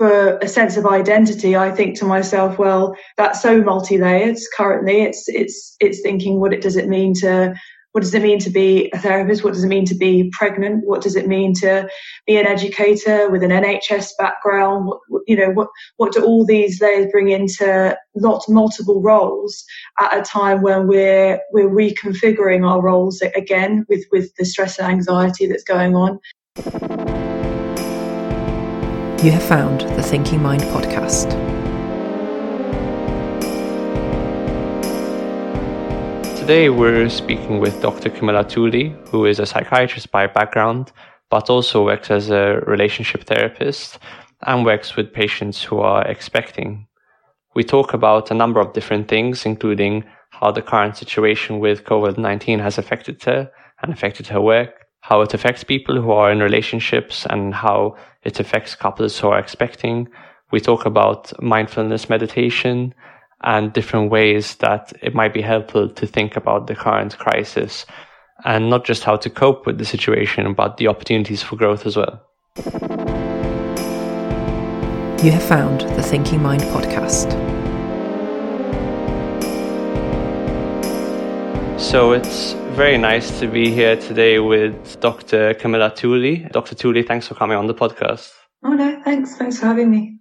for 0.00 0.38
a 0.38 0.48
sense 0.48 0.78
of 0.78 0.86
identity, 0.86 1.54
I 1.54 1.70
think 1.70 1.94
to 1.98 2.06
myself, 2.06 2.58
well, 2.58 2.96
that's 3.18 3.42
so 3.42 3.60
multi-layered 3.60 4.38
currently. 4.56 5.02
It's, 5.02 5.28
it's, 5.28 5.76
it's 5.78 6.00
thinking 6.00 6.40
what 6.40 6.54
it 6.54 6.62
does 6.62 6.76
it 6.76 6.88
mean 6.88 7.12
to, 7.16 7.54
what 7.92 8.00
does 8.00 8.14
it 8.14 8.22
mean 8.22 8.38
to 8.38 8.48
be 8.48 8.90
a 8.94 8.98
therapist? 8.98 9.44
What 9.44 9.52
does 9.52 9.62
it 9.62 9.68
mean 9.68 9.84
to 9.84 9.94
be 9.94 10.30
pregnant? 10.32 10.86
What 10.86 11.02
does 11.02 11.16
it 11.16 11.28
mean 11.28 11.52
to 11.56 11.86
be 12.26 12.38
an 12.38 12.46
educator 12.46 13.28
with 13.28 13.42
an 13.42 13.50
NHS 13.50 14.12
background? 14.18 14.90
What, 15.08 15.22
you 15.26 15.36
know, 15.36 15.50
what, 15.50 15.68
what 15.98 16.14
do 16.14 16.24
all 16.24 16.46
these 16.46 16.80
layers 16.80 17.12
bring 17.12 17.28
into 17.28 17.94
not 18.14 18.42
multiple 18.48 19.02
roles 19.02 19.62
at 20.00 20.18
a 20.18 20.22
time 20.22 20.62
when 20.62 20.88
we're, 20.88 21.40
we're 21.52 21.68
reconfiguring 21.68 22.66
our 22.66 22.80
roles 22.80 23.20
again 23.20 23.84
with, 23.90 24.06
with 24.10 24.34
the 24.36 24.46
stress 24.46 24.78
and 24.78 24.90
anxiety 24.90 25.46
that's 25.46 25.62
going 25.62 25.94
on? 25.94 26.18
You 29.22 29.32
have 29.32 29.42
found 29.42 29.82
the 29.82 30.02
Thinking 30.02 30.40
Mind 30.40 30.62
podcast. 30.62 31.28
Today 36.38 36.70
we're 36.70 37.06
speaking 37.10 37.60
with 37.60 37.82
Dr. 37.82 38.08
Camilla 38.08 38.44
Tooley, 38.44 38.96
who 39.10 39.26
is 39.26 39.38
a 39.38 39.44
psychiatrist 39.44 40.10
by 40.10 40.26
background, 40.26 40.92
but 41.28 41.50
also 41.50 41.84
works 41.84 42.10
as 42.10 42.30
a 42.30 42.62
relationship 42.66 43.24
therapist 43.24 43.98
and 44.46 44.64
works 44.64 44.96
with 44.96 45.12
patients 45.12 45.62
who 45.62 45.80
are 45.80 46.08
expecting. 46.08 46.86
We 47.54 47.62
talk 47.62 47.92
about 47.92 48.30
a 48.30 48.34
number 48.34 48.58
of 48.58 48.72
different 48.72 49.08
things, 49.08 49.44
including 49.44 50.02
how 50.30 50.50
the 50.50 50.62
current 50.62 50.96
situation 50.96 51.58
with 51.58 51.84
COVID 51.84 52.16
19 52.16 52.58
has 52.60 52.78
affected 52.78 53.22
her 53.24 53.50
and 53.82 53.92
affected 53.92 54.28
her 54.28 54.40
work, 54.40 54.86
how 55.02 55.20
it 55.20 55.34
affects 55.34 55.62
people 55.62 56.00
who 56.00 56.10
are 56.10 56.32
in 56.32 56.38
relationships 56.38 57.26
and 57.28 57.54
how 57.54 57.96
it 58.22 58.40
affects 58.40 58.74
couples 58.74 59.18
who 59.18 59.28
are 59.28 59.38
expecting. 59.38 60.08
We 60.50 60.60
talk 60.60 60.86
about 60.86 61.32
mindfulness 61.42 62.08
meditation 62.08 62.94
and 63.42 63.72
different 63.72 64.10
ways 64.10 64.56
that 64.56 64.92
it 65.02 65.14
might 65.14 65.32
be 65.32 65.40
helpful 65.40 65.88
to 65.88 66.06
think 66.06 66.36
about 66.36 66.66
the 66.66 66.74
current 66.74 67.16
crisis 67.18 67.86
and 68.44 68.68
not 68.70 68.84
just 68.84 69.04
how 69.04 69.16
to 69.16 69.30
cope 69.30 69.66
with 69.66 69.78
the 69.78 69.84
situation, 69.84 70.52
but 70.54 70.76
the 70.76 70.88
opportunities 70.88 71.42
for 71.42 71.56
growth 71.56 71.86
as 71.86 71.96
well. 71.96 72.26
You 75.22 75.30
have 75.32 75.42
found 75.42 75.82
the 75.82 76.02
Thinking 76.02 76.42
Mind 76.42 76.62
podcast. 76.62 77.30
So 81.78 82.12
it's 82.12 82.54
very 82.74 82.96
nice 82.96 83.38
to 83.40 83.46
be 83.46 83.70
here 83.70 83.96
today 83.96 84.38
with 84.38 85.00
Dr. 85.00 85.54
Camilla 85.54 85.92
Tooley. 85.94 86.48
Dr. 86.52 86.74
Tooley, 86.74 87.02
thanks 87.02 87.26
for 87.26 87.34
coming 87.34 87.56
on 87.56 87.66
the 87.66 87.74
podcast. 87.74 88.32
Oh, 88.64 88.72
no, 88.72 89.00
thanks. 89.04 89.36
Thanks 89.36 89.58
for 89.58 89.66
having 89.66 89.90
me. 89.90 90.18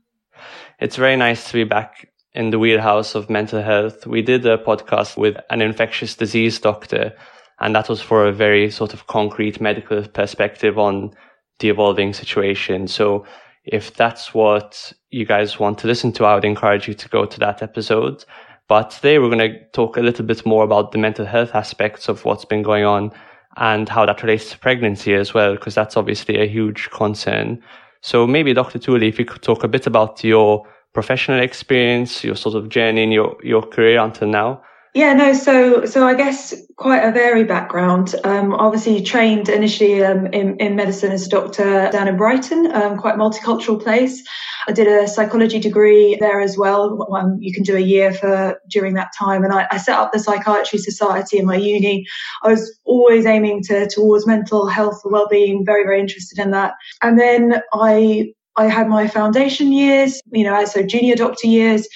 It's 0.79 0.95
very 0.95 1.15
nice 1.15 1.47
to 1.47 1.53
be 1.53 1.63
back 1.63 2.09
in 2.33 2.49
the 2.49 2.59
wheelhouse 2.59 3.15
of 3.15 3.29
mental 3.29 3.61
health. 3.61 4.07
We 4.07 4.21
did 4.21 4.45
a 4.45 4.57
podcast 4.57 5.17
with 5.17 5.37
an 5.49 5.61
infectious 5.61 6.15
disease 6.15 6.59
doctor, 6.59 7.13
and 7.59 7.75
that 7.75 7.89
was 7.89 8.01
for 8.01 8.27
a 8.27 8.33
very 8.33 8.71
sort 8.71 8.93
of 8.93 9.07
concrete 9.07 9.61
medical 9.61 10.07
perspective 10.07 10.77
on 10.77 11.11
the 11.59 11.69
evolving 11.69 12.13
situation. 12.13 12.87
So 12.87 13.25
if 13.63 13.93
that's 13.93 14.33
what 14.33 14.91
you 15.09 15.25
guys 15.25 15.59
want 15.59 15.77
to 15.79 15.87
listen 15.87 16.11
to, 16.13 16.25
I 16.25 16.35
would 16.35 16.45
encourage 16.45 16.87
you 16.87 16.93
to 16.93 17.09
go 17.09 17.25
to 17.25 17.39
that 17.39 17.61
episode. 17.61 18.23
But 18.69 18.91
today 18.91 19.17
we're 19.17 19.35
going 19.35 19.51
to 19.51 19.65
talk 19.71 19.97
a 19.97 20.01
little 20.01 20.23
bit 20.23 20.45
more 20.45 20.63
about 20.63 20.91
the 20.91 20.99
mental 20.99 21.25
health 21.25 21.55
aspects 21.55 22.07
of 22.07 22.23
what's 22.23 22.45
been 22.45 22.61
going 22.61 22.85
on 22.85 23.11
and 23.57 23.89
how 23.89 24.05
that 24.05 24.21
relates 24.21 24.51
to 24.51 24.59
pregnancy 24.59 25.15
as 25.15 25.33
well, 25.33 25.55
because 25.55 25.73
that's 25.73 25.97
obviously 25.97 26.39
a 26.39 26.45
huge 26.45 26.91
concern. 26.91 27.63
So 28.01 28.27
maybe 28.27 28.53
Dr. 28.53 28.77
Tooley, 28.77 29.07
if 29.07 29.17
you 29.17 29.25
could 29.25 29.41
talk 29.41 29.63
a 29.63 29.67
bit 29.67 29.87
about 29.87 30.23
your 30.23 30.67
professional 30.93 31.39
experience, 31.39 32.23
your 32.23 32.35
sort 32.35 32.53
of 32.53 32.69
journey 32.69 33.01
in 33.01 33.11
your, 33.11 33.37
your 33.43 33.63
career 33.63 33.99
until 33.99 34.27
now, 34.27 34.61
yeah, 34.95 35.13
no. 35.13 35.33
So, 35.33 35.85
so 35.85 36.07
I 36.07 36.15
guess 36.15 36.53
quite 36.75 37.03
a 37.03 37.11
varied 37.11 37.47
background. 37.47 38.15
Um, 38.23 38.53
obviously, 38.53 39.03
trained 39.03 39.47
initially 39.47 40.03
um, 40.03 40.27
in, 40.27 40.57
in 40.57 40.75
medicine 40.75 41.11
as 41.11 41.27
a 41.27 41.29
doctor 41.29 41.89
down 41.91 42.07
in 42.07 42.17
Brighton, 42.17 42.71
um, 42.71 42.97
quite 42.97 43.15
multicultural 43.15 43.81
place. 43.81 44.23
I 44.67 44.71
did 44.71 44.87
a 44.87 45.07
psychology 45.07 45.59
degree 45.59 46.17
there 46.19 46.41
as 46.41 46.57
well. 46.57 47.07
Um, 47.13 47.37
you 47.39 47.53
can 47.53 47.63
do 47.63 47.75
a 47.75 47.79
year 47.81 48.13
for 48.13 48.59
during 48.69 48.95
that 48.95 49.11
time, 49.17 49.43
and 49.43 49.53
I, 49.53 49.67
I, 49.71 49.77
set 49.77 49.97
up 49.97 50.11
the 50.11 50.19
Psychiatry 50.19 50.79
Society 50.79 51.37
in 51.37 51.45
my 51.45 51.55
uni. 51.55 52.05
I 52.43 52.49
was 52.49 52.79
always 52.83 53.25
aiming 53.25 53.63
to 53.63 53.87
towards 53.87 54.25
mental 54.25 54.67
health 54.67 55.01
and 55.03 55.13
well-being. 55.13 55.65
Very, 55.65 55.83
very 55.83 55.99
interested 55.99 56.39
in 56.39 56.51
that. 56.51 56.73
And 57.03 57.19
then 57.19 57.61
I 57.73 58.33
I 58.55 58.67
had 58.67 58.89
my 58.89 59.07
foundation 59.07 59.71
years, 59.71 60.19
you 60.31 60.43
know, 60.43 60.65
so 60.65 60.83
junior 60.83 61.15
doctor 61.15 61.47
years 61.47 61.87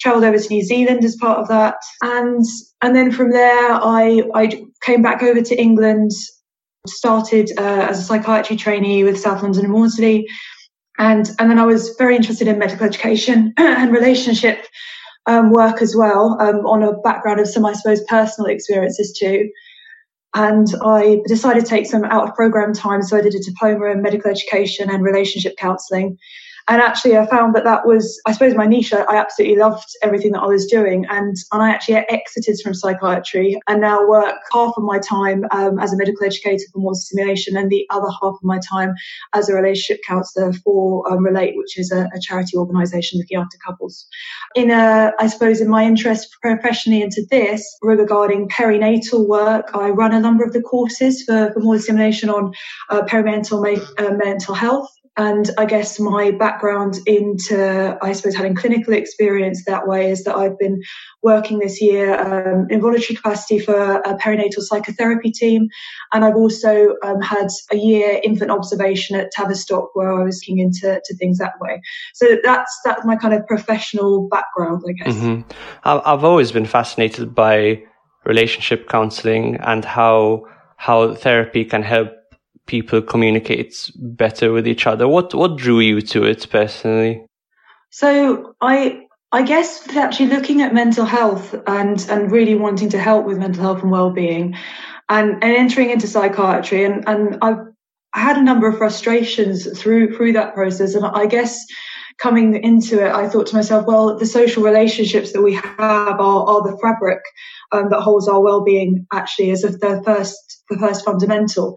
travelled 0.00 0.24
over 0.24 0.38
to 0.38 0.48
New 0.48 0.62
Zealand 0.62 1.04
as 1.04 1.16
part 1.16 1.38
of 1.38 1.48
that. 1.48 1.76
And, 2.02 2.44
and 2.82 2.94
then 2.94 3.10
from 3.10 3.30
there, 3.30 3.72
I, 3.72 4.22
I 4.34 4.62
came 4.82 5.02
back 5.02 5.22
over 5.22 5.42
to 5.42 5.60
England, 5.60 6.12
started 6.86 7.50
uh, 7.58 7.86
as 7.90 7.98
a 7.98 8.02
psychiatry 8.02 8.56
trainee 8.56 9.04
with 9.04 9.20
South 9.20 9.42
London 9.42 9.64
and 9.64 9.72
Maudsley. 9.72 10.26
And, 10.98 11.28
and 11.38 11.50
then 11.50 11.58
I 11.58 11.66
was 11.66 11.94
very 11.98 12.16
interested 12.16 12.48
in 12.48 12.58
medical 12.58 12.86
education 12.86 13.54
and 13.58 13.92
relationship 13.92 14.66
um, 15.26 15.50
work 15.50 15.82
as 15.82 15.94
well, 15.94 16.36
um, 16.40 16.66
on 16.66 16.82
a 16.82 16.96
background 17.00 17.38
of 17.40 17.48
some, 17.48 17.66
I 17.66 17.74
suppose, 17.74 18.02
personal 18.04 18.50
experiences 18.50 19.16
too. 19.18 19.50
And 20.34 20.66
I 20.84 21.20
decided 21.26 21.64
to 21.64 21.70
take 21.70 21.86
some 21.86 22.04
out 22.04 22.28
of 22.28 22.34
program 22.34 22.72
time. 22.72 23.02
So 23.02 23.16
I 23.16 23.20
did 23.20 23.34
a 23.34 23.42
diploma 23.42 23.86
in 23.86 24.02
medical 24.02 24.30
education 24.30 24.90
and 24.90 25.02
relationship 25.02 25.56
counselling 25.56 26.18
and 26.68 26.82
actually 26.82 27.16
I 27.16 27.26
found 27.26 27.54
that 27.54 27.64
that 27.64 27.86
was, 27.86 28.20
I 28.26 28.32
suppose, 28.32 28.54
my 28.54 28.66
niche. 28.66 28.92
I 28.92 29.16
absolutely 29.16 29.56
loved 29.56 29.88
everything 30.02 30.32
that 30.32 30.42
I 30.42 30.46
was 30.46 30.66
doing, 30.66 31.06
and 31.08 31.36
and 31.52 31.62
I 31.62 31.70
actually 31.70 31.96
exited 31.96 32.58
from 32.62 32.74
psychiatry 32.74 33.58
and 33.68 33.80
now 33.80 34.06
work 34.06 34.36
half 34.52 34.74
of 34.76 34.84
my 34.84 34.98
time 34.98 35.44
um, 35.50 35.78
as 35.78 35.92
a 35.92 35.96
medical 35.96 36.26
educator 36.26 36.64
for 36.72 36.80
more 36.80 36.94
stimulation, 36.94 37.56
and 37.56 37.70
the 37.70 37.86
other 37.90 38.08
half 38.20 38.34
of 38.34 38.42
my 38.42 38.60
time 38.70 38.94
as 39.32 39.48
a 39.48 39.54
relationship 39.54 40.00
counsellor 40.06 40.52
for 40.52 41.10
um, 41.10 41.24
Relate, 41.24 41.54
which 41.56 41.78
is 41.78 41.90
a, 41.90 42.08
a 42.14 42.20
charity 42.20 42.56
organisation 42.56 43.18
looking 43.18 43.38
after 43.38 43.58
couples. 43.66 44.06
In 44.54 44.70
a, 44.70 45.12
I 45.18 45.26
suppose, 45.26 45.60
in 45.60 45.68
my 45.68 45.84
interest 45.84 46.36
professionally 46.42 47.02
into 47.02 47.22
this 47.30 47.64
regarding 47.82 48.48
perinatal 48.48 49.26
work, 49.26 49.70
I 49.74 49.90
run 49.90 50.12
a 50.12 50.20
number 50.20 50.44
of 50.44 50.52
the 50.52 50.62
courses 50.62 51.22
for, 51.24 51.50
for 51.52 51.60
more 51.60 51.78
stimulation 51.78 52.30
on 52.30 52.52
uh, 52.90 53.02
perinatal 53.02 53.58
uh, 53.98 54.14
mental 54.14 54.54
health 54.54 54.88
and 55.18 55.50
I 55.58 55.66
guess 55.66 55.98
my 55.98 56.30
background 56.30 57.00
into, 57.04 57.98
I 58.00 58.12
suppose, 58.12 58.36
having 58.36 58.54
clinical 58.54 58.94
experience 58.94 59.64
that 59.64 59.88
way 59.88 60.12
is 60.12 60.22
that 60.22 60.36
I've 60.36 60.56
been 60.56 60.80
working 61.24 61.58
this 61.58 61.82
year 61.82 62.14
um, 62.14 62.68
in 62.70 62.80
voluntary 62.80 63.16
capacity 63.16 63.58
for 63.58 63.96
a 63.96 64.16
perinatal 64.16 64.60
psychotherapy 64.60 65.32
team. 65.32 65.66
And 66.12 66.24
I've 66.24 66.36
also 66.36 66.94
um, 67.02 67.20
had 67.20 67.48
a 67.72 67.76
year 67.76 68.20
infant 68.22 68.52
observation 68.52 69.16
at 69.16 69.32
Tavistock 69.32 69.90
where 69.94 70.12
I 70.12 70.22
was 70.22 70.40
looking 70.40 70.60
into 70.60 71.00
to 71.04 71.16
things 71.16 71.38
that 71.38 71.54
way. 71.60 71.82
So 72.14 72.36
that's, 72.44 72.78
that's 72.84 73.04
my 73.04 73.16
kind 73.16 73.34
of 73.34 73.44
professional 73.48 74.28
background, 74.28 74.84
I 74.88 74.92
guess. 74.92 75.16
Mm-hmm. 75.16 75.50
I've 75.82 76.22
always 76.22 76.52
been 76.52 76.66
fascinated 76.66 77.34
by 77.34 77.82
relationship 78.24 78.88
counseling 78.88 79.56
and 79.56 79.84
how, 79.84 80.44
how 80.76 81.16
therapy 81.16 81.64
can 81.64 81.82
help 81.82 82.12
people 82.68 83.02
communicate 83.02 83.90
better 83.96 84.52
with 84.52 84.68
each 84.68 84.86
other? 84.86 85.08
What 85.08 85.34
what 85.34 85.56
drew 85.56 85.80
you 85.80 86.00
to 86.02 86.22
it 86.24 86.46
personally? 86.48 87.26
So 87.90 88.54
I 88.60 89.06
I 89.32 89.42
guess 89.42 89.94
actually 89.96 90.28
looking 90.28 90.62
at 90.62 90.72
mental 90.72 91.04
health 91.04 91.54
and 91.66 92.06
and 92.08 92.30
really 92.30 92.54
wanting 92.54 92.90
to 92.90 92.98
help 92.98 93.26
with 93.26 93.38
mental 93.38 93.62
health 93.62 93.82
and 93.82 93.90
well-being 93.90 94.56
and, 95.08 95.32
and 95.42 95.56
entering 95.56 95.90
into 95.90 96.06
psychiatry 96.06 96.84
and, 96.84 97.08
and 97.08 97.38
I've 97.42 97.58
I 98.14 98.20
had 98.20 98.38
a 98.38 98.42
number 98.42 98.66
of 98.66 98.78
frustrations 98.78 99.68
through 99.78 100.16
through 100.16 100.32
that 100.32 100.54
process 100.54 100.94
and 100.94 101.04
I 101.04 101.26
guess 101.26 101.66
coming 102.16 102.54
into 102.62 103.04
it 103.04 103.12
I 103.12 103.28
thought 103.28 103.48
to 103.48 103.56
myself 103.56 103.86
well 103.86 104.18
the 104.18 104.26
social 104.26 104.62
relationships 104.62 105.32
that 105.32 105.42
we 105.42 105.54
have 105.54 106.20
are, 106.20 106.46
are 106.46 106.62
the 106.62 106.78
fabric 106.82 107.20
um, 107.70 107.90
that 107.90 108.00
holds 108.00 108.28
our 108.28 108.40
well-being 108.40 109.06
actually 109.12 109.50
as 109.50 109.62
of 109.62 109.78
the 109.80 110.02
first 110.04 110.62
the 110.70 110.78
first 110.78 111.04
fundamental 111.04 111.76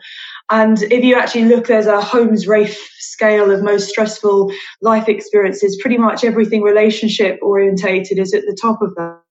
and 0.51 0.83
if 0.83 1.03
you 1.03 1.15
actually 1.15 1.45
look, 1.45 1.67
there's 1.67 1.87
a 1.87 2.01
Holmes 2.01 2.45
Rahe 2.45 2.75
scale 2.99 3.51
of 3.51 3.63
most 3.63 3.89
stressful 3.89 4.51
life 4.81 5.07
experiences. 5.07 5.77
Pretty 5.81 5.97
much 5.97 6.23
everything 6.23 6.61
relationship 6.61 7.39
orientated 7.41 8.19
is 8.19 8.33
at 8.33 8.43
the 8.45 8.57
top 8.61 8.81
of 8.81 8.93
that. 8.95 9.21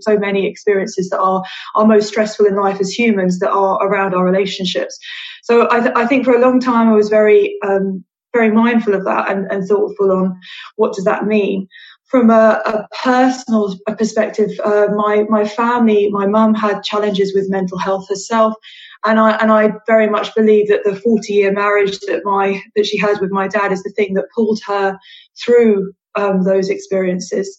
So 0.00 0.18
many 0.18 0.46
experiences 0.46 1.10
that 1.10 1.20
are, 1.20 1.42
are 1.74 1.86
most 1.86 2.08
stressful 2.08 2.46
in 2.46 2.56
life 2.56 2.80
as 2.80 2.90
humans 2.92 3.38
that 3.40 3.50
are 3.50 3.86
around 3.86 4.14
our 4.14 4.24
relationships. 4.24 4.98
So 5.42 5.68
I, 5.70 5.80
th- 5.80 5.92
I 5.94 6.06
think 6.06 6.24
for 6.24 6.34
a 6.34 6.40
long 6.40 6.60
time 6.60 6.88
I 6.88 6.94
was 6.94 7.08
very, 7.08 7.56
um, 7.66 8.04
very 8.34 8.50
mindful 8.50 8.94
of 8.94 9.04
that 9.04 9.30
and, 9.30 9.50
and 9.50 9.66
thoughtful 9.66 10.12
on 10.12 10.38
what 10.76 10.94
does 10.94 11.04
that 11.04 11.26
mean 11.26 11.66
from 12.08 12.30
a, 12.30 12.62
a 12.64 12.88
personal 13.02 13.78
perspective, 13.86 14.50
uh, 14.64 14.86
my 14.94 15.24
my 15.28 15.46
family, 15.46 16.08
my 16.10 16.26
mum 16.26 16.54
had 16.54 16.82
challenges 16.82 17.34
with 17.34 17.50
mental 17.50 17.78
health 17.78 18.08
herself, 18.08 18.54
and 19.04 19.18
I 19.20 19.32
and 19.36 19.52
I 19.52 19.72
very 19.86 20.08
much 20.08 20.34
believe 20.34 20.68
that 20.68 20.84
the 20.84 20.96
40 20.96 21.32
year 21.32 21.52
marriage 21.52 21.98
that 22.00 22.24
my 22.24 22.62
that 22.76 22.86
she 22.86 22.98
has 22.98 23.20
with 23.20 23.30
my 23.30 23.48
dad 23.48 23.72
is 23.72 23.82
the 23.82 23.90
thing 23.90 24.14
that 24.14 24.30
pulled 24.34 24.60
her 24.66 24.98
through 25.42 25.92
um, 26.14 26.44
those 26.44 26.68
experiences, 26.68 27.56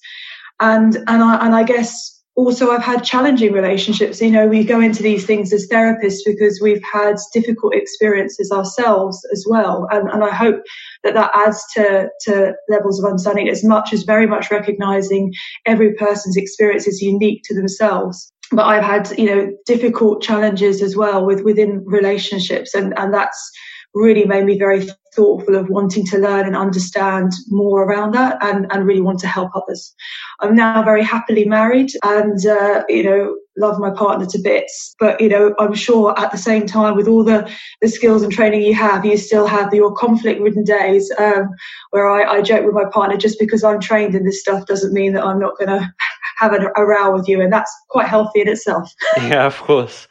and 0.59 0.95
and 0.95 1.23
I 1.23 1.45
and 1.45 1.55
I 1.55 1.63
guess 1.63 2.19
also 2.39 2.71
I've 2.71 2.83
had 2.83 3.03
challenging 3.03 3.51
relationships. 3.51 4.21
You 4.21 4.31
know, 4.31 4.47
we 4.47 4.63
go 4.63 4.79
into 4.79 5.03
these 5.03 5.25
things 5.25 5.51
as 5.51 5.67
therapists 5.67 6.19
because 6.25 6.61
we've 6.61 6.81
had 6.91 7.15
difficult 7.33 7.75
experiences 7.75 8.49
ourselves 8.51 9.19
as 9.33 9.45
well. 9.47 9.87
And, 9.91 10.09
and 10.09 10.23
I 10.23 10.33
hope 10.33 10.61
that 11.03 11.15
that 11.15 11.31
adds 11.33 11.61
to, 11.75 12.09
to 12.21 12.53
levels 12.69 12.99
of 12.99 13.05
understanding 13.05 13.49
as 13.49 13.63
much 13.63 13.91
as 13.91 14.03
very 14.03 14.25
much 14.25 14.49
recognizing 14.51 15.33
every 15.65 15.93
person's 15.95 16.37
experience 16.37 16.87
is 16.87 17.01
unique 17.01 17.41
to 17.45 17.55
themselves. 17.55 18.31
But 18.51 18.65
I've 18.65 18.83
had, 18.83 19.17
you 19.17 19.25
know, 19.25 19.51
difficult 19.65 20.23
challenges 20.23 20.81
as 20.81 20.95
well 20.95 21.25
with 21.25 21.41
within 21.41 21.83
relationships 21.85 22.73
and, 22.73 22.97
and 22.97 23.13
that's 23.13 23.51
really 23.93 24.25
made 24.25 24.45
me 24.45 24.57
very 24.57 24.87
thoughtful 25.15 25.55
of 25.55 25.69
wanting 25.69 26.05
to 26.05 26.19
learn 26.19 26.45
and 26.45 26.55
understand 26.55 27.31
more 27.47 27.83
around 27.83 28.13
that 28.13 28.37
and, 28.41 28.67
and 28.71 28.85
really 28.85 29.01
want 29.01 29.19
to 29.19 29.27
help 29.27 29.51
others. 29.55 29.93
I'm 30.39 30.55
now 30.55 30.83
very 30.83 31.03
happily 31.03 31.45
married 31.45 31.91
and, 32.03 32.45
uh, 32.45 32.83
you 32.87 33.03
know, 33.03 33.35
love 33.57 33.79
my 33.79 33.89
partner 33.89 34.25
to 34.27 34.39
bits. 34.39 34.95
But, 34.99 35.19
you 35.19 35.27
know, 35.27 35.53
I'm 35.59 35.73
sure 35.73 36.17
at 36.17 36.31
the 36.31 36.37
same 36.37 36.65
time 36.65 36.95
with 36.95 37.07
all 37.07 37.23
the, 37.23 37.51
the 37.81 37.89
skills 37.89 38.21
and 38.21 38.31
training 38.31 38.61
you 38.61 38.75
have, 38.75 39.05
you 39.05 39.17
still 39.17 39.47
have 39.47 39.73
your 39.73 39.93
conflict 39.93 40.39
ridden 40.39 40.63
days 40.63 41.11
um, 41.17 41.49
where 41.89 42.09
I, 42.09 42.37
I 42.37 42.41
joke 42.41 42.65
with 42.65 42.75
my 42.75 42.85
partner, 42.91 43.17
just 43.17 43.39
because 43.39 43.63
I'm 43.63 43.79
trained 43.79 44.15
in 44.15 44.23
this 44.23 44.39
stuff 44.39 44.65
doesn't 44.65 44.93
mean 44.93 45.13
that 45.13 45.25
I'm 45.25 45.39
not 45.39 45.57
going 45.57 45.69
to 45.69 45.93
have 46.39 46.53
a, 46.53 46.69
a 46.75 46.85
row 46.85 47.13
with 47.13 47.27
you. 47.27 47.41
And 47.41 47.51
that's 47.51 47.73
quite 47.89 48.07
healthy 48.07 48.41
in 48.41 48.47
itself. 48.47 48.93
Yeah, 49.17 49.45
of 49.45 49.57
course. 49.57 50.07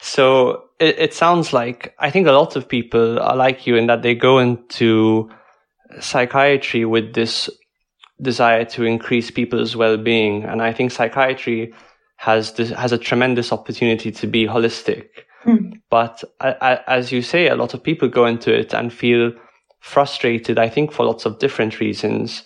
So 0.00 0.64
it, 0.78 0.98
it 0.98 1.14
sounds 1.14 1.52
like 1.52 1.94
I 1.98 2.10
think 2.10 2.26
a 2.26 2.32
lot 2.32 2.56
of 2.56 2.68
people 2.68 3.20
are 3.20 3.36
like 3.36 3.66
you 3.66 3.76
in 3.76 3.86
that 3.86 4.02
they 4.02 4.14
go 4.14 4.38
into 4.38 5.30
psychiatry 6.00 6.84
with 6.84 7.14
this 7.14 7.50
desire 8.22 8.64
to 8.64 8.84
increase 8.84 9.30
people's 9.30 9.76
well-being, 9.76 10.44
and 10.44 10.62
I 10.62 10.72
think 10.72 10.92
psychiatry 10.92 11.72
has 12.16 12.52
this, 12.52 12.70
has 12.70 12.92
a 12.92 12.98
tremendous 12.98 13.52
opportunity 13.52 14.10
to 14.12 14.26
be 14.26 14.46
holistic. 14.46 15.08
Mm. 15.44 15.80
But 15.88 16.22
I, 16.40 16.56
I, 16.60 16.80
as 16.86 17.12
you 17.12 17.22
say, 17.22 17.48
a 17.48 17.54
lot 17.54 17.72
of 17.72 17.82
people 17.82 18.08
go 18.08 18.26
into 18.26 18.54
it 18.54 18.74
and 18.74 18.92
feel 18.92 19.32
frustrated. 19.80 20.58
I 20.58 20.68
think 20.68 20.92
for 20.92 21.06
lots 21.06 21.24
of 21.24 21.38
different 21.38 21.80
reasons. 21.80 22.42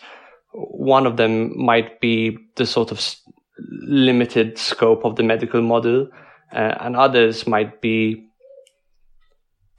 One 0.55 1.07
of 1.07 1.17
them 1.17 1.57
might 1.59 2.01
be 2.01 2.39
the 2.57 2.67
sort 2.67 2.93
of 2.93 3.01
limited 3.59 4.59
scope 4.59 5.05
of 5.05 5.17
the 5.17 5.23
medical 5.23 5.63
model 5.63 6.09
uh, 6.53 6.75
and 6.81 6.97
others 6.97 7.47
might 7.47 7.81
be 7.81 8.27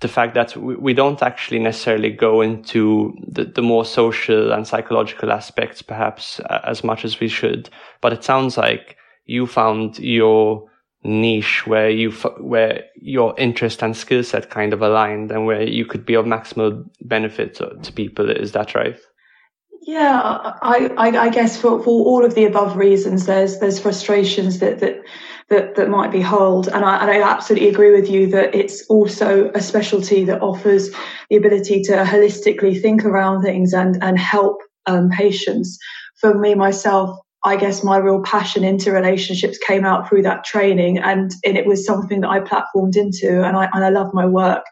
the 0.01 0.07
fact 0.07 0.33
that 0.35 0.55
we 0.57 0.75
we 0.75 0.93
don't 0.93 1.21
actually 1.21 1.59
necessarily 1.59 2.09
go 2.09 2.41
into 2.41 3.13
the, 3.27 3.45
the 3.45 3.61
more 3.61 3.85
social 3.85 4.51
and 4.51 4.67
psychological 4.67 5.31
aspects 5.31 5.81
perhaps 5.81 6.39
as 6.63 6.83
much 6.83 7.05
as 7.05 7.19
we 7.19 7.27
should 7.27 7.69
but 8.01 8.13
it 8.13 8.23
sounds 8.23 8.57
like 8.57 8.97
you 9.25 9.47
found 9.47 9.97
your 9.99 10.69
niche 11.05 11.67
where 11.67 11.89
you 11.89 12.11
where 12.39 12.83
your 12.95 13.35
interest 13.37 13.83
and 13.83 13.95
skill 13.95 14.23
set 14.23 14.49
kind 14.49 14.73
of 14.73 14.81
aligned 14.81 15.31
and 15.31 15.45
where 15.45 15.61
you 15.61 15.85
could 15.85 16.05
be 16.05 16.15
of 16.15 16.25
maximal 16.25 16.83
benefit 17.01 17.53
to, 17.55 17.75
to 17.83 17.91
people. 17.93 18.29
Is 18.29 18.53
that 18.53 18.73
right 18.73 18.97
yeah 19.85 20.21
I, 20.61 20.91
I, 20.97 21.07
I 21.25 21.29
guess 21.29 21.59
for, 21.59 21.81
for 21.83 22.05
all 22.05 22.25
of 22.25 22.35
the 22.35 22.45
above 22.45 22.75
reasons 22.75 23.25
there's 23.25 23.59
there's 23.59 23.79
frustrations 23.79 24.59
that 24.59 24.79
that 24.79 25.01
that, 25.49 25.75
that 25.75 25.89
might 25.89 26.11
be 26.11 26.21
held. 26.21 26.67
And 26.67 26.83
I, 26.83 27.01
and 27.01 27.11
I 27.11 27.21
absolutely 27.21 27.69
agree 27.69 27.91
with 27.91 28.09
you 28.09 28.27
that 28.27 28.55
it's 28.55 28.85
also 28.87 29.51
a 29.53 29.61
specialty 29.61 30.23
that 30.25 30.41
offers 30.41 30.89
the 31.29 31.35
ability 31.35 31.83
to 31.83 31.93
holistically 31.97 32.81
think 32.81 33.05
around 33.05 33.43
things 33.43 33.73
and, 33.73 34.01
and 34.01 34.17
help 34.17 34.57
um, 34.87 35.09
patients. 35.09 35.77
For 36.19 36.33
me, 36.33 36.55
myself, 36.55 37.17
I 37.43 37.57
guess 37.57 37.83
my 37.83 37.97
real 37.97 38.23
passion 38.23 38.63
into 38.63 38.91
relationships 38.91 39.59
came 39.59 39.85
out 39.85 40.09
through 40.09 40.23
that 40.23 40.45
training 40.45 40.97
and, 40.97 41.31
and 41.45 41.57
it 41.57 41.67
was 41.67 41.85
something 41.85 42.21
that 42.21 42.29
I 42.29 42.39
platformed 42.39 42.95
into 42.95 43.43
and 43.43 43.55
I, 43.55 43.69
and 43.71 43.85
I 43.85 43.89
love 43.89 44.13
my 44.13 44.25
work. 44.25 44.63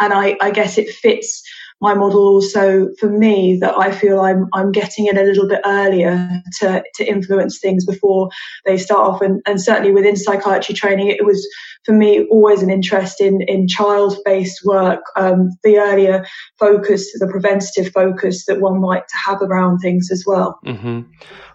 And 0.00 0.12
I, 0.12 0.36
I 0.40 0.50
guess 0.50 0.76
it 0.76 0.90
fits 0.90 1.42
my 1.80 1.92
model 1.92 2.26
also 2.26 2.88
for 2.98 3.08
me 3.08 3.58
that 3.60 3.74
I 3.78 3.92
feel 3.92 4.20
I'm 4.20 4.46
I'm 4.54 4.72
getting 4.72 5.06
in 5.06 5.18
a 5.18 5.22
little 5.22 5.46
bit 5.46 5.60
earlier 5.64 6.42
to 6.60 6.82
to 6.94 7.06
influence 7.06 7.58
things 7.58 7.84
before 7.84 8.30
they 8.64 8.78
start 8.78 9.00
off 9.00 9.20
and, 9.20 9.42
and 9.46 9.60
certainly 9.60 9.92
within 9.92 10.16
psychiatry 10.16 10.74
training 10.74 11.08
it 11.08 11.24
was 11.24 11.46
for 11.84 11.92
me 11.92 12.26
always 12.30 12.62
an 12.62 12.70
interest 12.70 13.20
in 13.20 13.42
in 13.42 13.68
child 13.68 14.16
based 14.24 14.64
work 14.64 15.02
um, 15.16 15.50
the 15.64 15.76
earlier 15.78 16.24
focus 16.58 17.12
the 17.18 17.28
preventative 17.28 17.92
focus 17.92 18.46
that 18.46 18.60
one 18.60 18.80
might 18.80 19.04
have 19.26 19.42
around 19.42 19.78
things 19.78 20.10
as 20.10 20.24
well 20.26 20.58
mm-hmm. 20.64 21.02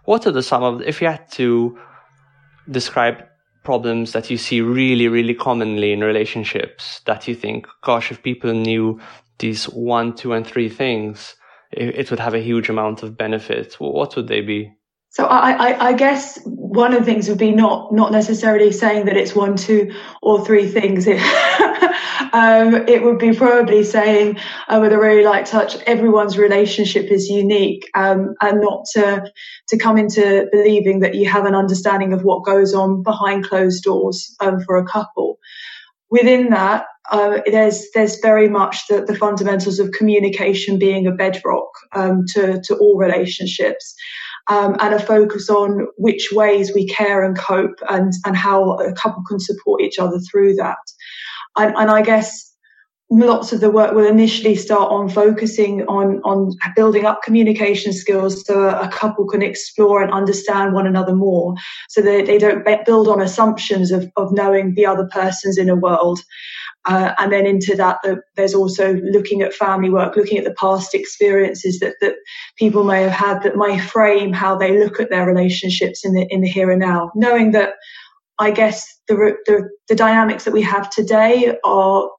what 0.06 0.28
are 0.28 0.32
the 0.32 0.44
some 0.44 0.64
of 0.64 0.82
if 0.82 1.02
you 1.02 1.08
had 1.08 1.30
to 1.32 1.78
describe 2.70 3.26
problems 3.64 4.12
that 4.12 4.30
you 4.30 4.38
see 4.38 4.62
really 4.62 5.08
really 5.08 5.36
commonly 5.36 5.92
in 5.92 6.02
relationships 6.02 7.02
that 7.06 7.28
you 7.28 7.36
think 7.36 7.68
gosh 7.82 8.12
if 8.12 8.22
people 8.24 8.54
knew 8.54 9.00
these 9.40 9.66
one, 9.66 10.16
two, 10.16 10.34
and 10.34 10.46
three 10.46 10.70
things, 10.70 11.36
it, 11.72 11.96
it 11.96 12.10
would 12.10 12.20
have 12.20 12.34
a 12.34 12.40
huge 12.40 12.70
amount 12.70 13.04
of 13.04 13.18
benefit. 13.18 13.76
What 13.76 14.16
would 14.16 14.28
they 14.28 14.42
be? 14.42 14.74
So 15.12 15.26
I, 15.26 15.52
I, 15.52 15.88
I, 15.90 15.94
guess 15.94 16.40
one 16.46 16.94
of 16.94 17.00
the 17.00 17.06
things 17.06 17.28
would 17.28 17.38
be 17.38 17.52
not 17.52 17.94
not 17.94 18.14
necessarily 18.14 18.72
saying 18.72 19.08
that 19.08 19.18
it's 19.18 19.36
one, 19.36 19.58
two, 19.58 19.94
or 20.22 20.46
three 20.46 20.66
things. 20.66 21.06
It, 21.06 21.20
um, 22.34 22.76
it 22.88 23.04
would 23.04 23.20
be 23.20 23.34
probably 23.34 23.84
saying 23.84 24.38
uh, 24.70 24.80
with 24.82 24.94
a 24.94 24.98
really 24.98 25.26
light 25.26 25.46
touch, 25.46 25.76
everyone's 25.82 26.38
relationship 26.38 27.12
is 27.12 27.28
unique, 27.28 27.90
um, 27.94 28.36
and 28.40 28.62
not 28.62 28.86
to 28.94 29.30
to 29.68 29.78
come 29.78 29.98
into 29.98 30.48
believing 30.54 31.02
that 31.02 31.14
you 31.14 31.30
have 31.30 31.46
an 31.46 31.56
understanding 31.56 32.14
of 32.14 32.24
what 32.24 32.46
goes 32.46 32.74
on 32.74 33.04
behind 33.04 33.44
closed 33.44 33.84
doors 33.84 34.34
um, 34.40 34.62
for 34.62 34.78
a 34.78 34.86
couple. 34.86 35.40
Within 36.10 36.52
that, 36.52 36.86
uh, 37.12 37.42
there's 37.46 37.86
there's 37.94 38.20
very 38.20 38.50
much 38.50 38.88
the, 38.88 39.04
the 39.06 39.16
fundamentals 39.16 39.80
of 39.80 39.92
communication 39.92 40.80
being 40.80 41.06
a 41.06 41.12
bedrock 41.12 41.70
um, 41.94 42.24
to 42.34 42.62
to 42.64 42.76
all 42.78 42.98
relationships. 42.98 43.94
Um, 44.48 44.76
and 44.80 44.96
a 44.96 45.00
focus 45.00 45.52
on 45.52 45.86
which 45.98 46.30
ways 46.32 46.74
we 46.74 46.88
care 46.88 47.24
and 47.24 47.38
cope 47.38 47.80
and, 47.90 48.12
and 48.26 48.36
how 48.36 48.72
a 48.80 48.92
couple 48.94 49.24
can 49.30 49.40
support 49.40 49.82
each 49.82 50.00
other 50.00 50.18
through 50.20 50.56
that. 50.56 50.80
And, 51.58 51.76
and 51.78 51.92
I 51.92 52.02
guess 52.02 52.52
lots 53.12 53.52
of 53.52 53.60
the 53.60 53.70
work 53.70 53.94
will 53.94 54.08
initially 54.08 54.56
start 54.56 54.90
on 54.90 55.10
focusing 55.10 55.84
on, 55.84 56.22
on 56.24 56.54
building 56.76 57.06
up 57.06 57.22
communication 57.22 57.92
skills 57.92 58.46
so 58.46 58.70
a 58.70 58.88
couple 58.88 59.28
can 59.28 59.42
explore 59.42 60.02
and 60.02 60.14
understand 60.14 60.74
one 60.74 60.88
another 60.88 61.14
more 61.14 61.54
so 61.90 62.02
that 62.02 62.26
they 62.26 62.38
don't 62.38 62.66
build 62.86 63.10
on 63.10 63.22
assumptions 63.22 63.92
of, 63.92 64.10
of 64.16 64.32
knowing 64.32 64.74
the 64.76 64.86
other 64.86 65.08
person's 65.12 65.58
inner 65.58 65.76
world 65.76 66.22
uh, 66.86 67.14
and 67.20 67.32
then 67.32 67.46
into 67.46 67.76
that, 67.76 67.98
the, 68.04 68.22
there's 68.36 68.56
also 68.56 68.96
looking 69.12 69.42
at 69.42 69.54
family 69.54 69.90
work, 69.90 70.16
looking 70.16 70.38
at 70.38 70.46
the 70.46 70.56
past 70.56 70.96
experiences 70.96 71.80
that, 71.80 71.96
that 72.02 72.16
people 72.58 72.84
may 72.84 73.04
have 73.04 73.12
had 73.12 73.44
that 73.44 73.56
may 73.56 73.78
frame 73.80 74.34
how 74.34 74.56
they 74.56 74.80
look 74.80 75.00
at 75.00 75.10
their 75.10 75.26
relationships 75.26 76.04
in 76.04 76.14
the 76.14 76.26
in 76.30 76.42
the 76.42 76.50
here 76.50 76.72
and 76.72 76.80
now. 76.80 77.12
Knowing 77.14 77.52
that, 77.52 77.74
I 78.40 78.52
guess 78.52 78.88
the 79.08 79.36
the, 79.46 79.70
the 79.90 79.96
dynamics 79.96 80.44
that 80.46 80.54
we 80.54 80.64
have 80.64 80.90
today 80.90 81.56
are 81.64 82.10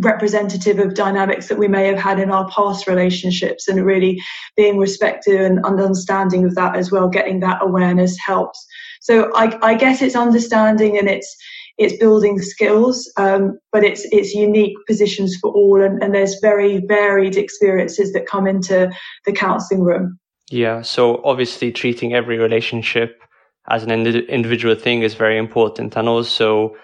representative 0.00 0.78
of 0.78 0.94
dynamics 0.94 1.48
that 1.48 1.58
we 1.58 1.68
may 1.68 1.86
have 1.86 1.98
had 1.98 2.18
in 2.18 2.30
our 2.30 2.48
past 2.50 2.86
relationships 2.86 3.68
and 3.68 3.84
really 3.84 4.20
being 4.56 4.78
respectful 4.78 5.36
and 5.36 5.64
understanding 5.64 6.44
of 6.44 6.54
that 6.54 6.76
as 6.76 6.90
well 6.90 7.08
getting 7.08 7.40
that 7.40 7.62
awareness 7.62 8.16
helps 8.18 8.66
so 9.00 9.32
I, 9.34 9.58
I 9.62 9.74
guess 9.74 10.02
it's 10.02 10.14
understanding 10.14 10.98
and 10.98 11.08
it's 11.08 11.36
it's 11.78 11.96
building 11.96 12.40
skills, 12.42 13.10
um, 13.16 13.58
but 13.72 13.82
it's 13.82 14.04
it's 14.12 14.34
unique 14.34 14.76
positions 14.86 15.36
for 15.40 15.50
all, 15.50 15.80
and, 15.82 16.02
and 16.02 16.14
there's 16.14 16.38
very 16.42 16.82
varied 16.86 17.36
experiences 17.36 18.12
that 18.12 18.26
come 18.26 18.46
into 18.46 18.92
the 19.24 19.32
counselling 19.32 19.82
room. 19.82 20.18
Yeah, 20.50 20.82
so 20.82 21.22
obviously 21.24 21.72
treating 21.72 22.12
every 22.12 22.36
relationship 22.36 23.22
as 23.70 23.82
an 23.82 23.90
ind- 23.90 24.28
individual 24.28 24.74
thing 24.74 25.02
is 25.02 25.14
very 25.14 25.38
important, 25.38 25.96
and 25.96 26.06
also 26.06 26.76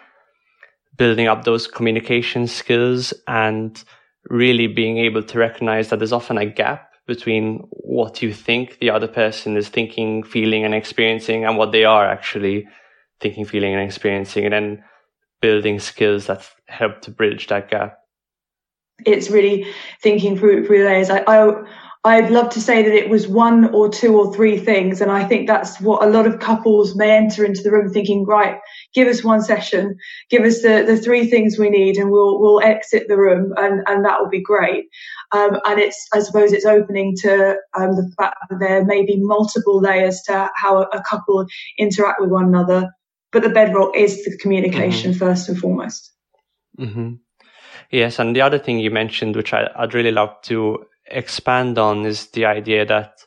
building 0.97 1.27
up 1.27 1.45
those 1.45 1.67
communication 1.67 2.47
skills 2.47 3.13
and 3.27 3.85
really 4.29 4.67
being 4.67 4.99
able 4.99 5.23
to 5.23 5.39
recognize 5.39 5.89
that 5.91 5.99
there's 5.99 6.13
often 6.13 6.39
a 6.39 6.47
gap 6.47 6.91
between 7.07 7.59
what 7.71 8.21
you 8.23 8.33
think 8.33 8.79
the 8.79 8.91
other 8.91 9.07
person 9.07 9.57
is 9.57 9.69
thinking, 9.69 10.23
feeling, 10.23 10.65
and 10.65 10.75
experiencing, 10.75 11.45
and 11.45 11.57
what 11.57 11.73
they 11.73 11.85
are 11.85 12.07
actually 12.07 12.67
thinking, 13.21 13.45
feeling, 13.45 13.73
and 13.73 13.83
experiencing, 13.83 14.45
and 14.45 14.53
then 14.53 14.85
building 15.41 15.79
skills 15.79 16.27
that 16.27 16.49
help 16.67 17.01
to 17.03 17.11
bridge 17.11 17.47
that 17.47 17.71
gap. 17.71 17.99
It's 19.05 19.31
really 19.31 19.67
thinking 20.03 20.37
through 20.37 20.67
through 20.67 20.85
layers. 20.85 21.11
I, 21.11 21.23
I 21.29 21.53
I'd 22.07 22.31
love 22.31 22.51
to 22.51 22.61
say 22.61 22.85
that 22.85 22.95
it 22.95 23.11
was 23.11 23.27
one 23.27 23.75
or 23.75 23.89
two 23.89 24.17
or 24.17 24.33
three 24.33 24.59
things. 24.59 25.01
And 25.01 25.11
I 25.11 25.25
think 25.25 25.49
that's 25.49 25.81
what 25.81 26.05
a 26.05 26.09
lot 26.09 26.25
of 26.25 26.39
couples 26.39 26.95
may 26.95 27.11
enter 27.11 27.45
into 27.45 27.63
the 27.63 27.73
room 27.73 27.93
thinking, 27.93 28.25
right, 28.25 28.61
give 28.95 29.09
us 29.09 29.25
one 29.25 29.43
session, 29.43 29.97
give 30.31 30.43
us 30.45 30.63
the, 30.63 30.85
the 30.87 30.97
three 30.97 31.29
things 31.29 31.59
we 31.59 31.69
need 31.69 31.97
and 31.97 32.13
we'll, 32.13 32.41
we'll 32.41 32.61
exit 32.61 33.09
the 33.09 33.17
room 33.17 33.53
and, 33.57 33.83
and 33.89 34.05
that 34.05 34.21
will 34.21 34.29
be 34.29 34.41
great. 34.41 34.85
Um, 35.33 35.59
and 35.67 35.81
it's, 35.81 36.07
I 36.15 36.21
suppose 36.21 36.53
it's 36.53 36.65
opening 36.65 37.17
to 37.23 37.57
um, 37.77 37.97
the 37.97 38.09
fact 38.17 38.37
that 38.51 38.61
there 38.61 38.85
may 38.85 39.05
be 39.05 39.17
multiple 39.19 39.81
layers 39.81 40.23
to 40.27 40.49
how 40.55 40.83
a, 40.83 40.87
a 40.93 41.03
couple 41.03 41.45
interact 41.77 42.21
with 42.21 42.31
one 42.31 42.47
another. 42.47 42.89
But 43.33 43.43
the 43.43 43.49
bedrock 43.49 43.97
is 43.97 44.25
the 44.25 44.39
communication 44.39 45.11
mm-hmm. 45.11 45.19
first 45.19 45.49
and 45.49 45.59
foremost. 45.59 46.13
Mm-hmm. 46.79 47.15
Yes. 47.91 48.21
And 48.21 48.37
the 48.37 48.43
other 48.43 48.61
thing 48.61 48.79
you 48.79 48.93
mentioned, 48.93 49.35
which 49.35 49.53
I, 49.53 49.69
I'd 49.75 49.93
really 49.93 50.13
love 50.13 50.41
to 50.43 50.87
expand 51.09 51.79
on 51.79 52.05
is 52.05 52.29
the 52.29 52.45
idea 52.45 52.85
that 52.87 53.21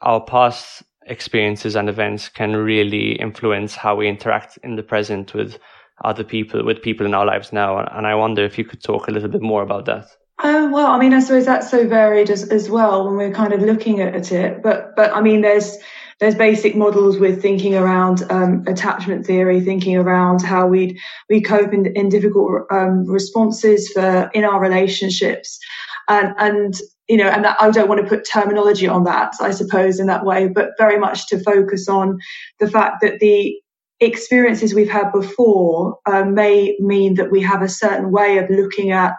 our 0.00 0.20
past 0.20 0.82
experiences 1.06 1.76
and 1.76 1.88
events 1.88 2.28
can 2.28 2.54
really 2.56 3.12
influence 3.12 3.74
how 3.74 3.96
we 3.96 4.08
interact 4.08 4.58
in 4.62 4.76
the 4.76 4.82
present 4.82 5.34
with 5.34 5.58
other 6.04 6.24
people, 6.24 6.64
with 6.64 6.82
people 6.82 7.06
in 7.06 7.14
our 7.14 7.26
lives 7.26 7.52
now. 7.52 7.78
And 7.78 8.06
I 8.06 8.14
wonder 8.14 8.44
if 8.44 8.58
you 8.58 8.64
could 8.64 8.82
talk 8.82 9.08
a 9.08 9.10
little 9.10 9.28
bit 9.28 9.42
more 9.42 9.62
about 9.62 9.86
that. 9.86 10.06
Uh, 10.40 10.68
well, 10.72 10.86
I 10.86 10.98
mean, 10.98 11.12
I 11.14 11.20
suppose 11.20 11.46
that's 11.46 11.68
so 11.68 11.88
varied 11.88 12.30
as, 12.30 12.48
as 12.50 12.70
well 12.70 13.04
when 13.04 13.16
we're 13.16 13.34
kind 13.34 13.52
of 13.52 13.60
looking 13.60 14.00
at 14.00 14.30
it. 14.30 14.62
But, 14.62 14.94
but 14.94 15.12
I 15.12 15.20
mean, 15.20 15.40
there's 15.40 15.76
there's 16.20 16.34
basic 16.34 16.74
models 16.74 17.18
with 17.18 17.40
thinking 17.40 17.76
around 17.76 18.24
um, 18.30 18.64
attachment 18.66 19.24
theory, 19.24 19.60
thinking 19.60 19.96
around 19.96 20.42
how 20.42 20.66
we 20.66 21.00
we 21.28 21.40
cope 21.40 21.72
in, 21.72 21.86
in 21.94 22.08
difficult 22.08 22.66
um, 22.72 23.04
responses 23.06 23.88
for 23.92 24.28
in 24.34 24.44
our 24.44 24.60
relationships, 24.60 25.60
and 26.08 26.34
and 26.38 26.74
you 27.08 27.16
know, 27.16 27.28
and 27.28 27.46
I 27.46 27.70
don't 27.70 27.88
want 27.88 28.02
to 28.02 28.06
put 28.06 28.28
terminology 28.30 28.86
on 28.86 29.04
that, 29.04 29.32
I 29.40 29.50
suppose, 29.50 29.98
in 29.98 30.08
that 30.08 30.26
way, 30.26 30.48
but 30.48 30.70
very 30.76 30.98
much 30.98 31.26
to 31.28 31.42
focus 31.42 31.88
on 31.88 32.18
the 32.60 32.70
fact 32.70 32.96
that 33.00 33.20
the 33.20 33.58
experiences 34.00 34.74
we've 34.74 34.90
had 34.90 35.10
before 35.10 35.98
uh, 36.06 36.24
may 36.24 36.76
mean 36.78 37.14
that 37.14 37.30
we 37.30 37.40
have 37.40 37.62
a 37.62 37.68
certain 37.68 38.12
way 38.12 38.38
of 38.38 38.50
looking 38.50 38.90
at 38.90 39.14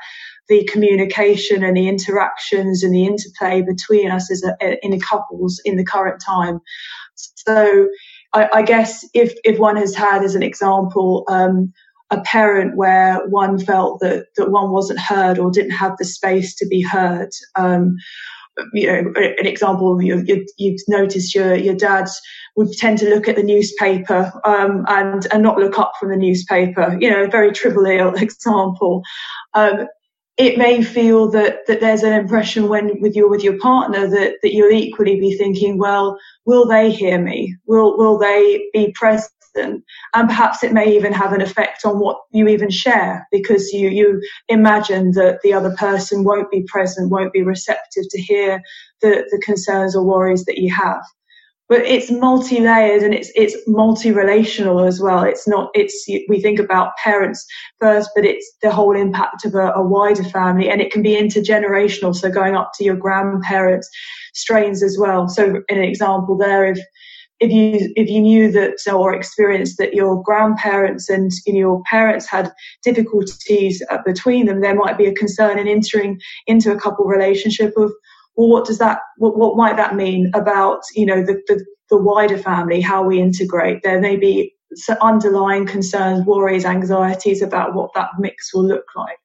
the 0.49 0.63
communication 0.65 1.63
and 1.63 1.75
the 1.75 1.87
interactions 1.87 2.83
and 2.83 2.93
the 2.93 3.05
interplay 3.05 3.61
between 3.61 4.09
us 4.09 4.31
as 4.31 4.43
a, 4.43 4.85
in 4.85 4.99
couples 4.99 5.59
in 5.65 5.75
the 5.75 5.85
current 5.85 6.21
time. 6.25 6.59
So 7.15 7.87
I, 8.33 8.49
I, 8.53 8.61
guess 8.61 9.05
if 9.13 9.33
if 9.43 9.59
one 9.59 9.75
has 9.75 9.93
had, 9.95 10.23
as 10.23 10.35
an 10.35 10.43
example, 10.43 11.25
um, 11.27 11.73
a 12.11 12.21
parent 12.21 12.75
where 12.75 13.25
one 13.27 13.59
felt 13.59 13.99
that 13.99 14.27
that 14.35 14.51
one 14.51 14.71
wasn't 14.71 14.99
heard 14.99 15.37
or 15.37 15.51
didn't 15.51 15.71
have 15.71 15.95
the 15.97 16.05
space 16.05 16.55
to 16.55 16.67
be 16.67 16.81
heard. 16.81 17.29
Um, 17.55 17.95
you 18.73 18.87
know, 18.87 19.13
an 19.15 19.45
example, 19.45 20.01
you, 20.01 20.21
you, 20.25 20.45
you've 20.57 20.81
noticed 20.87 21.33
your, 21.33 21.55
your 21.55 21.75
dad 21.75 22.07
would 22.55 22.71
tend 22.73 22.97
to 22.99 23.09
look 23.09 23.27
at 23.27 23.35
the 23.35 23.43
newspaper 23.43 24.31
um, 24.43 24.85
and, 24.87 25.27
and 25.31 25.43
not 25.43 25.57
look 25.57 25.79
up 25.79 25.93
from 25.99 26.09
the 26.09 26.17
newspaper. 26.17 26.97
You 26.99 27.09
know, 27.09 27.23
a 27.23 27.29
very 27.29 27.51
trivial 27.51 28.13
example. 28.21 29.01
Um, 29.53 29.87
it 30.37 30.57
may 30.57 30.81
feel 30.81 31.29
that, 31.31 31.67
that 31.67 31.81
there's 31.81 32.03
an 32.03 32.13
impression 32.13 32.69
when 32.69 32.99
with 33.01 33.13
your 33.13 33.29
with 33.29 33.43
your 33.43 33.57
partner 33.59 34.07
that, 34.07 34.35
that 34.41 34.53
you'll 34.53 34.71
equally 34.71 35.19
be 35.19 35.37
thinking, 35.37 35.77
well, 35.77 36.17
will 36.45 36.65
they 36.65 36.91
hear 36.91 37.19
me? 37.19 37.55
Will 37.65 37.97
will 37.97 38.17
they 38.17 38.69
be 38.73 38.93
present? 38.97 39.31
And 39.59 40.27
perhaps 40.27 40.63
it 40.63 40.73
may 40.73 40.95
even 40.95 41.13
have 41.13 41.33
an 41.33 41.41
effect 41.41 41.85
on 41.85 41.99
what 41.99 42.17
you 42.31 42.47
even 42.47 42.69
share 42.69 43.27
because 43.31 43.71
you, 43.71 43.89
you 43.89 44.21
imagine 44.47 45.11
that 45.11 45.39
the 45.43 45.53
other 45.53 45.75
person 45.75 46.23
won't 46.23 46.51
be 46.51 46.63
present, 46.63 47.11
won't 47.11 47.33
be 47.33 47.43
receptive 47.43 48.05
to 48.09 48.21
hear 48.21 48.61
the, 49.01 49.27
the 49.31 49.41
concerns 49.43 49.95
or 49.95 50.03
worries 50.03 50.45
that 50.45 50.57
you 50.57 50.73
have. 50.73 51.01
But 51.67 51.81
it's 51.81 52.09
multi-layered 52.09 53.03
and 53.03 53.13
it's 53.13 53.31
it's 53.35 53.55
multi-relational 53.67 54.79
as 54.79 54.99
well. 54.99 55.23
It's 55.23 55.47
not 55.47 55.69
it's 55.75 56.03
we 56.27 56.41
think 56.41 56.57
about 56.57 56.97
parents 56.97 57.45
first, 57.79 58.09
but 58.15 58.25
it's 58.25 58.51
the 58.63 58.71
whole 58.71 58.95
impact 58.95 59.45
of 59.45 59.53
a, 59.53 59.71
a 59.73 59.83
wider 59.83 60.23
family, 60.23 60.67
and 60.67 60.81
it 60.81 60.91
can 60.91 61.03
be 61.03 61.11
intergenerational. 61.15 62.15
So 62.15 62.31
going 62.31 62.55
up 62.55 62.71
to 62.77 62.83
your 62.83 62.95
grandparents, 62.95 63.87
strains 64.33 64.81
as 64.81 64.97
well. 64.99 65.27
So 65.27 65.61
an 65.69 65.77
example 65.77 66.35
there, 66.35 66.65
if 66.65 66.79
if 67.39 67.51
you 67.51 67.91
if 67.95 68.09
you 68.09 68.21
knew 68.21 68.51
that 68.51 68.79
or 68.91 69.13
experienced 69.13 69.77
that 69.77 69.93
your 69.93 70.21
grandparents 70.23 71.09
and 71.09 71.31
you 71.45 71.53
know, 71.53 71.59
your 71.59 71.83
parents 71.89 72.27
had 72.27 72.51
difficulties 72.83 73.81
uh, 73.89 73.99
between 74.05 74.45
them, 74.45 74.61
there 74.61 74.75
might 74.75 74.97
be 74.97 75.05
a 75.05 75.13
concern 75.13 75.57
in 75.57 75.67
entering 75.67 76.19
into 76.47 76.71
a 76.71 76.79
couple 76.79 77.05
relationship 77.05 77.73
of 77.77 77.91
well, 78.35 78.49
what 78.49 78.65
does 78.65 78.77
that 78.79 78.99
what, 79.17 79.37
what 79.37 79.57
might 79.57 79.77
that 79.77 79.95
mean 79.95 80.31
about 80.33 80.81
you 80.95 81.05
know 81.05 81.23
the, 81.23 81.41
the 81.47 81.65
the 81.89 81.97
wider 81.97 82.37
family, 82.37 82.81
how 82.81 83.03
we 83.03 83.21
integrate? 83.21 83.81
There 83.83 83.99
may 83.99 84.15
be 84.15 84.53
underlying 85.01 85.65
concerns, 85.65 86.25
worries, 86.25 86.65
anxieties 86.65 87.41
about 87.41 87.73
what 87.73 87.91
that 87.95 88.09
mix 88.19 88.53
will 88.53 88.67
look 88.67 88.85
like. 88.95 89.17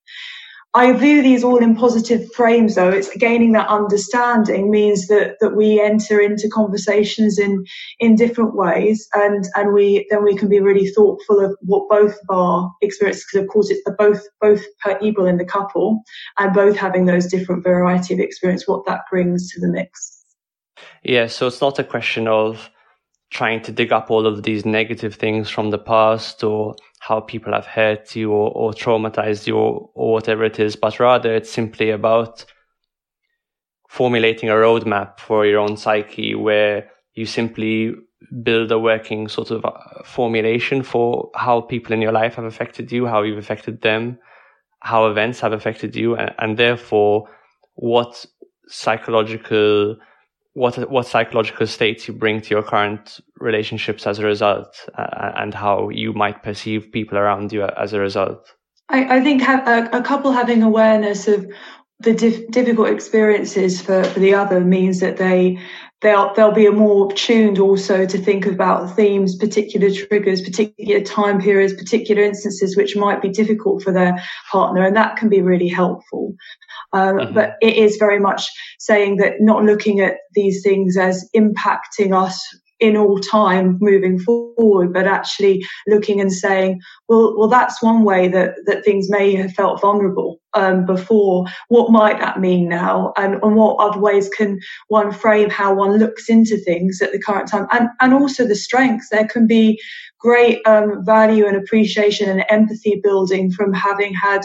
I 0.76 0.92
view 0.92 1.22
these 1.22 1.44
all 1.44 1.58
in 1.58 1.76
positive 1.76 2.32
frames 2.32 2.74
though. 2.74 2.90
It's 2.90 3.16
gaining 3.16 3.52
that 3.52 3.68
understanding 3.68 4.72
means 4.72 5.06
that, 5.06 5.36
that 5.40 5.54
we 5.54 5.80
enter 5.80 6.20
into 6.20 6.48
conversations 6.48 7.38
in, 7.38 7.64
in 8.00 8.16
different 8.16 8.56
ways 8.56 9.08
and, 9.14 9.44
and 9.54 9.72
we, 9.72 10.04
then 10.10 10.24
we 10.24 10.36
can 10.36 10.48
be 10.48 10.58
really 10.58 10.88
thoughtful 10.88 11.38
of 11.44 11.56
what 11.60 11.88
both 11.88 12.14
of 12.28 12.36
our 12.36 12.72
experiences, 12.82 13.24
because 13.24 13.44
of 13.44 13.48
course 13.48 13.70
it's 13.70 13.88
both, 13.96 14.20
both 14.40 14.64
people 15.00 15.26
in 15.26 15.36
the 15.36 15.44
couple 15.44 16.02
and 16.38 16.52
both 16.52 16.76
having 16.76 17.06
those 17.06 17.26
different 17.26 17.62
variety 17.62 18.12
of 18.12 18.18
experience, 18.18 18.66
what 18.66 18.84
that 18.86 19.02
brings 19.08 19.52
to 19.52 19.60
the 19.60 19.68
mix. 19.68 20.24
Yeah. 21.04 21.28
So 21.28 21.46
it's 21.46 21.60
not 21.60 21.78
a 21.78 21.84
question 21.84 22.26
of 22.26 22.68
trying 23.30 23.62
to 23.62 23.72
dig 23.72 23.92
up 23.92 24.10
all 24.10 24.26
of 24.26 24.42
these 24.42 24.64
negative 24.64 25.14
things 25.14 25.50
from 25.50 25.70
the 25.70 25.78
past 25.78 26.42
or 26.42 26.74
how 27.06 27.20
people 27.20 27.52
have 27.52 27.66
hurt 27.66 28.16
you 28.16 28.32
or, 28.32 28.50
or 28.52 28.72
traumatized 28.72 29.46
you 29.46 29.58
or, 29.58 29.90
or 29.94 30.14
whatever 30.14 30.42
it 30.42 30.58
is, 30.58 30.74
but 30.74 30.98
rather 30.98 31.34
it's 31.34 31.50
simply 31.50 31.90
about 31.90 32.46
formulating 33.90 34.48
a 34.48 34.54
roadmap 34.54 35.20
for 35.20 35.44
your 35.44 35.60
own 35.60 35.76
psyche 35.76 36.34
where 36.34 36.90
you 37.12 37.26
simply 37.26 37.94
build 38.42 38.72
a 38.72 38.78
working 38.78 39.28
sort 39.28 39.50
of 39.50 39.62
uh, 39.66 39.70
formulation 40.02 40.82
for 40.82 41.30
how 41.34 41.60
people 41.60 41.92
in 41.92 42.00
your 42.00 42.10
life 42.10 42.36
have 42.36 42.46
affected 42.46 42.90
you, 42.90 43.04
how 43.04 43.22
you've 43.22 43.36
affected 43.36 43.82
them, 43.82 44.18
how 44.80 45.04
events 45.04 45.40
have 45.40 45.52
affected 45.52 45.94
you, 45.94 46.16
and, 46.16 46.34
and 46.38 46.56
therefore 46.56 47.28
what 47.74 48.24
psychological 48.66 49.94
what 50.54 50.90
what 50.90 51.06
psychological 51.06 51.66
states 51.66 52.08
you 52.08 52.14
bring 52.14 52.40
to 52.40 52.50
your 52.50 52.62
current 52.62 53.20
relationships 53.38 54.06
as 54.06 54.18
a 54.18 54.24
result, 54.24 54.88
uh, 54.96 55.32
and 55.36 55.52
how 55.52 55.88
you 55.90 56.12
might 56.12 56.42
perceive 56.42 56.90
people 56.92 57.18
around 57.18 57.52
you 57.52 57.64
as 57.64 57.92
a 57.92 58.00
result. 58.00 58.54
I, 58.88 59.16
I 59.16 59.20
think 59.20 59.42
a, 59.42 59.88
a, 59.92 60.02
couple 60.02 60.30
having 60.32 60.62
awareness 60.62 61.26
of 61.26 61.46
the 62.00 62.12
dif- 62.12 62.50
difficult 62.50 62.88
experiences 62.90 63.80
for, 63.80 64.04
for 64.04 64.20
the 64.20 64.34
other 64.34 64.60
means 64.60 65.00
that 65.00 65.16
they 65.16 65.58
they'll 66.02 66.32
they'll 66.34 66.52
be 66.52 66.68
more 66.68 67.10
tuned 67.12 67.58
also 67.58 68.06
to 68.06 68.18
think 68.18 68.46
about 68.46 68.94
themes, 68.94 69.36
particular 69.36 69.90
triggers, 69.90 70.42
particular 70.42 71.00
time 71.00 71.40
periods, 71.40 71.72
particular 71.72 72.22
instances 72.22 72.76
which 72.76 72.94
might 72.94 73.22
be 73.22 73.28
difficult 73.28 73.82
for 73.82 73.92
their 73.92 74.22
partner, 74.52 74.84
and 74.84 74.94
that 74.94 75.16
can 75.16 75.28
be 75.28 75.42
really 75.42 75.68
helpful. 75.68 76.34
Um, 76.94 77.16
mm-hmm. 77.16 77.34
But 77.34 77.56
it 77.60 77.76
is 77.76 77.96
very 77.96 78.18
much 78.18 78.48
saying 78.78 79.16
that 79.16 79.34
not 79.40 79.64
looking 79.64 80.00
at 80.00 80.18
these 80.32 80.62
things 80.62 80.96
as 80.96 81.28
impacting 81.36 82.16
us 82.16 82.42
in 82.80 82.96
all 82.96 83.18
time 83.18 83.78
moving 83.80 84.18
forward, 84.18 84.92
but 84.92 85.06
actually 85.06 85.64
looking 85.86 86.20
and 86.20 86.32
saying, 86.32 86.80
well, 87.08 87.34
well, 87.36 87.48
that's 87.48 87.82
one 87.82 88.04
way 88.04 88.28
that, 88.28 88.54
that 88.66 88.84
things 88.84 89.08
may 89.08 89.34
have 89.34 89.52
felt 89.52 89.80
vulnerable 89.80 90.40
um, 90.54 90.84
before. 90.84 91.46
What 91.68 91.90
might 91.90 92.18
that 92.18 92.40
mean 92.40 92.68
now? 92.68 93.12
And, 93.16 93.34
and 93.42 93.56
what 93.56 93.76
other 93.76 94.00
ways 94.00 94.28
can 94.28 94.60
one 94.88 95.12
frame 95.12 95.50
how 95.50 95.74
one 95.74 95.98
looks 95.98 96.28
into 96.28 96.56
things 96.58 97.00
at 97.00 97.12
the 97.12 97.22
current 97.22 97.48
time? 97.48 97.66
And, 97.72 97.88
and 98.00 98.12
also 98.12 98.46
the 98.46 98.56
strengths. 98.56 99.08
There 99.08 99.26
can 99.26 99.46
be 99.46 99.80
great 100.18 100.60
um, 100.66 101.04
value 101.04 101.46
and 101.46 101.56
appreciation 101.56 102.28
and 102.28 102.44
empathy 102.48 103.00
building 103.02 103.50
from 103.50 103.72
having 103.72 104.14
had 104.14 104.42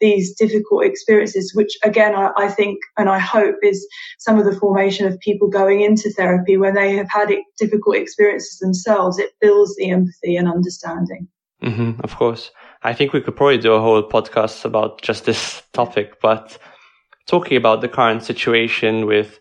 these 0.00 0.34
difficult 0.34 0.84
experiences, 0.84 1.52
which 1.54 1.76
again, 1.82 2.14
I, 2.14 2.30
I, 2.36 2.48
think 2.48 2.78
and 2.96 3.08
I 3.08 3.18
hope 3.18 3.56
is 3.62 3.86
some 4.18 4.38
of 4.38 4.44
the 4.44 4.58
formation 4.58 5.06
of 5.06 5.18
people 5.20 5.48
going 5.48 5.80
into 5.80 6.10
therapy 6.10 6.56
when 6.56 6.74
they 6.74 6.96
have 6.96 7.08
had 7.10 7.30
difficult 7.58 7.96
experiences 7.96 8.58
themselves. 8.58 9.18
It 9.18 9.32
builds 9.40 9.74
the 9.76 9.90
empathy 9.90 10.36
and 10.36 10.48
understanding. 10.48 11.28
Mm-hmm, 11.62 12.00
of 12.04 12.16
course. 12.16 12.50
I 12.82 12.92
think 12.92 13.12
we 13.12 13.20
could 13.20 13.36
probably 13.36 13.58
do 13.58 13.72
a 13.72 13.80
whole 13.80 14.02
podcast 14.02 14.64
about 14.64 15.02
just 15.02 15.24
this 15.24 15.62
topic, 15.72 16.20
but 16.20 16.56
talking 17.26 17.56
about 17.56 17.80
the 17.80 17.88
current 17.88 18.22
situation 18.22 19.06
with 19.06 19.40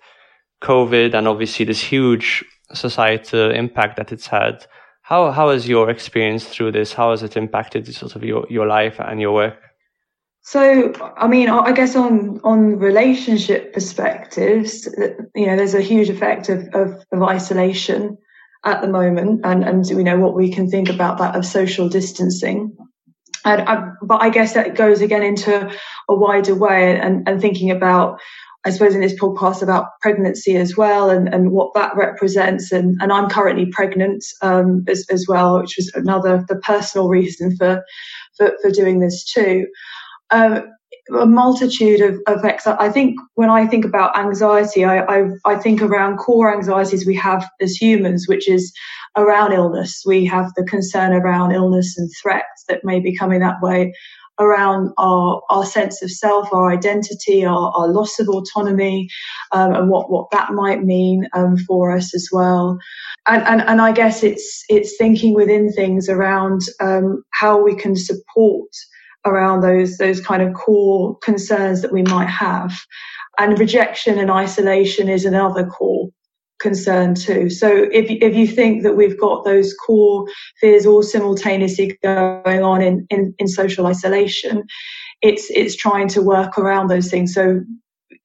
COVID 0.62 1.14
and 1.14 1.28
obviously 1.28 1.66
this 1.66 1.82
huge 1.82 2.44
societal 2.74 3.52
impact 3.52 3.98
that 3.98 4.12
it's 4.12 4.28
had, 4.28 4.66
how, 5.04 5.32
how 5.32 5.52
has 5.52 5.70
your 5.70 5.90
experience 5.90 6.46
through 6.46 6.72
this? 6.74 6.94
How 6.94 7.12
has 7.12 7.24
it 7.24 7.38
impacted 7.38 7.88
sort 7.94 8.16
of 8.16 8.24
your, 8.24 8.46
your 8.50 8.68
life 8.68 9.00
and 9.00 9.22
your 9.22 9.34
work? 9.34 9.67
So, 10.48 10.94
I 11.18 11.28
mean, 11.28 11.50
I 11.50 11.74
guess 11.74 11.98
on 11.98 12.40
on 12.42 12.80
relationship 12.80 13.74
perspectives, 13.74 14.88
you 15.36 15.46
know, 15.46 15.58
there's 15.58 15.74
a 15.74 15.82
huge 15.82 16.08
effect 16.10 16.48
of, 16.48 16.70
of, 16.74 17.04
of 17.12 17.22
isolation 17.22 18.18
at 18.64 18.82
the 18.82 18.88
moment, 18.88 19.42
and 19.44 19.66
and 19.66 19.86
you 19.86 20.02
know 20.02 20.18
what 20.18 20.36
we 20.36 20.50
can 20.50 20.70
think 20.70 20.88
about 20.88 21.18
that 21.18 21.36
of 21.36 21.46
social 21.46 21.90
distancing. 21.90 22.78
And 23.44 23.62
I, 23.64 23.90
but 24.02 24.22
I 24.22 24.30
guess 24.30 24.54
that 24.54 24.76
goes 24.76 25.02
again 25.02 25.22
into 25.22 25.70
a 26.08 26.16
wider 26.16 26.56
way, 26.56 26.98
and, 26.98 27.28
and 27.28 27.42
thinking 27.42 27.70
about, 27.70 28.18
I 28.64 28.70
suppose, 28.70 28.96
in 28.96 29.02
this 29.02 29.20
podcast 29.20 29.62
about 29.62 30.00
pregnancy 30.02 30.56
as 30.56 30.78
well, 30.78 31.10
and, 31.10 31.28
and 31.28 31.52
what 31.52 31.74
that 31.74 31.94
represents. 31.98 32.72
And, 32.72 32.96
and 33.02 33.12
I'm 33.12 33.30
currently 33.30 33.66
pregnant 33.74 34.24
um, 34.42 34.86
as 34.88 35.06
as 35.10 35.26
well, 35.28 35.60
which 35.60 35.76
was 35.76 35.92
another 35.94 36.46
the 36.48 36.56
personal 36.60 37.10
reason 37.10 37.54
for 37.58 37.84
for, 38.38 38.54
for 38.62 38.72
doing 38.72 39.02
this 39.02 39.26
too 39.26 39.66
um, 40.32 40.64
a 41.18 41.26
multitude 41.26 42.02
of 42.02 42.20
effects. 42.28 42.68
I 42.68 42.90
think 42.90 43.18
when 43.36 43.50
I 43.50 43.66
think 43.66 43.86
about 43.86 44.18
anxiety, 44.18 44.84
I, 44.84 45.00
I, 45.04 45.30
I, 45.46 45.56
think 45.56 45.82
around 45.82 46.18
core 46.18 46.54
anxieties 46.54 47.06
we 47.06 47.16
have 47.16 47.48
as 47.62 47.76
humans, 47.76 48.26
which 48.28 48.50
is 48.50 48.74
around 49.16 49.54
illness. 49.54 50.04
We 50.06 50.26
have 50.26 50.54
the 50.56 50.66
concern 50.66 51.14
around 51.14 51.54
illness 51.54 51.98
and 51.98 52.10
threats 52.22 52.66
that 52.68 52.84
may 52.84 53.00
be 53.00 53.16
coming 53.16 53.40
that 53.40 53.62
way, 53.62 53.94
around 54.40 54.92
our, 54.98 55.42
our 55.50 55.66
sense 55.66 56.02
of 56.02 56.12
self, 56.12 56.52
our 56.54 56.72
identity, 56.72 57.46
our, 57.46 57.72
our 57.76 57.88
loss 57.88 58.20
of 58.20 58.30
autonomy, 58.30 59.10
um, 59.52 59.74
and 59.74 59.90
what, 59.90 60.12
what 60.12 60.30
that 60.32 60.52
might 60.52 60.84
mean 60.84 61.28
um, 61.34 61.58
for 61.58 61.92
us 61.92 62.14
as 62.14 62.30
well. 62.32 62.78
And, 63.28 63.44
and, 63.44 63.62
and 63.62 63.82
I 63.82 63.92
guess 63.92 64.24
it's, 64.24 64.64
it's 64.70 64.96
thinking 64.98 65.34
within 65.34 65.72
things 65.72 66.08
around 66.10 66.62
um, 66.80 67.24
how 67.34 67.62
we 67.62 67.76
can 67.76 67.96
support 67.96 68.70
around 69.28 69.62
those 69.62 69.98
those 69.98 70.22
kind 70.22 70.42
of 70.42 70.54
core 70.54 71.18
concerns 71.20 71.82
that 71.82 71.94
we 71.94 72.04
might 72.04 72.30
have. 72.30 72.74
And 73.40 73.60
rejection 73.60 74.18
and 74.18 74.32
isolation 74.32 75.10
is 75.10 75.26
another 75.26 75.66
core 75.66 76.10
concern 76.60 77.14
too. 77.14 77.50
So 77.50 77.70
if 77.92 78.10
if 78.10 78.36
you 78.36 78.48
think 78.48 78.84
that 78.84 78.96
we've 78.96 79.20
got 79.20 79.46
those 79.46 79.74
core 79.74 80.26
fears 80.60 80.86
all 80.86 81.04
simultaneously 81.04 81.98
going 82.02 82.64
on 82.64 82.82
in 82.82 83.06
in, 83.10 83.34
in 83.38 83.48
social 83.48 83.86
isolation 83.86 84.64
it's 85.22 85.50
it's 85.50 85.76
trying 85.76 86.08
to 86.10 86.22
work 86.22 86.58
around 86.58 86.88
those 86.88 87.10
things. 87.10 87.34
So 87.34 87.62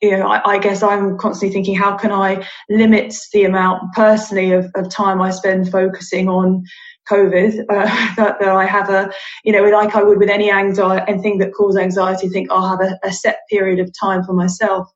you 0.00 0.10
know, 0.10 0.26
I, 0.26 0.54
I, 0.54 0.58
guess 0.58 0.82
I'm 0.82 1.16
constantly 1.16 1.52
thinking, 1.52 1.76
how 1.76 1.96
can 1.96 2.10
I 2.10 2.44
limit 2.68 3.14
the 3.32 3.44
amount 3.44 3.92
personally 3.94 4.50
of, 4.50 4.68
of 4.74 4.90
time 4.90 5.22
I 5.22 5.30
spend 5.30 5.70
focusing 5.70 6.28
on 6.28 6.64
COVID, 7.10 7.60
uh, 7.68 8.14
that, 8.16 8.38
that, 8.40 8.48
I 8.48 8.64
have 8.64 8.90
a, 8.90 9.12
you 9.44 9.52
know, 9.52 9.64
like 9.64 9.94
I 9.94 10.02
would 10.02 10.18
with 10.18 10.30
any 10.30 10.50
anxiety, 10.50 11.04
anything 11.08 11.38
that 11.38 11.54
causes 11.54 11.80
anxiety, 11.80 12.28
think 12.28 12.50
I'll 12.50 12.68
have 12.68 12.80
a, 12.80 12.98
a 13.06 13.12
set 13.12 13.40
period 13.50 13.80
of 13.80 13.90
time 13.98 14.24
for 14.24 14.32
myself 14.32 14.88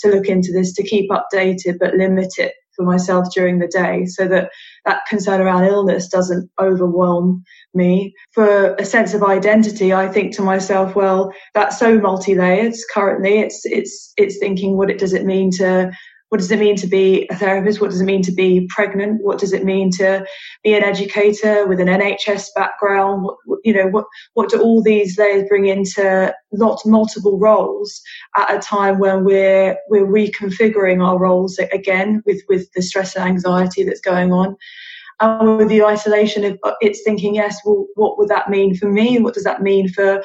to 0.00 0.08
look 0.08 0.26
into 0.26 0.52
this, 0.52 0.72
to 0.74 0.82
keep 0.82 1.10
updated, 1.10 1.78
but 1.78 1.94
limit 1.94 2.32
it 2.38 2.54
for 2.74 2.84
myself 2.84 3.28
during 3.34 3.58
the 3.58 3.68
day 3.68 4.06
so 4.06 4.26
that 4.26 4.50
that 4.84 5.02
concern 5.08 5.40
around 5.40 5.64
illness 5.64 6.08
doesn't 6.08 6.50
overwhelm 6.60 7.44
me. 7.74 8.14
For 8.32 8.74
a 8.76 8.84
sense 8.84 9.14
of 9.14 9.22
identity, 9.22 9.92
I 9.92 10.08
think 10.08 10.34
to 10.36 10.42
myself, 10.42 10.96
well, 10.96 11.32
that's 11.54 11.78
so 11.78 11.98
multi-layered 11.98 12.74
currently. 12.92 13.40
It's, 13.40 13.60
it's, 13.64 14.12
it's 14.16 14.38
thinking 14.38 14.76
what 14.76 14.90
it 14.90 14.98
does 14.98 15.12
it 15.12 15.24
mean 15.24 15.50
to 15.58 15.92
what 16.32 16.38
does 16.38 16.50
it 16.50 16.58
mean 16.58 16.76
to 16.76 16.86
be 16.86 17.26
a 17.28 17.34
therapist? 17.34 17.78
What 17.78 17.90
does 17.90 18.00
it 18.00 18.06
mean 18.06 18.22
to 18.22 18.32
be 18.32 18.66
pregnant? 18.70 19.22
What 19.22 19.38
does 19.38 19.52
it 19.52 19.66
mean 19.66 19.90
to 19.98 20.24
be 20.64 20.72
an 20.72 20.82
educator 20.82 21.66
with 21.66 21.78
an 21.78 21.88
NHS 21.88 22.46
background? 22.56 23.22
What, 23.22 23.36
you 23.64 23.74
know, 23.74 23.88
what, 23.88 24.06
what 24.32 24.48
do 24.48 24.58
all 24.58 24.82
these 24.82 25.18
layers 25.18 25.46
bring 25.46 25.66
into 25.66 26.34
lot, 26.54 26.80
multiple 26.86 27.38
roles 27.38 28.00
at 28.34 28.50
a 28.50 28.58
time 28.60 28.98
when 28.98 29.24
we're, 29.24 29.76
we're 29.90 30.06
reconfiguring 30.06 31.06
our 31.06 31.18
roles 31.18 31.58
again 31.70 32.22
with, 32.24 32.40
with 32.48 32.72
the 32.72 32.80
stress 32.80 33.14
and 33.14 33.26
anxiety 33.26 33.84
that's 33.84 34.00
going 34.00 34.32
on? 34.32 34.56
And 35.20 35.58
with 35.58 35.68
the 35.68 35.84
isolation, 35.84 36.44
of 36.44 36.58
uh, 36.64 36.72
it's 36.80 37.02
thinking, 37.04 37.34
yes, 37.34 37.60
well, 37.62 37.86
what 37.94 38.16
would 38.16 38.28
that 38.28 38.48
mean 38.48 38.74
for 38.74 38.90
me? 38.90 39.18
What 39.18 39.34
does 39.34 39.44
that 39.44 39.60
mean 39.60 39.86
for 39.86 40.22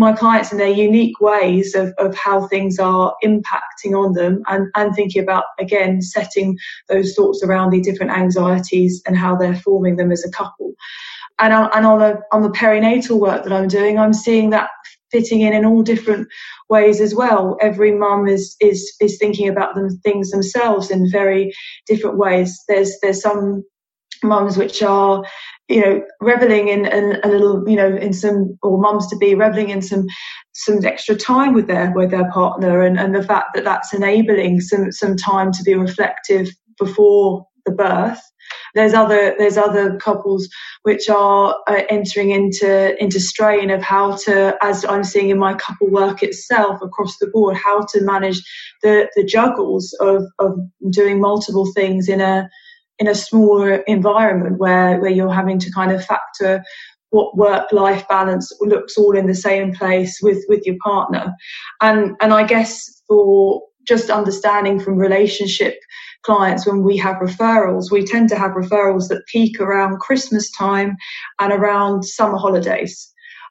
my 0.00 0.14
clients 0.14 0.50
in 0.50 0.56
their 0.56 0.68
unique 0.68 1.20
ways 1.20 1.74
of, 1.74 1.92
of 1.98 2.16
how 2.16 2.48
things 2.48 2.78
are 2.78 3.14
impacting 3.22 3.92
on 3.94 4.14
them 4.14 4.42
and, 4.48 4.68
and 4.74 4.94
thinking 4.94 5.22
about 5.22 5.44
again 5.58 6.00
setting 6.00 6.56
those 6.88 7.14
thoughts 7.14 7.42
around 7.44 7.70
the 7.70 7.82
different 7.82 8.10
anxieties 8.10 9.02
and 9.06 9.16
how 9.16 9.36
they're 9.36 9.54
forming 9.54 9.96
them 9.96 10.10
as 10.10 10.24
a 10.24 10.30
couple. 10.30 10.72
And 11.38 11.52
on, 11.52 11.70
and 11.74 11.86
on 11.86 11.98
the 11.98 12.20
on 12.32 12.42
the 12.42 12.48
perinatal 12.48 13.20
work 13.20 13.44
that 13.44 13.52
I'm 13.52 13.68
doing 13.68 13.98
I'm 13.98 14.14
seeing 14.14 14.50
that 14.50 14.70
fitting 15.10 15.42
in 15.42 15.52
in 15.52 15.66
all 15.66 15.82
different 15.82 16.28
ways 16.70 17.00
as 17.00 17.14
well. 17.14 17.58
Every 17.60 17.92
mum 17.92 18.26
is 18.26 18.56
is 18.58 18.92
is 19.00 19.18
thinking 19.18 19.48
about 19.48 19.74
them 19.74 19.90
things 20.02 20.30
themselves 20.30 20.90
in 20.90 21.10
very 21.10 21.52
different 21.86 22.16
ways. 22.16 22.58
There's 22.68 22.96
there's 23.02 23.20
some 23.20 23.64
mums 24.22 24.56
which 24.56 24.82
are 24.82 25.24
you 25.70 25.80
know 25.80 26.02
reveling 26.20 26.68
in, 26.68 26.84
in, 26.84 27.20
a 27.22 27.28
little 27.28 27.66
you 27.68 27.76
know 27.76 27.96
in 27.96 28.12
some 28.12 28.58
or 28.62 28.78
mums 28.78 29.06
to 29.06 29.16
be 29.16 29.34
reveling 29.34 29.70
in 29.70 29.80
some 29.80 30.06
some 30.52 30.84
extra 30.84 31.14
time 31.14 31.54
with 31.54 31.68
their 31.68 31.92
with 31.94 32.10
their 32.10 32.30
partner 32.30 32.82
and, 32.82 32.98
and 32.98 33.14
the 33.14 33.22
fact 33.22 33.54
that 33.54 33.64
that's 33.64 33.94
enabling 33.94 34.60
some 34.60 34.90
some 34.90 35.16
time 35.16 35.52
to 35.52 35.62
be 35.62 35.74
reflective 35.74 36.50
before 36.78 37.46
the 37.64 37.72
birth. 37.72 38.20
There's 38.74 38.94
other 38.94 39.34
there's 39.38 39.56
other 39.56 39.96
couples 39.98 40.48
which 40.82 41.08
are 41.08 41.56
uh, 41.68 41.82
entering 41.88 42.30
into 42.30 43.00
into 43.00 43.20
strain 43.20 43.70
of 43.70 43.82
how 43.82 44.16
to 44.24 44.56
as 44.62 44.84
i'm 44.84 45.04
seeing 45.04 45.28
in 45.28 45.38
my 45.38 45.54
couple 45.54 45.88
work 45.88 46.22
itself 46.22 46.80
across 46.82 47.18
the 47.18 47.28
board 47.28 47.56
how 47.56 47.84
to 47.92 48.00
manage 48.00 48.40
the 48.82 49.08
the 49.14 49.24
juggles 49.24 49.94
of 50.00 50.24
of 50.38 50.58
doing 50.90 51.20
multiple 51.20 51.70
things 51.74 52.08
in 52.08 52.20
a 52.20 52.48
in 53.00 53.08
a 53.08 53.14
smaller 53.14 53.76
environment 53.88 54.58
where, 54.58 55.00
where 55.00 55.10
you're 55.10 55.32
having 55.32 55.58
to 55.58 55.72
kind 55.72 55.90
of 55.90 56.04
factor 56.04 56.62
what 57.10 57.36
work 57.36 57.72
life 57.72 58.06
balance 58.08 58.52
looks 58.60 58.96
all 58.96 59.16
in 59.16 59.26
the 59.26 59.34
same 59.34 59.74
place 59.74 60.20
with 60.22 60.44
with 60.48 60.64
your 60.64 60.76
partner. 60.82 61.34
And 61.80 62.16
and 62.20 62.32
i 62.32 62.44
guess 62.44 63.02
for 63.08 63.62
just 63.86 64.10
understanding 64.10 64.78
from 64.78 64.96
relationship 64.96 65.76
clients 66.22 66.66
when 66.66 66.82
we 66.82 66.96
have 66.96 67.16
referrals 67.16 67.90
we 67.90 68.04
tend 68.04 68.28
to 68.28 68.38
have 68.38 68.52
referrals 68.52 69.08
that 69.08 69.26
peak 69.26 69.58
around 69.58 69.98
christmas 70.00 70.50
time 70.52 70.96
and 71.40 71.52
around 71.52 72.04
summer 72.04 72.36
holidays 72.36 73.10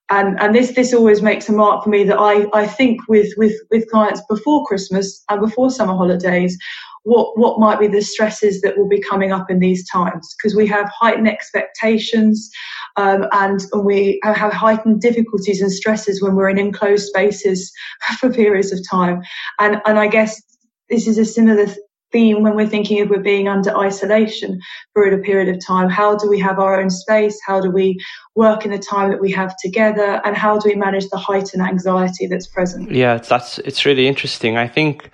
and 0.09 0.39
and 0.39 0.55
this 0.55 0.73
this 0.73 0.93
always 0.93 1.21
makes 1.21 1.49
a 1.49 1.51
mark 1.51 1.83
for 1.83 1.89
me 1.89 2.03
that 2.03 2.17
i 2.19 2.45
i 2.53 2.65
think 2.65 2.99
with 3.07 3.31
with 3.37 3.53
with 3.71 3.89
clients 3.89 4.21
before 4.29 4.65
christmas 4.65 5.23
and 5.29 5.41
before 5.41 5.69
summer 5.69 5.95
holidays 5.95 6.57
what 7.03 7.37
what 7.37 7.59
might 7.59 7.79
be 7.79 7.87
the 7.87 8.01
stresses 8.01 8.61
that 8.61 8.77
will 8.77 8.87
be 8.87 9.01
coming 9.01 9.31
up 9.31 9.49
in 9.49 9.59
these 9.59 9.87
times. 9.89 10.35
Because 10.37 10.55
we 10.55 10.67
have 10.67 10.89
heightened 10.99 11.27
expectations 11.27 12.49
um, 12.97 13.25
and 13.31 13.61
we 13.83 14.19
have 14.23 14.53
heightened 14.53 15.01
difficulties 15.01 15.61
and 15.61 15.71
stresses 15.71 16.21
when 16.21 16.35
we're 16.35 16.49
in 16.49 16.59
enclosed 16.59 17.07
spaces 17.07 17.71
for 18.19 18.31
periods 18.31 18.71
of 18.71 18.79
time. 18.89 19.21
And 19.59 19.81
and 19.85 19.99
I 19.99 20.07
guess 20.07 20.41
this 20.89 21.07
is 21.07 21.17
a 21.17 21.25
similar 21.25 21.67
theme 22.11 22.43
when 22.43 22.55
we're 22.55 22.67
thinking 22.67 23.01
of 23.01 23.09
we're 23.09 23.19
being 23.19 23.47
under 23.47 23.75
isolation 23.77 24.59
for 24.93 25.07
a 25.07 25.17
period 25.19 25.53
of 25.53 25.63
time. 25.65 25.89
How 25.89 26.15
do 26.15 26.29
we 26.29 26.39
have 26.39 26.59
our 26.59 26.79
own 26.79 26.89
space? 26.89 27.39
How 27.45 27.59
do 27.61 27.69
we 27.69 27.97
work 28.35 28.65
in 28.65 28.71
the 28.71 28.79
time 28.79 29.09
that 29.11 29.21
we 29.21 29.31
have 29.31 29.55
together? 29.57 30.21
And 30.25 30.35
how 30.35 30.57
do 30.59 30.69
we 30.69 30.75
manage 30.75 31.07
the 31.09 31.17
heightened 31.17 31.63
anxiety 31.63 32.27
that's 32.27 32.47
present? 32.47 32.91
Yeah 32.91 33.17
that's 33.17 33.59
it's 33.59 33.85
really 33.85 34.07
interesting. 34.07 34.57
I 34.57 34.67
think 34.67 35.11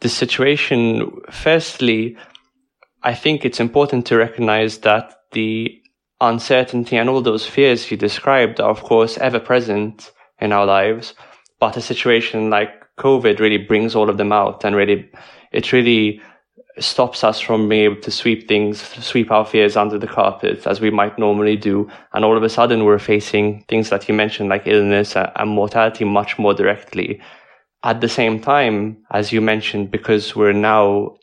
the 0.00 0.08
situation, 0.08 1.20
firstly, 1.30 2.16
I 3.02 3.14
think 3.14 3.44
it's 3.44 3.60
important 3.60 4.06
to 4.06 4.16
recognize 4.16 4.78
that 4.78 5.14
the 5.32 5.80
uncertainty 6.20 6.96
and 6.96 7.08
all 7.08 7.22
those 7.22 7.46
fears 7.46 7.90
you 7.90 7.96
described 7.96 8.60
are, 8.60 8.70
of 8.70 8.82
course, 8.82 9.18
ever 9.18 9.40
present 9.40 10.12
in 10.40 10.52
our 10.52 10.66
lives. 10.66 11.14
But 11.60 11.76
a 11.76 11.80
situation 11.80 12.50
like 12.50 12.81
COVID 13.02 13.40
really 13.40 13.58
brings 13.58 13.96
all 13.96 14.08
of 14.08 14.16
them 14.16 14.32
out 14.32 14.64
and 14.64 14.76
really, 14.76 15.10
it 15.50 15.72
really 15.72 16.20
stops 16.78 17.22
us 17.24 17.40
from 17.40 17.68
being 17.68 17.84
able 17.84 18.00
to 18.00 18.10
sweep 18.10 18.48
things, 18.48 18.80
sweep 19.04 19.30
our 19.30 19.44
fears 19.44 19.76
under 19.76 19.98
the 19.98 20.06
carpet 20.06 20.66
as 20.66 20.80
we 20.80 20.90
might 20.90 21.18
normally 21.18 21.56
do. 21.56 21.88
And 22.14 22.24
all 22.24 22.36
of 22.36 22.42
a 22.42 22.48
sudden 22.48 22.84
we're 22.84 22.98
facing 22.98 23.64
things 23.68 23.90
that 23.90 24.08
you 24.08 24.14
mentioned, 24.14 24.48
like 24.48 24.66
illness 24.66 25.16
and 25.16 25.50
mortality 25.50 26.04
much 26.04 26.38
more 26.38 26.54
directly. 26.54 27.20
At 27.82 28.00
the 28.00 28.08
same 28.08 28.40
time, 28.40 28.98
as 29.10 29.32
you 29.32 29.40
mentioned, 29.40 29.90
because 29.90 30.36
we're 30.36 30.52
now 30.52 31.16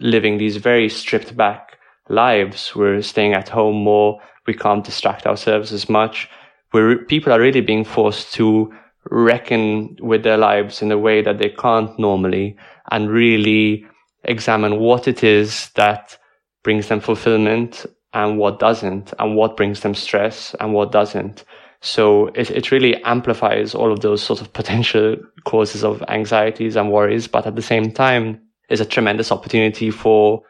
living 0.00 0.38
these 0.38 0.56
very 0.56 0.88
stripped 0.88 1.36
back 1.36 1.78
lives, 2.08 2.74
we're 2.74 3.02
staying 3.02 3.34
at 3.34 3.50
home 3.50 3.76
more, 3.76 4.20
we 4.46 4.54
can't 4.54 4.84
distract 4.84 5.26
ourselves 5.26 5.72
as 5.72 5.88
much. 5.88 6.28
We're, 6.72 7.04
people 7.04 7.32
are 7.32 7.40
really 7.40 7.60
being 7.60 7.84
forced 7.84 8.32
to 8.34 8.72
reckon 9.10 9.96
with 10.00 10.22
their 10.22 10.36
lives 10.36 10.82
in 10.82 10.92
a 10.92 10.98
way 10.98 11.22
that 11.22 11.38
they 11.38 11.48
can't 11.48 11.96
normally 11.98 12.56
and 12.90 13.10
really 13.10 13.86
examine 14.24 14.78
what 14.78 15.06
it 15.06 15.22
is 15.22 15.70
that 15.74 16.18
brings 16.64 16.88
them 16.88 17.00
fulfillment 17.00 17.86
and 18.12 18.38
what 18.38 18.58
doesn't 18.58 19.12
and 19.18 19.36
what 19.36 19.56
brings 19.56 19.80
them 19.80 19.94
stress 19.94 20.54
and 20.60 20.72
what 20.72 20.90
doesn't. 20.90 21.44
So 21.80 22.28
it, 22.28 22.50
it 22.50 22.70
really 22.72 23.02
amplifies 23.04 23.74
all 23.74 23.92
of 23.92 24.00
those 24.00 24.22
sort 24.22 24.40
of 24.40 24.52
potential 24.52 25.16
causes 25.44 25.84
of 25.84 26.02
anxieties 26.08 26.74
and 26.74 26.90
worries, 26.90 27.28
but 27.28 27.46
at 27.46 27.54
the 27.54 27.62
same 27.62 27.92
time 27.92 28.40
is 28.68 28.80
a 28.80 28.84
tremendous 28.84 29.30
opportunity 29.30 29.90
for 29.90 30.42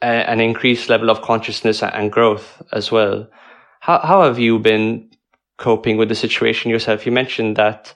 a, 0.00 0.06
an 0.06 0.40
increased 0.40 0.88
level 0.88 1.10
of 1.10 1.20
consciousness 1.22 1.82
and 1.82 2.12
growth 2.12 2.62
as 2.72 2.90
well. 2.90 3.28
How, 3.80 3.98
how 3.98 4.22
have 4.22 4.38
you 4.38 4.58
been 4.58 5.10
coping 5.62 5.96
with 5.96 6.08
the 6.08 6.14
situation 6.14 6.70
yourself? 6.70 7.06
You 7.06 7.12
mentioned 7.12 7.56
that 7.56 7.94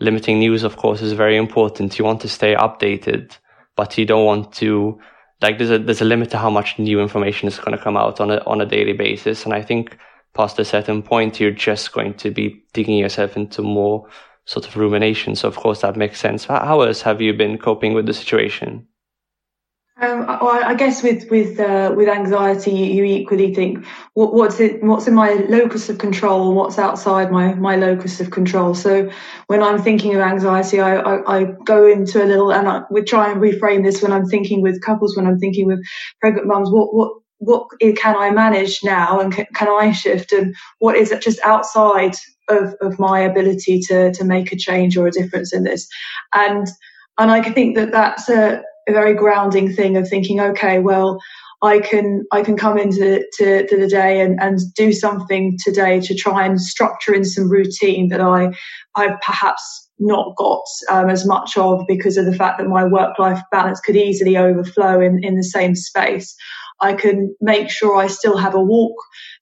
limiting 0.00 0.38
news, 0.38 0.62
of 0.62 0.76
course, 0.76 1.00
is 1.00 1.12
very 1.12 1.36
important. 1.36 1.98
You 1.98 2.04
want 2.04 2.20
to 2.22 2.28
stay 2.28 2.54
updated, 2.54 3.38
but 3.76 3.96
you 3.96 4.04
don't 4.04 4.26
want 4.26 4.52
to 4.54 4.98
like 5.42 5.58
there's 5.58 5.70
a 5.70 5.78
there's 5.78 6.00
a 6.00 6.12
limit 6.12 6.30
to 6.30 6.38
how 6.38 6.50
much 6.50 6.78
new 6.78 7.00
information 7.00 7.48
is 7.48 7.58
going 7.58 7.76
to 7.76 7.82
come 7.82 7.96
out 7.96 8.20
on 8.20 8.30
a 8.30 8.38
on 8.44 8.60
a 8.60 8.66
daily 8.66 8.92
basis. 8.92 9.44
And 9.44 9.54
I 9.54 9.62
think 9.62 9.96
past 10.34 10.58
a 10.58 10.64
certain 10.64 11.02
point, 11.02 11.40
you're 11.40 11.50
just 11.50 11.92
going 11.92 12.14
to 12.14 12.30
be 12.30 12.62
digging 12.72 12.98
yourself 12.98 13.36
into 13.36 13.62
more 13.62 14.06
sort 14.44 14.66
of 14.68 14.76
rumination. 14.76 15.36
So 15.36 15.48
of 15.48 15.56
course 15.56 15.80
that 15.80 15.96
makes 15.96 16.20
sense. 16.20 16.44
How 16.44 16.80
else 16.80 17.02
have 17.02 17.20
you 17.20 17.32
been 17.32 17.58
coping 17.58 17.94
with 17.94 18.06
the 18.06 18.14
situation? 18.14 18.86
Um, 19.98 20.26
well, 20.26 20.62
I 20.62 20.74
guess 20.74 21.02
with 21.02 21.30
with 21.30 21.58
uh, 21.58 21.94
with 21.96 22.06
anxiety, 22.06 22.70
you 22.70 23.02
equally 23.04 23.54
think 23.54 23.86
what, 24.12 24.34
what's 24.34 24.60
it, 24.60 24.82
what's 24.82 25.06
in 25.06 25.14
my 25.14 25.32
locus 25.48 25.88
of 25.88 25.96
control, 25.96 26.52
what's 26.52 26.78
outside 26.78 27.32
my 27.32 27.54
my 27.54 27.76
locus 27.76 28.20
of 28.20 28.30
control. 28.30 28.74
So 28.74 29.10
when 29.46 29.62
I'm 29.62 29.80
thinking 29.80 30.14
of 30.14 30.20
anxiety, 30.20 30.80
I, 30.80 30.96
I, 30.96 31.38
I 31.38 31.44
go 31.64 31.86
into 31.86 32.22
a 32.22 32.26
little, 32.26 32.52
and 32.52 32.68
I, 32.68 32.82
we 32.90 33.02
try 33.02 33.30
and 33.32 33.40
reframe 33.40 33.84
this 33.84 34.02
when 34.02 34.12
I'm 34.12 34.26
thinking 34.26 34.60
with 34.60 34.82
couples, 34.82 35.16
when 35.16 35.26
I'm 35.26 35.38
thinking 35.38 35.66
with 35.66 35.80
pregnant 36.20 36.46
mums. 36.46 36.70
What 36.70 36.94
what 36.94 37.12
what 37.38 37.66
can 37.96 38.16
I 38.16 38.30
manage 38.30 38.80
now, 38.84 39.18
and 39.18 39.32
can, 39.32 39.46
can 39.54 39.68
I 39.68 39.92
shift, 39.92 40.30
and 40.30 40.54
what 40.78 40.96
is 40.96 41.14
just 41.22 41.40
outside 41.42 42.16
of 42.50 42.74
of 42.82 42.98
my 42.98 43.20
ability 43.20 43.80
to 43.88 44.12
to 44.12 44.24
make 44.24 44.52
a 44.52 44.56
change 44.56 44.98
or 44.98 45.06
a 45.06 45.10
difference 45.10 45.54
in 45.54 45.64
this, 45.64 45.88
and 46.34 46.66
and 47.18 47.30
I 47.30 47.40
think 47.40 47.76
that 47.76 47.92
that's 47.92 48.28
a 48.28 48.62
a 48.88 48.92
very 48.92 49.14
grounding 49.14 49.72
thing 49.72 49.96
of 49.96 50.08
thinking, 50.08 50.40
okay, 50.40 50.78
well, 50.78 51.18
I 51.62 51.80
can 51.80 52.24
I 52.32 52.42
can 52.42 52.56
come 52.56 52.78
into 52.78 53.24
to, 53.38 53.66
to 53.66 53.76
the 53.76 53.88
day 53.88 54.20
and, 54.20 54.38
and 54.40 54.58
do 54.74 54.92
something 54.92 55.56
today 55.64 56.00
to 56.00 56.14
try 56.14 56.44
and 56.44 56.60
structure 56.60 57.14
in 57.14 57.24
some 57.24 57.50
routine 57.50 58.08
that 58.08 58.20
I 58.20 58.52
I 58.94 59.16
perhaps 59.24 59.88
not 59.98 60.36
got 60.36 60.62
um, 60.90 61.08
as 61.08 61.26
much 61.26 61.56
of 61.56 61.82
because 61.88 62.18
of 62.18 62.26
the 62.26 62.34
fact 62.34 62.58
that 62.58 62.68
my 62.68 62.84
work 62.84 63.18
life 63.18 63.40
balance 63.50 63.80
could 63.80 63.96
easily 63.96 64.36
overflow 64.36 65.00
in, 65.00 65.24
in 65.24 65.36
the 65.36 65.42
same 65.42 65.74
space. 65.74 66.34
I 66.80 66.92
can 66.92 67.34
make 67.40 67.70
sure 67.70 67.96
I 67.96 68.06
still 68.06 68.36
have 68.36 68.54
a 68.54 68.62
walk 68.62 68.94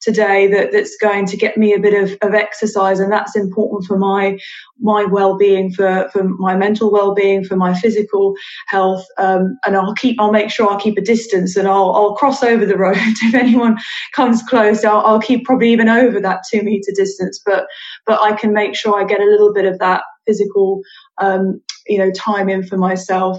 today 0.04 0.46
that, 0.48 0.70
that's 0.70 0.96
going 0.96 1.24
to 1.26 1.36
get 1.36 1.56
me 1.56 1.72
a 1.72 1.80
bit 1.80 1.94
of, 1.94 2.16
of 2.20 2.34
exercise. 2.34 3.00
And 3.00 3.10
that's 3.10 3.34
important 3.34 3.86
for 3.86 3.98
my, 3.98 4.38
my 4.78 5.04
well-being, 5.04 5.72
for, 5.72 6.08
for 6.12 6.24
my 6.24 6.54
mental 6.54 6.92
well-being, 6.92 7.42
for 7.44 7.56
my 7.56 7.74
physical 7.74 8.34
health. 8.66 9.04
Um, 9.16 9.58
and 9.64 9.76
I'll 9.76 9.94
keep, 9.94 10.20
I'll 10.20 10.30
make 10.30 10.50
sure 10.50 10.70
I'll 10.70 10.78
keep 10.78 10.98
a 10.98 11.00
distance 11.00 11.56
and 11.56 11.66
I'll, 11.66 11.92
I'll 11.92 12.14
cross 12.14 12.42
over 12.42 12.66
the 12.66 12.76
road 12.76 12.96
if 12.98 13.34
anyone 13.34 13.78
comes 14.12 14.42
close. 14.42 14.84
I'll, 14.84 15.00
I'll 15.00 15.20
keep 15.20 15.44
probably 15.44 15.72
even 15.72 15.88
over 15.88 16.20
that 16.20 16.42
two 16.50 16.62
meter 16.62 16.92
distance, 16.94 17.40
but, 17.44 17.66
but 18.06 18.20
I 18.20 18.32
can 18.36 18.52
make 18.52 18.76
sure 18.76 19.00
I 19.00 19.04
get 19.04 19.20
a 19.20 19.24
little 19.24 19.52
bit 19.52 19.64
of 19.64 19.78
that 19.78 20.02
physical, 20.26 20.82
um, 21.18 21.62
you 21.86 21.98
know, 21.98 22.10
time 22.10 22.48
in 22.48 22.62
for 22.62 22.76
myself. 22.76 23.38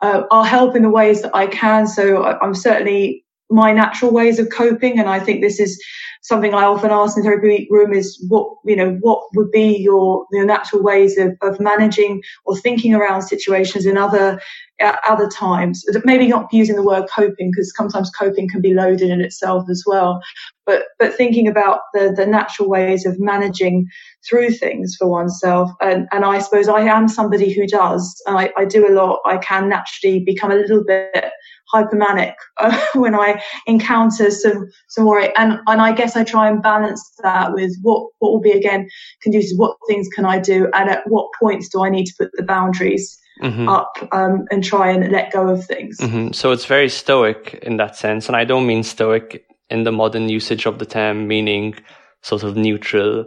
Uh, 0.00 0.22
I'll 0.30 0.44
help 0.44 0.74
in 0.74 0.82
the 0.82 0.90
ways 0.90 1.22
that 1.22 1.34
I 1.36 1.46
can. 1.46 1.86
So 1.86 2.24
I'm 2.24 2.54
certainly 2.54 3.24
my 3.50 3.72
natural 3.72 4.12
ways 4.12 4.38
of 4.38 4.48
coping. 4.50 4.98
And 4.98 5.08
I 5.08 5.20
think 5.20 5.40
this 5.40 5.58
is 5.58 5.82
something 6.22 6.54
I 6.54 6.64
often 6.64 6.90
ask 6.90 7.16
in 7.16 7.22
the 7.22 7.30
therapy 7.30 7.66
room 7.70 7.92
is 7.92 8.22
what, 8.28 8.54
you 8.64 8.76
know, 8.76 8.98
what 9.00 9.22
would 9.34 9.50
be 9.50 9.78
your, 9.78 10.26
your 10.32 10.44
natural 10.44 10.82
ways 10.82 11.18
of, 11.18 11.32
of 11.42 11.58
managing 11.58 12.22
or 12.44 12.56
thinking 12.56 12.94
around 12.94 13.22
situations 13.22 13.86
in 13.86 13.96
other, 13.96 14.40
other 14.80 15.28
times. 15.28 15.84
Maybe 16.04 16.28
not 16.28 16.52
using 16.52 16.76
the 16.76 16.84
word 16.84 17.08
coping 17.14 17.50
because 17.50 17.72
sometimes 17.74 18.10
coping 18.10 18.48
can 18.48 18.60
be 18.60 18.74
loaded 18.74 19.10
in 19.10 19.20
itself 19.20 19.64
as 19.70 19.82
well. 19.86 20.20
But, 20.66 20.84
but 20.98 21.14
thinking 21.14 21.48
about 21.48 21.80
the, 21.94 22.12
the 22.14 22.26
natural 22.26 22.68
ways 22.68 23.06
of 23.06 23.18
managing 23.18 23.86
through 24.28 24.50
things 24.50 24.94
for 24.98 25.08
oneself. 25.08 25.70
And, 25.80 26.06
and 26.12 26.24
I 26.24 26.38
suppose 26.38 26.68
I 26.68 26.82
am 26.82 27.08
somebody 27.08 27.52
who 27.52 27.66
does. 27.66 28.22
I, 28.26 28.52
I 28.56 28.66
do 28.66 28.86
a 28.86 28.94
lot. 28.94 29.20
I 29.24 29.38
can 29.38 29.68
naturally 29.68 30.20
become 30.20 30.50
a 30.50 30.56
little 30.56 30.84
bit 30.84 31.32
hypermanic 31.72 32.34
uh, 32.58 32.78
when 32.94 33.14
I 33.14 33.42
encounter 33.66 34.30
some 34.30 34.70
some 34.88 35.06
worry, 35.06 35.34
and 35.36 35.58
and 35.66 35.80
I 35.80 35.92
guess 35.92 36.16
I 36.16 36.24
try 36.24 36.48
and 36.48 36.62
balance 36.62 37.02
that 37.22 37.52
with 37.52 37.76
what 37.82 38.08
what 38.18 38.32
will 38.32 38.40
be 38.40 38.52
again 38.52 38.88
conducive. 39.22 39.58
What 39.58 39.76
things 39.88 40.08
can 40.14 40.24
I 40.24 40.38
do, 40.38 40.68
and 40.74 40.90
at 40.90 41.08
what 41.08 41.30
points 41.38 41.68
do 41.68 41.82
I 41.84 41.90
need 41.90 42.06
to 42.06 42.14
put 42.18 42.30
the 42.34 42.42
boundaries 42.42 43.18
mm-hmm. 43.42 43.68
up 43.68 43.92
um, 44.12 44.46
and 44.50 44.62
try 44.62 44.90
and 44.90 45.10
let 45.10 45.32
go 45.32 45.48
of 45.48 45.64
things. 45.64 45.98
Mm-hmm. 45.98 46.32
So 46.32 46.52
it's 46.52 46.66
very 46.66 46.88
stoic 46.88 47.58
in 47.62 47.76
that 47.78 47.96
sense, 47.96 48.26
and 48.26 48.36
I 48.36 48.44
don't 48.44 48.66
mean 48.66 48.82
stoic 48.82 49.46
in 49.68 49.84
the 49.84 49.92
modern 49.92 50.28
usage 50.28 50.66
of 50.66 50.78
the 50.78 50.86
term, 50.86 51.28
meaning 51.28 51.74
sort 52.22 52.42
of 52.42 52.56
neutral, 52.56 53.24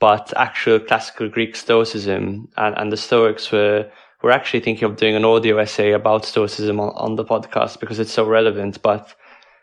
but 0.00 0.32
actual 0.36 0.78
classical 0.78 1.28
Greek 1.28 1.56
Stoicism, 1.56 2.48
and, 2.56 2.78
and 2.78 2.92
the 2.92 2.96
Stoics 2.96 3.50
were 3.50 3.90
we're 4.22 4.30
actually 4.30 4.60
thinking 4.60 4.84
of 4.84 4.96
doing 4.96 5.14
an 5.14 5.24
audio 5.24 5.58
essay 5.58 5.92
about 5.92 6.24
Stoicism 6.24 6.80
on, 6.80 6.90
on 6.96 7.16
the 7.16 7.24
podcast 7.24 7.78
because 7.80 7.98
it's 7.98 8.12
so 8.12 8.26
relevant. 8.26 8.82
But 8.82 9.14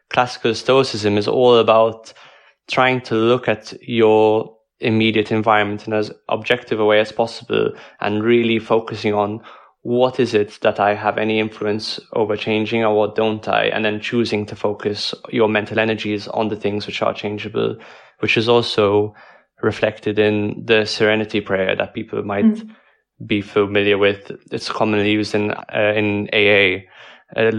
classical 0.09 0.55
Stoicism 0.55 1.17
is 1.17 1.27
all 1.27 1.57
about 1.57 2.13
trying 2.67 3.01
to 3.01 3.15
look 3.15 3.47
at 3.47 3.73
your 3.81 4.55
immediate 4.79 5.31
environment 5.31 5.87
in 5.87 5.93
as 5.93 6.11
objective 6.29 6.79
a 6.79 6.85
way 6.85 6.99
as 6.99 7.11
possible 7.11 7.71
and 8.01 8.23
really 8.23 8.59
focusing 8.59 9.13
on 9.13 9.41
what 9.81 10.19
is 10.19 10.33
it 10.33 10.59
that 10.61 10.79
I 10.79 10.95
have 10.95 11.17
any 11.17 11.39
influence 11.39 11.99
over 12.13 12.35
changing 12.35 12.83
or 12.83 12.95
what 12.95 13.15
don't 13.15 13.47
I? 13.47 13.65
And 13.65 13.85
then 13.85 14.01
choosing 14.01 14.45
to 14.47 14.55
focus 14.55 15.13
your 15.29 15.47
mental 15.47 15.79
energies 15.79 16.27
on 16.29 16.47
the 16.47 16.55
things 16.55 16.87
which 16.87 17.01
are 17.01 17.13
changeable, 17.13 17.77
which 18.19 18.35
is 18.35 18.49
also 18.49 19.13
reflected 19.61 20.17
in 20.17 20.65
the 20.65 20.85
serenity 20.85 21.39
prayer 21.39 21.75
that 21.75 21.93
people 21.93 22.23
might 22.23 22.45
mm 22.45 22.75
be 23.25 23.41
familiar 23.41 23.97
with. 23.97 24.31
It's 24.51 24.69
commonly 24.71 25.11
used 25.11 25.35
in 25.35 25.51
uh, 25.51 25.93
in 25.95 26.29
AA. 26.33 26.83
Uh, 27.35 27.51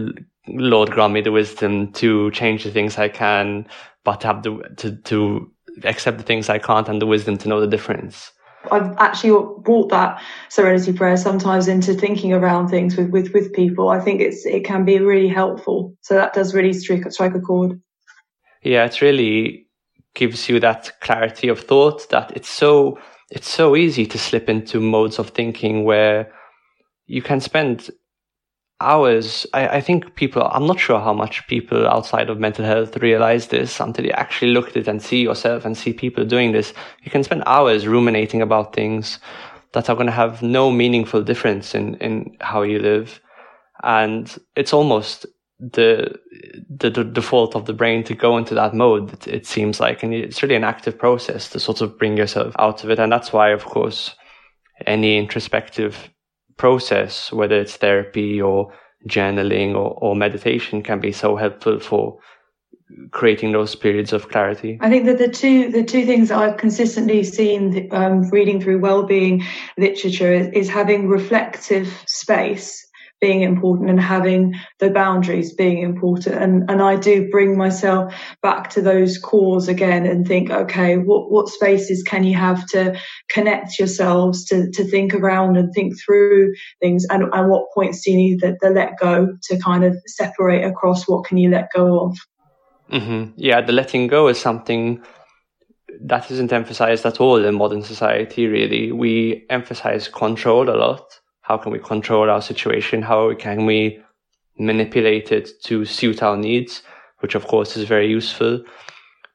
Lord, 0.49 0.91
grant 0.91 1.13
me 1.13 1.21
the 1.21 1.33
wisdom 1.33 1.93
to 1.93 2.31
change 2.31 2.65
the 2.65 2.71
things 2.71 2.99
I 2.99 3.09
can, 3.09 3.67
but 4.05 4.21
to 4.21 4.27
have 4.27 4.43
the 4.43 4.63
to 4.79 4.97
to 4.97 5.51
accept 5.85 6.19
the 6.19 6.25
things 6.25 6.49
I 6.49 6.59
can't, 6.59 6.89
and 6.89 7.01
the 7.01 7.07
wisdom 7.07 7.37
to 7.39 7.49
know 7.49 7.61
the 7.61 7.67
difference. 7.67 8.33
I've 8.71 8.97
actually 8.99 9.31
brought 9.61 9.91
that 9.91 10.21
serenity 10.49 10.93
prayer 10.93 11.17
sometimes 11.17 11.69
into 11.69 11.95
thinking 11.95 12.33
around 12.33 12.69
things 12.69 12.97
with, 12.97 13.11
with, 13.11 13.33
with 13.33 13.53
people. 13.53 13.91
I 13.91 14.01
think 14.01 14.21
it's 14.21 14.45
it 14.45 14.65
can 14.65 14.85
be 14.85 14.99
really 14.99 15.29
helpful. 15.29 15.95
So 16.01 16.15
that 16.15 16.35
does 16.35 16.55
really 16.55 16.73
strike, 16.73 17.11
strike 17.13 17.35
a 17.35 17.41
chord. 17.41 17.81
Yeah, 18.63 18.85
it 18.85 19.01
really 19.01 19.69
gives 20.15 20.49
you 20.49 20.59
that 20.61 20.93
clarity 21.01 21.49
of 21.49 21.61
thought 21.61 22.09
that 22.11 22.33
it's 22.35 22.49
so 22.49 22.99
it's 23.31 23.49
so 23.49 23.77
easy 23.77 24.07
to 24.07 24.19
slip 24.19 24.49
into 24.49 24.81
modes 24.81 25.19
of 25.19 25.31
thinking 25.31 25.85
where 25.85 26.33
you 27.07 27.23
can 27.23 27.41
spend 27.41 27.91
hours. 28.81 29.47
I, 29.55 29.69
I, 29.69 29.81
think 29.81 30.15
people, 30.15 30.49
I'm 30.53 30.67
not 30.67 30.79
sure 30.79 31.01
how 31.01 31.13
much 31.13 31.47
people 31.49 31.89
outside 31.89 32.31
of 32.31 32.39
mental 32.39 32.65
health 32.65 32.97
realize 32.99 33.49
this 33.49 33.81
until 33.81 34.05
you 34.05 34.13
actually 34.13 34.53
look 34.53 34.69
at 34.69 34.77
it 34.77 34.89
and 34.89 35.03
see 35.03 35.23
yourself 35.23 35.65
and 35.65 35.77
see 35.77 35.93
people 35.93 36.25
doing 36.25 36.53
this. 36.53 36.73
You 37.03 37.11
can 37.11 37.25
spend 37.25 37.43
hours 37.47 37.87
ruminating 37.87 38.43
about 38.43 38.75
things 38.75 39.19
that 39.73 39.89
are 39.89 39.97
going 39.97 40.07
to 40.07 40.13
have 40.13 40.43
no 40.43 40.71
meaningful 40.71 41.23
difference 41.23 41.75
in, 41.75 41.97
in 41.97 42.37
how 42.41 42.63
you 42.63 42.79
live. 42.79 43.21
And 43.83 44.35
it's 44.55 44.73
almost 44.73 45.27
the, 45.59 46.19
the, 46.69 46.91
default 46.91 47.57
of 47.57 47.65
the 47.65 47.73
brain 47.73 48.05
to 48.05 48.15
go 48.15 48.37
into 48.37 48.55
that 48.55 48.75
mode. 48.75 49.13
It, 49.13 49.29
it 49.29 49.47
seems 49.47 49.81
like, 49.81 50.03
and 50.03 50.13
it's 50.13 50.43
really 50.43 50.55
an 50.55 50.65
active 50.65 50.99
process 50.99 51.49
to 51.51 51.61
sort 51.61 51.81
of 51.81 51.99
bring 51.99 52.17
yourself 52.17 52.55
out 52.59 52.85
of 52.85 52.91
it. 52.91 52.99
And 52.99 53.11
that's 53.11 53.33
why, 53.33 53.51
of 53.51 53.65
course, 53.65 54.15
any 54.87 55.17
introspective 55.17 56.11
process, 56.59 57.33
whether 57.33 57.59
it's 57.59 57.77
therapy 57.77 58.41
or 58.41 58.73
journaling 59.09 59.75
or, 59.75 59.95
or 59.99 60.15
meditation, 60.15 60.83
can 60.83 61.01
be 61.01 61.13
so 61.13 61.37
helpful 61.37 61.81
for 61.81 62.19
creating 63.11 63.53
those 63.53 63.75
periods 63.75 64.13
of 64.13 64.29
clarity. 64.29 64.79
I 64.81 64.91
think 64.91 65.07
that 65.07 65.19
the 65.19 65.29
two 65.29 65.71
the 65.73 65.83
two 65.83 66.07
things 66.07 66.29
that 66.29 66.39
I've 66.39 66.57
consistently 66.57 67.25
seen 67.25 67.89
um, 67.93 68.29
reading 68.31 68.61
through 68.61 68.79
well-being 68.79 69.45
literature 69.77 70.33
is, 70.33 70.49
is 70.53 70.69
having 70.69 71.09
reflective 71.09 71.93
space 72.07 72.86
being 73.21 73.43
important 73.43 73.89
and 73.89 74.01
having 74.01 74.55
the 74.79 74.91
boundaries 74.91 75.55
being 75.55 75.83
important. 75.83 76.37
And, 76.37 76.71
and 76.71 76.83
I 76.83 76.97
do 76.97 77.31
bring 77.31 77.57
myself 77.57 78.15
back 78.43 78.71
to 78.71 78.83
those 78.83 79.19
cores 79.19 79.69
again 79.69 80.07
and 80.07 80.27
think, 80.27 80.51
okay, 80.51 80.97
what, 80.97 81.31
what 81.31 81.49
spaces 81.49 82.03
can 82.03 82.25
you 82.25 82.37
have 82.37 82.67
to 82.69 82.99
connect 83.31 83.79
yourselves 83.79 84.45
to, 84.47 84.71
to 84.73 84.85
think 84.85 85.15
around 85.15 85.57
and 85.57 85.73
think 85.73 85.95
through 86.05 86.53
things? 86.81 87.07
And, 87.09 87.25
and 87.33 87.51
what 87.51 87.73
points 87.75 88.03
do 88.05 88.11
you 88.11 88.17
need 88.17 88.41
the, 88.41 88.57
the 88.61 88.71
let 88.71 88.99
go 88.99 89.29
to 89.45 89.59
kind 89.59 89.85
of 89.85 89.97
separate 90.07 90.65
across 90.65 91.09
what 91.09 91.25
can 91.25 91.39
you 91.39 91.51
let 91.51 91.69
go 91.75 92.07
of? 92.07 92.19
Mm-hmm. 92.91 93.33
Yeah, 93.37 93.63
the 93.63 93.73
letting 93.73 94.07
go 94.07 94.29
is 94.29 94.39
something 94.39 95.03
that 96.03 96.31
isn't 96.31 96.53
emphasized 96.53 97.07
at 97.07 97.21
all 97.21 97.45
in 97.45 97.55
modern 97.55 97.83
society, 97.83 98.47
really. 98.47 98.93
We 98.93 99.47
emphasize 99.49 100.09
control 100.09 100.69
a 100.69 100.77
lot. 100.77 101.21
How 101.47 101.57
can 101.57 101.71
we 101.71 101.79
control 101.79 102.29
our 102.29 102.43
situation? 102.43 103.03
How 103.03 103.33
can 103.35 103.67
we 103.67 104.03
manipulate 104.59 105.31
it 105.31 105.51
to 105.65 105.85
suit 105.85 106.21
our 106.21 106.37
needs? 106.37 106.83
Which 107.21 107.37
of 107.37 107.47
course 107.47 107.77
is 107.77 107.85
very 107.85 108.09
useful. 108.09 108.65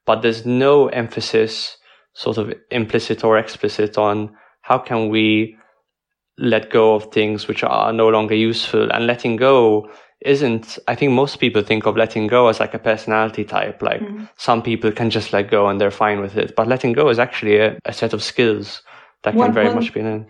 But 0.06 0.21
there's 0.21 0.45
no 0.45 0.88
emphasis, 0.89 1.78
sort 2.13 2.38
of 2.38 2.54
implicit 2.69 3.24
or 3.24 3.38
explicit 3.38 3.97
on 3.97 4.36
how 4.62 4.78
can 4.78 5.08
we 5.08 5.56
let 6.38 6.69
go 6.69 6.95
of 6.95 7.13
things 7.13 7.47
which 7.47 7.63
are 7.63 7.93
no 7.93 8.10
longer 8.10 8.36
useful 8.36 8.91
and 8.91 9.08
letting 9.08 9.36
go 9.36 9.89
isn't 10.21 10.80
i 10.88 10.95
think 10.95 11.12
most 11.12 11.38
people 11.38 11.62
think 11.62 11.86
of 11.86 11.97
letting 11.97 12.26
go 12.28 12.47
as 12.47 12.60
like 12.60 12.74
a 12.74 12.80
personality 12.80 13.43
type 13.43 13.82
like 13.82 14.02
mm. 14.02 14.28
some 14.38 14.62
people 14.62 14.91
can 14.91 15.10
just 15.10 15.34
let 15.34 15.52
go 15.52 15.67
and 15.67 15.80
they're 15.80 15.91
fine 15.91 16.21
with 16.21 16.38
it 16.38 16.56
but 16.56 16.67
letting 16.67 16.93
go 16.93 17.10
is 17.10 17.19
actually 17.19 17.58
a, 17.58 17.78
a 17.86 17.93
set 17.93 18.13
of 18.13 18.24
skills 18.24 18.82
that 19.24 19.36
one, 19.36 19.47
can 19.47 19.54
very 19.54 19.67
one, 19.67 19.76
much 19.76 19.93
be 19.93 20.00
in 20.00 20.28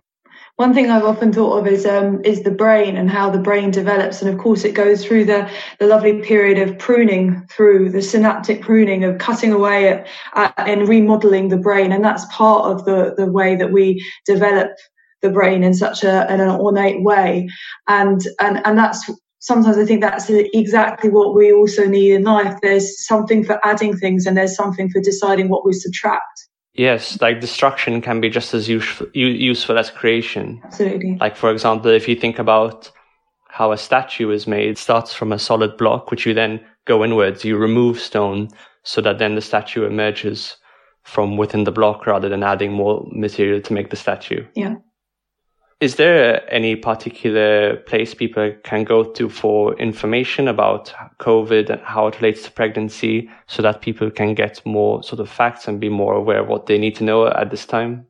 one 0.62 0.76
thing 0.76 0.91
I've 0.91 1.06
often 1.06 1.34
thought 1.34 1.58
of 1.58 1.65
is 1.65 1.88
um, 1.88 2.24
is 2.24 2.43
the 2.43 2.52
brain 2.52 2.95
and 2.95 3.10
how 3.10 3.32
the 3.32 3.39
brain 3.39 3.71
develops, 3.71 4.21
and 4.21 4.32
of 4.32 4.39
course 4.39 4.63
it 4.63 4.76
goes 4.76 5.04
through 5.04 5.26
the 5.26 5.50
the 5.80 5.88
lovely 5.88 6.21
period 6.21 6.60
of 6.60 6.78
pruning, 6.78 7.47
through 7.50 7.89
the 7.89 8.02
synaptic 8.02 8.62
pruning 8.62 9.04
of 9.04 9.17
cutting 9.17 9.52
away 9.52 9.88
at, 9.88 10.08
at, 10.36 10.54
and 10.60 10.88
remodeling 10.88 11.50
the 11.50 11.58
brain, 11.58 11.91
and 11.91 12.06
that's 12.06 12.26
part 12.32 12.65
of 12.65 12.86
the 12.86 13.15
the 13.17 13.26
way 13.26 13.56
that 13.56 13.71
we 13.71 14.06
develop 14.28 14.69
the 15.24 15.32
brain 15.32 15.63
in 15.63 15.74
such 15.74 16.04
a 16.04 16.30
an 16.30 16.39
ornate 16.41 17.04
way, 17.04 17.50
and 17.88 18.21
and 18.39 18.62
and 18.63 18.78
that's 18.78 19.10
sometimes 19.39 19.80
I 19.80 19.86
think 19.86 20.02
that's 20.02 20.30
exactly 20.30 21.10
what 21.10 21.34
we 21.34 21.52
also 21.52 21.88
need 21.88 22.13
in 22.13 22.24
life. 22.24 22.56
There's 22.62 23.04
something 23.08 23.43
for 23.43 23.60
adding 23.65 23.97
things 23.97 24.28
and 24.28 24.38
there's 24.38 24.56
something 24.56 24.91
for 24.91 25.02
deciding 25.02 25.50
what 25.50 25.65
we 25.65 25.74
subtract. 25.74 26.50
Yes, 26.73 27.19
like 27.21 27.41
destruction 27.41 28.01
can 28.01 28.21
be 28.21 28.29
just 28.29 28.53
as 28.53 28.69
useful, 28.69 29.07
useful 29.13 29.77
as 29.77 29.89
creation. 29.89 30.62
Absolutely. 30.63 31.17
Like, 31.19 31.36
for 31.36 31.51
example, 31.51 31.91
if 31.91 32.07
you 32.07 32.15
think 32.15 32.39
about 32.39 32.89
how 33.49 33.73
a 33.73 33.77
statue 33.77 34.31
is 34.31 34.47
made, 34.47 34.69
it 34.69 34.77
starts 34.77 35.13
from 35.13 35.34
a 35.34 35.39
solid 35.39 35.75
block, 35.75 36.10
which 36.12 36.25
you 36.25 36.34
then 36.34 36.62
go 36.86 37.03
inwards, 37.03 37.43
you 37.43 37.57
remove 37.57 37.99
stone 37.99 38.49
so 38.84 39.01
that 39.01 39.19
then 39.19 39.36
the 39.36 39.41
statue 39.41 39.86
emerges 39.86 40.55
from 41.03 41.36
within 41.36 41.65
the 41.65 41.71
block 41.71 42.07
rather 42.07 42.29
than 42.29 42.43
adding 42.43 42.71
more 42.71 43.05
material 43.12 43.60
to 43.62 43.73
make 43.73 43.89
the 43.89 43.95
statue. 43.95 44.45
Yeah. 44.55 44.75
Is 45.82 45.96
there 45.96 46.48
any 46.54 46.76
particular 46.76 47.78
place 47.78 48.13
people 48.13 48.54
can 48.63 48.84
go 48.84 49.04
to 49.04 49.30
for 49.30 49.76
information 49.80 50.48
about 50.48 50.94
COVID 51.20 51.72
and 51.72 51.82
how 51.82 52.06
it 52.06 52.22
relates 52.22 52.44
to 52.44 52.52
pregnancy 52.52 53.28
so 53.48 53.63
that 53.63 53.82
people 53.82 54.12
can 54.12 54.36
get 54.36 54.63
more 54.63 55.02
sort 55.02 55.20
of 55.20 55.28
facts 55.28 55.67
and 55.67 55.80
be 55.80 55.89
more 55.89 56.13
aware 56.13 56.41
of 56.41 56.48
what 56.48 56.67
they 56.67 56.78
need 56.78 56.96
to 56.98 57.04
know 57.04 57.26
at 57.26 57.50
this 57.50 57.65
time? 57.65 58.06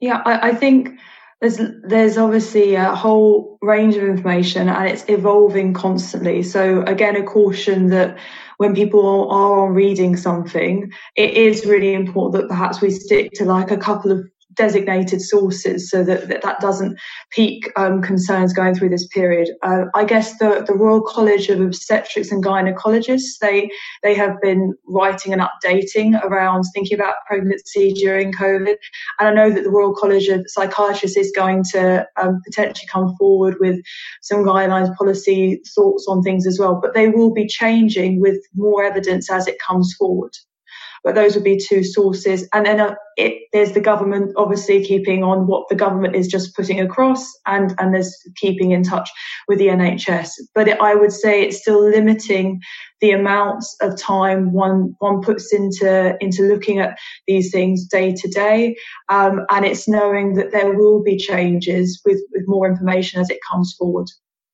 Yeah, 0.00 0.22
I, 0.24 0.48
I 0.48 0.54
think 0.56 0.98
there's 1.40 1.60
there's 1.86 2.18
obviously 2.18 2.74
a 2.74 2.96
whole 2.96 3.58
range 3.62 3.94
of 3.94 4.02
information 4.02 4.68
and 4.68 4.88
it's 4.88 5.04
evolving 5.08 5.72
constantly. 5.72 6.42
So 6.42 6.82
again, 6.82 7.14
a 7.14 7.22
caution 7.22 7.90
that 7.90 8.18
when 8.56 8.74
people 8.74 9.30
are 9.30 9.72
reading 9.72 10.16
something, 10.16 10.92
it 11.14 11.34
is 11.34 11.64
really 11.64 11.94
important 11.94 12.42
that 12.42 12.48
perhaps 12.48 12.80
we 12.80 12.90
stick 12.90 13.30
to 13.34 13.44
like 13.44 13.70
a 13.70 13.76
couple 13.76 14.10
of 14.10 14.24
designated 14.56 15.20
sources 15.20 15.90
so 15.90 16.02
that 16.04 16.28
that, 16.28 16.42
that 16.42 16.60
doesn't 16.60 16.98
peak 17.30 17.70
um, 17.76 18.02
concerns 18.02 18.52
going 18.52 18.74
through 18.74 18.90
this 18.90 19.06
period. 19.08 19.50
Uh, 19.62 19.84
I 19.94 20.04
guess 20.04 20.38
the, 20.38 20.64
the 20.66 20.74
Royal 20.74 21.02
College 21.02 21.48
of 21.48 21.60
Obstetrics 21.60 22.30
and 22.30 22.44
Gynecologists, 22.44 23.38
they, 23.40 23.70
they 24.02 24.14
have 24.14 24.40
been 24.40 24.74
writing 24.86 25.32
and 25.32 25.42
updating 25.42 26.22
around 26.22 26.64
thinking 26.74 26.98
about 26.98 27.14
pregnancy 27.26 27.92
during 27.92 28.32
COVID. 28.32 28.76
And 29.18 29.28
I 29.28 29.32
know 29.32 29.50
that 29.50 29.64
the 29.64 29.70
Royal 29.70 29.94
College 29.94 30.28
of 30.28 30.44
Psychiatrists 30.46 31.16
is 31.16 31.32
going 31.34 31.64
to 31.72 32.06
um, 32.20 32.40
potentially 32.44 32.88
come 32.90 33.14
forward 33.16 33.56
with 33.60 33.80
some 34.22 34.44
guidelines, 34.44 34.94
policy 34.96 35.60
thoughts 35.74 36.06
on 36.08 36.22
things 36.22 36.46
as 36.46 36.58
well, 36.58 36.78
but 36.80 36.94
they 36.94 37.08
will 37.08 37.32
be 37.32 37.46
changing 37.46 38.20
with 38.20 38.38
more 38.54 38.84
evidence 38.84 39.30
as 39.30 39.46
it 39.46 39.58
comes 39.58 39.94
forward 39.98 40.32
but 41.04 41.14
those 41.14 41.34
would 41.34 41.44
be 41.44 41.58
two 41.58 41.84
sources. 41.84 42.48
And 42.54 42.64
then 42.64 42.80
uh, 42.80 42.94
it, 43.16 43.42
there's 43.52 43.72
the 43.72 43.80
government 43.80 44.32
obviously 44.36 44.82
keeping 44.82 45.22
on 45.22 45.46
what 45.46 45.68
the 45.68 45.74
government 45.74 46.16
is 46.16 46.26
just 46.26 46.56
putting 46.56 46.80
across, 46.80 47.30
and 47.46 47.74
and 47.78 47.94
there's 47.94 48.16
keeping 48.36 48.72
in 48.72 48.82
touch 48.82 49.08
with 49.46 49.58
the 49.58 49.68
NHS. 49.68 50.30
But 50.54 50.68
it, 50.68 50.80
I 50.80 50.94
would 50.94 51.12
say 51.12 51.42
it's 51.42 51.60
still 51.60 51.88
limiting 51.88 52.60
the 53.00 53.10
amounts 53.10 53.76
of 53.82 54.00
time 54.00 54.52
one 54.52 54.96
one 54.98 55.20
puts 55.20 55.52
into 55.52 56.16
into 56.20 56.42
looking 56.42 56.78
at 56.78 56.98
these 57.28 57.52
things 57.52 57.86
day 57.86 58.14
to 58.14 58.28
day, 58.28 58.74
um, 59.10 59.44
and 59.50 59.64
it's 59.64 59.86
knowing 59.86 60.34
that 60.34 60.52
there 60.52 60.72
will 60.72 61.02
be 61.02 61.18
changes 61.18 62.00
with 62.04 62.20
with 62.32 62.44
more 62.46 62.66
information 62.66 63.20
as 63.20 63.30
it 63.30 63.38
comes 63.48 63.74
forward. 63.78 64.06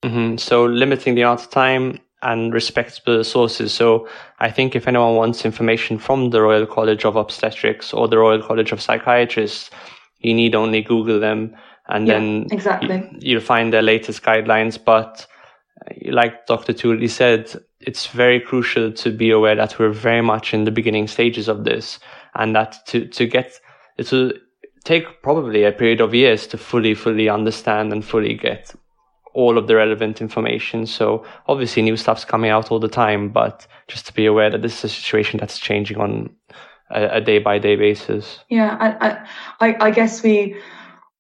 Mm-hmm. 0.05 0.37
So 0.39 0.65
limiting 0.65 1.15
the 1.15 1.23
amount 1.23 1.41
of 1.41 1.51
time 1.51 2.01
and 2.23 2.53
respectable 2.53 3.25
sources. 3.25 3.73
So 3.73 4.09
I 4.39 4.51
think 4.51 4.77
if 4.77 4.87
anyone 4.87 5.17
wants 5.17 5.45
information 5.45 5.99
from 5.99 6.31
the 6.31 6.43
Royal 6.43 6.67
College 6.67 7.05
of 7.05 7.17
Obstetrics 7.17 7.93
or 7.93 8.09
the 8.09 8.19
Royal 8.19 8.43
College 8.43 8.73
of 8.73 8.81
Psychiatrists, 8.81 9.71
you 10.19 10.35
need 10.35 10.55
only 10.55 10.83
Google 10.83 11.19
them 11.19 11.57
and 11.89 12.07
yeah, 12.07 12.15
then 12.15 12.47
exactly. 12.51 13.09
you, 13.21 13.37
will 13.37 13.45
find 13.45 13.73
their 13.73 13.83
latest 13.83 14.23
guidelines. 14.23 14.79
But 14.83 15.27
uh, 15.87 16.13
like 16.13 16.47
Dr. 16.47 16.73
Tooley 16.73 17.09
said, 17.09 17.53
it's 17.81 18.07
very 18.07 18.39
crucial 18.39 18.93
to 18.93 19.11
be 19.11 19.31
aware 19.31 19.57
that 19.57 19.79
we're 19.79 19.91
very 19.91 20.23
much 20.23 20.53
in 20.53 20.65
the 20.65 20.71
beginning 20.71 21.09
stages 21.09 21.49
of 21.49 21.65
this 21.65 21.99
and 22.35 22.55
that 22.55 22.77
to, 22.89 23.07
to 23.07 23.27
get, 23.27 23.59
it 23.97 24.13
will 24.13 24.33
take 24.85 25.23
probably 25.23 25.65
a 25.65 25.73
period 25.73 26.01
of 26.01 26.15
years 26.15 26.47
to 26.49 26.59
fully, 26.59 26.95
fully 26.95 27.29
understand 27.29 27.93
and 27.93 28.05
fully 28.05 28.35
get 28.35 28.75
all 29.33 29.59
of 29.59 29.67
the 29.67 29.77
relevant 29.77 30.21
information. 30.21 30.87
So 30.87 31.25
obviously 31.47 31.83
new 31.83 31.97
stuff's 31.97 32.25
coming 32.25 32.51
out 32.51 32.71
all 32.71 32.81
the 32.81 32.89
time, 32.89 33.29
but 33.29 33.67
just 33.89 34.07
to 34.07 34.13
be 34.13 34.27
aware 34.27 34.51
that 34.51 34.63
this 34.63 34.79
is 34.79 34.85
a 34.85 34.89
situation 34.89 35.39
that's 35.39 35.59
changing 35.59 35.99
on 35.99 36.31
a, 36.91 37.21
day 37.21 37.39
by 37.39 37.59
day 37.59 37.77
basis. 37.77 38.41
Yeah, 38.49 38.77
I, 38.81 39.69
I, 39.69 39.77
I 39.87 39.91
guess 39.91 40.23
we 40.23 40.57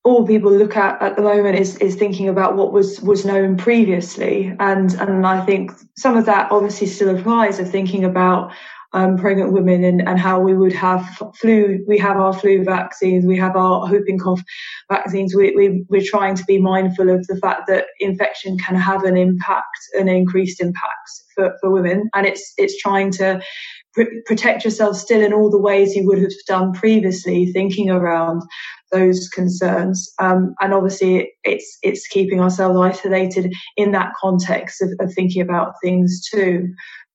all 0.03 0.27
people 0.27 0.51
look 0.51 0.77
at 0.77 1.01
at 1.03 1.17
the 1.17 1.23
moment 1.23 1.59
is 1.59 1.77
is 1.77 1.95
thinking 1.95 2.29
about 2.29 2.57
what 2.57 2.73
was 2.73 3.01
was 3.03 3.25
known 3.25 3.57
previously, 3.57 4.55
and 4.59 4.95
and 4.95 5.27
I 5.27 5.45
think 5.45 5.73
some 5.97 6.17
of 6.17 6.27
that 6.27 6.51
obviously 6.51 6.87
still 6.87 7.17
applies 7.17 7.59
of 7.59 7.71
thinking 7.71 8.05
about 8.05 8.53
um, 8.93 9.17
pregnant 9.17 9.53
women 9.53 9.85
and, 9.85 10.07
and 10.07 10.19
how 10.19 10.41
we 10.41 10.57
would 10.57 10.73
have 10.73 11.05
flu. 11.37 11.85
We 11.87 11.99
have 11.99 12.17
our 12.17 12.33
flu 12.33 12.65
vaccines, 12.65 13.25
we 13.25 13.37
have 13.37 13.57
our 13.57 13.89
whooping 13.89 14.19
cough 14.19 14.43
vaccines. 14.91 15.35
We, 15.35 15.55
we, 15.55 15.85
we're 15.89 16.05
trying 16.05 16.35
to 16.37 16.45
be 16.45 16.61
mindful 16.61 17.11
of 17.11 17.27
the 17.27 17.37
fact 17.37 17.67
that 17.69 17.87
infection 18.01 18.59
can 18.59 18.77
have 18.77 19.05
an 19.05 19.17
impact, 19.17 19.79
an 19.95 20.09
increased 20.09 20.61
impact 20.61 21.11
for, 21.35 21.57
for 21.61 21.71
women. 21.71 22.09
And 22.15 22.27
it's, 22.27 22.53
it's 22.57 22.81
trying 22.81 23.11
to 23.13 23.41
pr- 23.95 24.03
protect 24.27 24.65
yourself 24.65 24.97
still 24.97 25.21
in 25.21 25.33
all 25.33 25.51
the 25.51 25.59
ways 25.61 25.95
you 25.95 26.07
would 26.07 26.19
have 26.19 26.33
done 26.47 26.73
previously, 26.73 27.53
thinking 27.53 27.91
around 27.91 28.43
those 28.93 29.29
concerns. 29.29 30.13
Um, 30.19 30.55
and 30.61 30.75
obviously, 30.75 31.33
it's 31.45 31.79
it's 31.83 32.07
keeping 32.09 32.41
ourselves 32.41 32.79
isolated 32.79 33.53
in 33.77 33.93
that 33.93 34.13
context 34.21 34.83
of, 34.83 34.91
of, 35.01 35.13
thinking 35.15 35.43
about 35.43 35.75
things 35.83 36.29
too. 36.29 36.73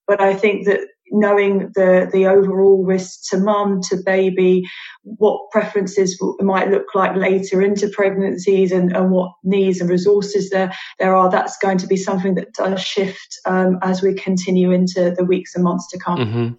But 0.07 0.21
I 0.21 0.35
think 0.35 0.65
that 0.67 0.79
knowing 1.11 1.71
the 1.75 2.09
the 2.11 2.25
overall 2.25 2.83
risk 2.83 3.29
to 3.29 3.37
mum 3.37 3.81
to 3.81 3.97
baby 4.05 4.63
what 5.03 5.39
preferences 5.51 6.19
might 6.39 6.69
look 6.69 6.95
like 6.95 7.15
later 7.15 7.61
into 7.61 7.87
pregnancies 7.89 8.71
and, 8.71 8.95
and 8.95 9.11
what 9.11 9.31
needs 9.43 9.79
and 9.79 9.89
resources 9.89 10.49
there 10.49 10.73
there 10.99 11.15
are 11.15 11.29
that's 11.29 11.57
going 11.57 11.77
to 11.77 11.87
be 11.87 11.97
something 11.97 12.35
that 12.35 12.53
does 12.53 12.81
shift 12.81 13.39
um, 13.45 13.77
as 13.81 14.01
we 14.01 14.13
continue 14.13 14.71
into 14.71 15.13
the 15.15 15.25
weeks 15.25 15.55
and 15.55 15.63
months 15.63 15.89
to 15.89 15.99
come 15.99 16.17
mm-hmm. 16.17 16.53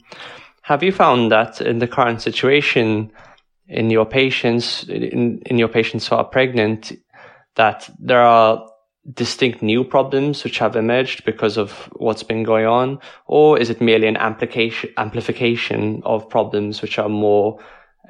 have 0.62 0.82
you 0.82 0.92
found 0.92 1.30
that 1.32 1.60
in 1.60 1.78
the 1.78 1.88
current 1.88 2.22
situation 2.22 3.10
in 3.68 3.90
your 3.90 4.06
patients 4.06 4.84
in, 4.84 5.40
in 5.46 5.58
your 5.58 5.68
patients 5.68 6.06
who 6.06 6.14
are 6.14 6.24
pregnant 6.24 6.92
that 7.56 7.88
there 7.98 8.22
are 8.22 8.64
distinct 9.14 9.62
new 9.62 9.84
problems 9.84 10.42
which 10.42 10.58
have 10.58 10.76
emerged 10.76 11.24
because 11.24 11.56
of 11.56 11.70
what's 11.96 12.22
been 12.22 12.42
going 12.42 12.66
on, 12.66 12.98
or 13.26 13.58
is 13.58 13.70
it 13.70 13.80
merely 13.80 14.08
an 14.08 14.16
amplification 14.16 14.90
amplification 14.96 16.02
of 16.04 16.28
problems 16.28 16.82
which 16.82 16.98
are 16.98 17.08
more 17.08 17.58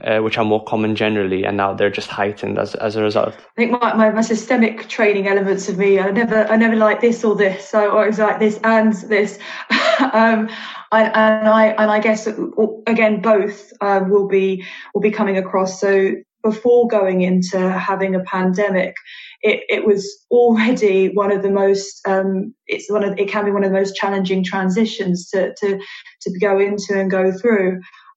uh, 0.04 0.18
which 0.18 0.36
are 0.36 0.44
more 0.44 0.62
common 0.64 0.94
generally, 0.94 1.44
and 1.44 1.56
now 1.56 1.72
they're 1.72 1.90
just 1.90 2.08
heightened 2.08 2.58
as 2.58 2.74
as 2.76 2.96
a 2.96 3.02
result. 3.02 3.34
I 3.34 3.54
think 3.56 3.72
my, 3.72 3.94
my, 3.94 4.10
my 4.10 4.20
systemic 4.20 4.88
training 4.88 5.26
elements 5.26 5.68
of 5.68 5.78
me, 5.78 5.98
I 5.98 6.10
never 6.10 6.46
I 6.46 6.56
never 6.56 6.76
like 6.76 7.00
this 7.00 7.24
or 7.24 7.34
this, 7.34 7.68
so 7.68 7.96
I 7.96 8.06
was 8.06 8.18
like 8.18 8.38
this 8.38 8.58
and 8.62 8.92
this, 8.92 9.38
um, 10.12 10.48
I, 10.92 11.04
and 11.04 11.48
I 11.48 11.66
and 11.78 11.90
I 11.90 12.00
guess 12.00 12.26
again 12.86 13.20
both 13.20 13.72
uh, 13.80 14.04
will 14.06 14.28
be 14.28 14.64
will 14.94 15.02
be 15.02 15.10
coming 15.10 15.38
across. 15.38 15.80
So 15.80 16.14
before 16.50 16.82
going 16.98 17.18
into 17.30 17.58
having 17.90 18.12
a 18.14 18.24
pandemic, 18.34 18.94
it, 19.50 19.58
it 19.74 19.82
was 19.90 20.02
already 20.30 20.98
one 21.22 21.32
of 21.36 21.40
the 21.42 21.54
most 21.62 21.92
um, 22.12 22.54
it's 22.66 22.88
one 22.90 23.04
of 23.06 23.12
it 23.22 23.28
can 23.28 23.44
be 23.44 23.54
one 23.56 23.64
of 23.64 23.70
the 23.70 23.80
most 23.80 23.94
challenging 24.00 24.42
transitions 24.52 25.18
to 25.30 25.40
to 25.60 25.68
to 26.22 26.28
go 26.46 26.52
into 26.68 26.92
and 27.00 27.10
go 27.10 27.24
through. 27.40 27.70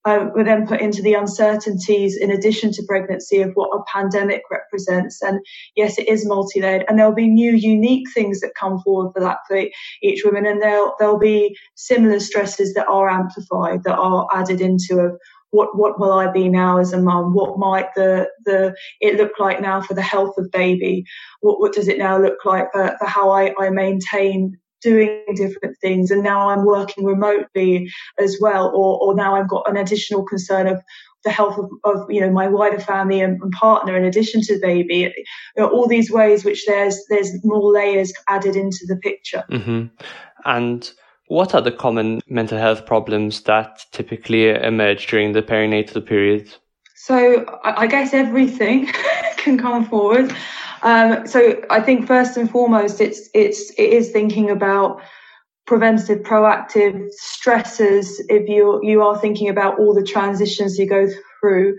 um, 0.05 0.31
we're 0.33 0.45
then 0.45 0.65
put 0.65 0.81
into 0.81 1.01
the 1.01 1.13
uncertainties 1.13 2.17
in 2.17 2.31
addition 2.31 2.71
to 2.71 2.83
pregnancy 2.87 3.41
of 3.41 3.51
what 3.53 3.75
a 3.77 3.83
pandemic 3.91 4.41
represents. 4.49 5.21
And 5.21 5.39
yes, 5.75 5.99
it 5.99 6.07
is 6.07 6.25
multi-layered 6.25 6.85
and 6.87 6.97
there'll 6.97 7.13
be 7.13 7.27
new 7.27 7.53
unique 7.53 8.07
things 8.13 8.39
that 8.39 8.51
come 8.59 8.79
forward 8.79 9.11
for 9.13 9.19
that 9.19 9.39
for 9.47 9.61
each 10.01 10.23
woman. 10.23 10.45
And 10.45 10.61
there'll, 10.61 10.93
there'll 10.99 11.19
be 11.19 11.55
similar 11.75 12.19
stresses 12.19 12.73
that 12.75 12.87
are 12.87 13.09
amplified, 13.09 13.83
that 13.83 13.97
are 13.97 14.27
added 14.33 14.61
into 14.61 14.99
a, 14.99 15.09
what 15.51 15.77
what 15.77 15.99
will 15.99 16.13
I 16.13 16.31
be 16.31 16.49
now 16.49 16.77
as 16.77 16.93
a 16.93 17.01
mum? 17.01 17.33
What 17.33 17.57
might 17.57 17.93
the 17.95 18.29
the 18.45 18.75
it 19.01 19.17
look 19.17 19.33
like 19.39 19.62
now 19.62 19.81
for 19.81 19.93
the 19.93 20.01
health 20.01 20.38
of 20.38 20.51
baby? 20.51 21.05
What 21.41 21.59
what 21.59 21.73
does 21.73 21.88
it 21.88 21.97
now 21.97 22.19
look 22.19 22.45
like 22.45 22.71
for, 22.71 22.95
for 22.99 23.07
how 23.07 23.29
I, 23.31 23.53
I 23.59 23.69
maintain 23.69 24.57
doing 24.81 25.23
different 25.35 25.77
things 25.81 26.09
and 26.09 26.23
now 26.23 26.49
I'm 26.49 26.65
working 26.65 27.03
remotely 27.03 27.91
as 28.17 28.38
well 28.39 28.67
or, 28.67 28.97
or 29.01 29.13
now 29.13 29.35
I've 29.35 29.49
got 29.49 29.69
an 29.69 29.75
additional 29.75 30.23
concern 30.23 30.67
of 30.67 30.81
the 31.25 31.31
health 31.31 31.57
of, 31.57 31.69
of 31.83 32.09
you 32.09 32.21
know 32.21 32.31
my 32.31 32.47
wider 32.47 32.79
family 32.79 33.19
and, 33.19 33.41
and 33.41 33.51
partner 33.51 33.97
in 33.97 34.05
addition 34.05 34.41
to 34.41 34.55
the 34.55 34.62
baby 34.62 35.13
you 35.57 35.62
know, 35.63 35.67
all 35.67 35.85
these 35.88 36.09
ways 36.09 36.45
which 36.45 36.65
there's 36.65 36.97
there's 37.09 37.43
more 37.43 37.73
layers 37.73 38.13
added 38.29 38.55
into 38.55 38.85
the 38.88 38.95
picture 38.97 39.43
mm-hmm. 39.51 39.88
and 40.45 40.93
what 41.29 41.55
are 41.55 41.61
the 41.61 41.71
common 41.71 42.21
mental 42.27 42.57
health 42.57 42.85
problems 42.85 43.41
that 43.43 43.85
typically 43.91 44.49
emerge 44.49 45.07
during 45.07 45.31
the 45.31 45.41
perinatal 45.41 46.05
period 46.05 46.53
so 46.95 47.45
I, 47.63 47.87
guess 47.87 48.13
everything 48.13 48.87
can 49.37 49.57
come 49.57 49.85
forward 49.85 50.35
um, 50.81 51.27
so 51.27 51.61
I 51.69 51.81
think 51.81 52.07
first 52.07 52.37
and 52.37 52.49
foremost, 52.49 53.01
it's 53.01 53.29
it's 53.33 53.71
it 53.71 53.93
is 53.93 54.11
thinking 54.11 54.49
about 54.49 55.01
preventative, 55.67 56.19
proactive 56.19 57.09
stresses. 57.11 58.23
If 58.29 58.47
you 58.47 58.79
you 58.83 59.01
are 59.01 59.17
thinking 59.17 59.49
about 59.49 59.79
all 59.79 59.93
the 59.93 60.03
transitions 60.03 60.77
you 60.77 60.87
go 60.87 61.07
through, 61.39 61.75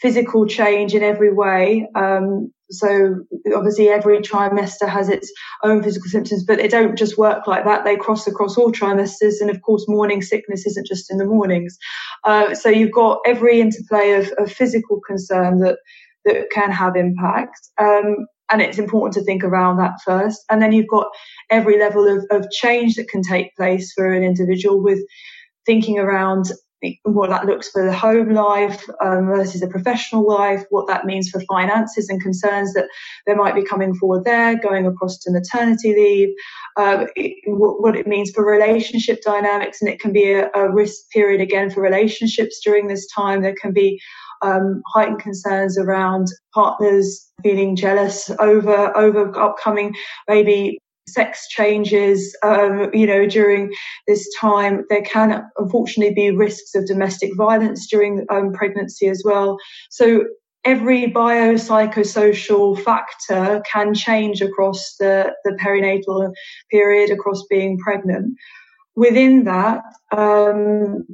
physical 0.00 0.46
change 0.46 0.94
in 0.94 1.02
every 1.02 1.32
way. 1.32 1.88
Um, 1.94 2.52
so 2.70 3.24
obviously 3.54 3.88
every 3.88 4.18
trimester 4.18 4.88
has 4.88 5.08
its 5.08 5.32
own 5.64 5.82
physical 5.82 6.08
symptoms, 6.10 6.44
but 6.44 6.58
they 6.58 6.68
don't 6.68 6.96
just 6.96 7.16
work 7.16 7.46
like 7.46 7.64
that. 7.64 7.84
They 7.84 7.96
cross 7.96 8.26
across 8.26 8.56
all 8.58 8.70
trimesters. 8.70 9.40
And 9.40 9.50
of 9.50 9.62
course, 9.62 9.86
morning 9.88 10.22
sickness 10.22 10.66
isn't 10.66 10.86
just 10.86 11.10
in 11.10 11.16
the 11.18 11.24
mornings. 11.24 11.78
Uh, 12.24 12.54
so 12.54 12.68
you've 12.68 12.92
got 12.92 13.20
every 13.26 13.60
interplay 13.60 14.12
of, 14.12 14.30
of, 14.38 14.52
physical 14.52 15.00
concern 15.06 15.60
that, 15.60 15.78
that 16.26 16.50
can 16.50 16.70
have 16.70 16.94
impact. 16.94 17.58
Um, 17.78 18.26
and 18.50 18.62
it's 18.62 18.78
important 18.78 19.14
to 19.14 19.22
think 19.22 19.44
around 19.44 19.78
that 19.78 19.94
first. 20.04 20.44
And 20.50 20.60
then 20.60 20.72
you've 20.72 20.88
got 20.88 21.08
every 21.50 21.78
level 21.78 22.06
of, 22.06 22.24
of 22.30 22.50
change 22.50 22.94
that 22.96 23.08
can 23.08 23.22
take 23.22 23.56
place 23.56 23.92
for 23.92 24.12
an 24.12 24.22
individual 24.22 24.82
with 24.82 25.00
thinking 25.66 25.98
around 25.98 26.50
what 27.02 27.30
that 27.30 27.46
looks 27.46 27.68
for 27.70 27.84
the 27.84 27.92
home 27.92 28.32
life 28.32 28.84
um, 29.02 29.26
versus 29.26 29.60
the 29.60 29.68
professional 29.68 30.26
life, 30.26 30.64
what 30.70 30.86
that 30.86 31.04
means 31.04 31.28
for 31.28 31.40
finances 31.42 32.08
and 32.08 32.22
concerns 32.22 32.72
that 32.74 32.88
there 33.26 33.36
might 33.36 33.54
be 33.54 33.64
coming 33.64 33.94
forward 33.94 34.24
there, 34.24 34.56
going 34.56 34.86
across 34.86 35.18
to 35.18 35.32
maternity 35.32 35.94
leave, 35.94 36.28
uh, 36.76 37.06
it, 37.16 37.34
what 37.46 37.96
it 37.96 38.06
means 38.06 38.30
for 38.30 38.44
relationship 38.44 39.20
dynamics. 39.22 39.80
And 39.80 39.90
it 39.90 40.00
can 40.00 40.12
be 40.12 40.32
a, 40.32 40.50
a 40.54 40.72
risk 40.72 41.10
period 41.10 41.40
again 41.40 41.70
for 41.70 41.80
relationships 41.80 42.60
during 42.62 42.86
this 42.86 43.06
time. 43.12 43.42
There 43.42 43.56
can 43.60 43.72
be 43.72 44.00
um, 44.42 44.82
heightened 44.86 45.20
concerns 45.20 45.76
around 45.76 46.28
partners 46.54 47.28
feeling 47.42 47.74
jealous 47.76 48.30
over 48.38 48.96
over 48.96 49.36
upcoming 49.38 49.94
maybe 50.28 50.78
sex 51.12 51.48
changes, 51.48 52.36
um, 52.42 52.90
you 52.92 53.06
know, 53.06 53.26
during 53.26 53.72
this 54.06 54.28
time. 54.40 54.84
There 54.88 55.02
can 55.02 55.44
unfortunately 55.56 56.14
be 56.14 56.30
risks 56.30 56.74
of 56.74 56.86
domestic 56.86 57.34
violence 57.36 57.86
during 57.88 58.26
um, 58.30 58.52
pregnancy 58.52 59.08
as 59.08 59.22
well. 59.24 59.58
So 59.90 60.24
every 60.64 61.10
biopsychosocial 61.10 62.82
factor 62.82 63.62
can 63.70 63.94
change 63.94 64.42
across 64.42 64.96
the, 64.98 65.32
the 65.44 65.52
perinatal 65.52 66.32
period, 66.70 67.10
across 67.10 67.44
being 67.48 67.78
pregnant. 67.78 68.36
Within 68.96 69.44
that, 69.44 69.82
um, 70.10 71.06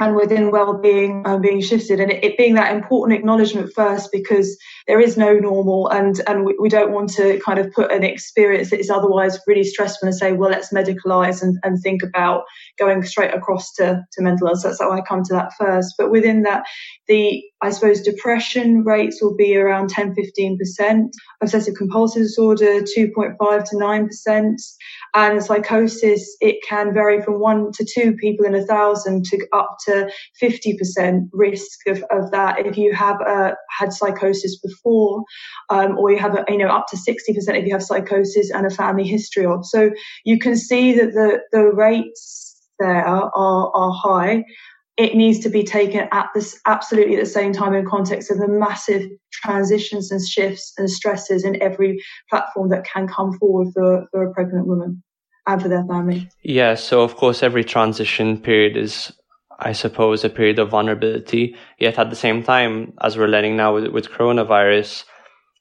and 0.00 0.16
within 0.16 0.50
well-being 0.50 1.22
uh, 1.26 1.36
being 1.38 1.60
shifted. 1.60 2.00
And 2.00 2.10
it, 2.10 2.24
it, 2.24 2.38
being 2.38 2.54
that 2.54 2.74
important 2.74 3.18
acknowledgement 3.18 3.72
first 3.74 4.10
because 4.10 4.56
there 4.86 5.00
is 5.00 5.16
no 5.16 5.34
normal 5.34 5.88
and 5.88 6.20
and 6.26 6.44
we, 6.44 6.56
we, 6.58 6.68
don't 6.68 6.92
want 6.92 7.10
to 7.10 7.38
kind 7.40 7.58
of 7.58 7.70
put 7.72 7.92
an 7.92 8.02
experience 8.02 8.70
that 8.70 8.80
is 8.80 8.90
otherwise 8.90 9.38
really 9.46 9.64
stressful 9.64 10.08
and 10.08 10.16
say 10.16 10.32
well 10.32 10.50
let's 10.50 10.72
medicalize 10.72 11.42
and, 11.42 11.58
and 11.62 11.80
think 11.82 12.02
about 12.02 12.44
going 12.78 13.02
straight 13.04 13.34
across 13.34 13.72
to, 13.74 14.02
to 14.12 14.22
mental 14.22 14.46
health. 14.46 14.60
So 14.60 14.68
that's 14.68 14.80
how 14.80 14.92
i 14.92 15.00
come 15.02 15.22
to 15.24 15.34
that 15.34 15.52
first. 15.58 15.94
But 15.98 16.10
within 16.10 16.42
that 16.42 16.64
the 17.06 17.42
i 17.60 17.70
suppose 17.70 18.00
depression 18.00 18.84
rates 18.84 19.20
will 19.22 19.36
be 19.36 19.56
around 19.56 19.90
10 19.90 20.14
15% 20.14 21.10
obsessive 21.42 21.74
compulsive 21.74 22.22
disorder 22.22 22.80
2.5 22.80 23.64
to 23.70 23.76
9% 23.76 24.56
and 25.14 25.42
psychosis, 25.42 26.36
it 26.40 26.62
can 26.66 26.94
vary 26.94 27.20
from 27.20 27.40
one 27.40 27.72
to 27.72 27.84
two 27.84 28.14
people 28.14 28.46
in 28.46 28.54
a 28.54 28.64
thousand 28.64 29.24
to 29.26 29.46
up 29.52 29.76
to 29.86 29.89
50% 30.42 31.28
risk 31.32 31.86
of, 31.86 32.04
of 32.10 32.30
that 32.30 32.66
if 32.66 32.76
you 32.76 32.94
have 32.94 33.20
uh, 33.20 33.52
had 33.78 33.92
psychosis 33.92 34.58
before, 34.58 35.22
um, 35.68 35.98
or 35.98 36.10
you 36.10 36.18
have, 36.18 36.34
a, 36.34 36.44
you 36.48 36.58
know, 36.58 36.68
up 36.68 36.86
to 36.88 36.96
60% 36.96 37.08
if 37.36 37.66
you 37.66 37.72
have 37.72 37.82
psychosis 37.82 38.50
and 38.50 38.66
a 38.66 38.70
family 38.70 39.04
history 39.04 39.46
of. 39.46 39.64
So 39.66 39.90
you 40.24 40.38
can 40.38 40.56
see 40.56 40.92
that 40.94 41.12
the, 41.12 41.40
the 41.52 41.64
rates 41.64 42.56
there 42.78 43.04
are, 43.06 43.30
are 43.34 43.92
high 43.92 44.44
it 45.00 45.14
needs 45.14 45.38
to 45.38 45.48
be 45.48 45.64
taken 45.64 46.06
at 46.12 46.28
this 46.34 46.60
absolutely 46.66 47.16
at 47.16 47.20
the 47.20 47.30
same 47.30 47.54
time 47.54 47.72
in 47.72 47.86
context 47.86 48.30
of 48.30 48.36
the 48.36 48.46
massive 48.46 49.08
transitions 49.32 50.10
and 50.10 50.20
shifts 50.26 50.74
and 50.76 50.90
stresses 50.90 51.42
in 51.42 51.60
every 51.62 51.98
platform 52.28 52.68
that 52.68 52.84
can 52.84 53.08
come 53.08 53.32
forward 53.38 53.68
for, 53.72 54.06
for 54.10 54.24
a 54.24 54.34
pregnant 54.34 54.66
woman 54.66 55.02
and 55.46 55.62
for 55.62 55.68
their 55.68 55.84
family. 55.86 56.28
Yeah, 56.42 56.74
so 56.74 57.00
of 57.00 57.16
course 57.16 57.42
every 57.42 57.64
transition 57.64 58.38
period 58.38 58.76
is 58.76 59.10
I 59.60 59.72
suppose 59.72 60.24
a 60.24 60.30
period 60.30 60.58
of 60.58 60.70
vulnerability. 60.70 61.54
Yet 61.78 61.98
at 61.98 62.10
the 62.10 62.16
same 62.16 62.42
time, 62.42 62.94
as 63.00 63.16
we're 63.16 63.28
learning 63.28 63.56
now 63.56 63.74
with, 63.74 63.88
with 63.88 64.10
coronavirus, 64.10 65.04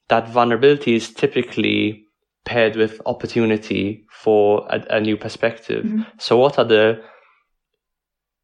that 0.07 0.29
vulnerability 0.29 0.95
is 0.95 1.13
typically 1.13 2.05
paired 2.45 2.75
with 2.75 2.99
opportunity 3.05 4.05
for 4.09 4.67
a, 4.69 4.97
a 4.97 4.99
new 4.99 5.17
perspective. 5.17 5.85
Mm-hmm. 5.85 6.01
So 6.17 6.38
what 6.38 6.57
are 6.57 6.65
the 6.65 7.01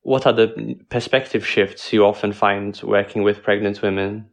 what 0.02 0.28
are 0.28 0.34
the 0.34 0.78
perspective 0.90 1.46
shifts 1.46 1.92
you 1.92 2.06
often 2.06 2.32
find 2.32 2.80
working 2.84 3.24
with 3.24 3.42
pregnant 3.42 3.82
women? 3.82 4.30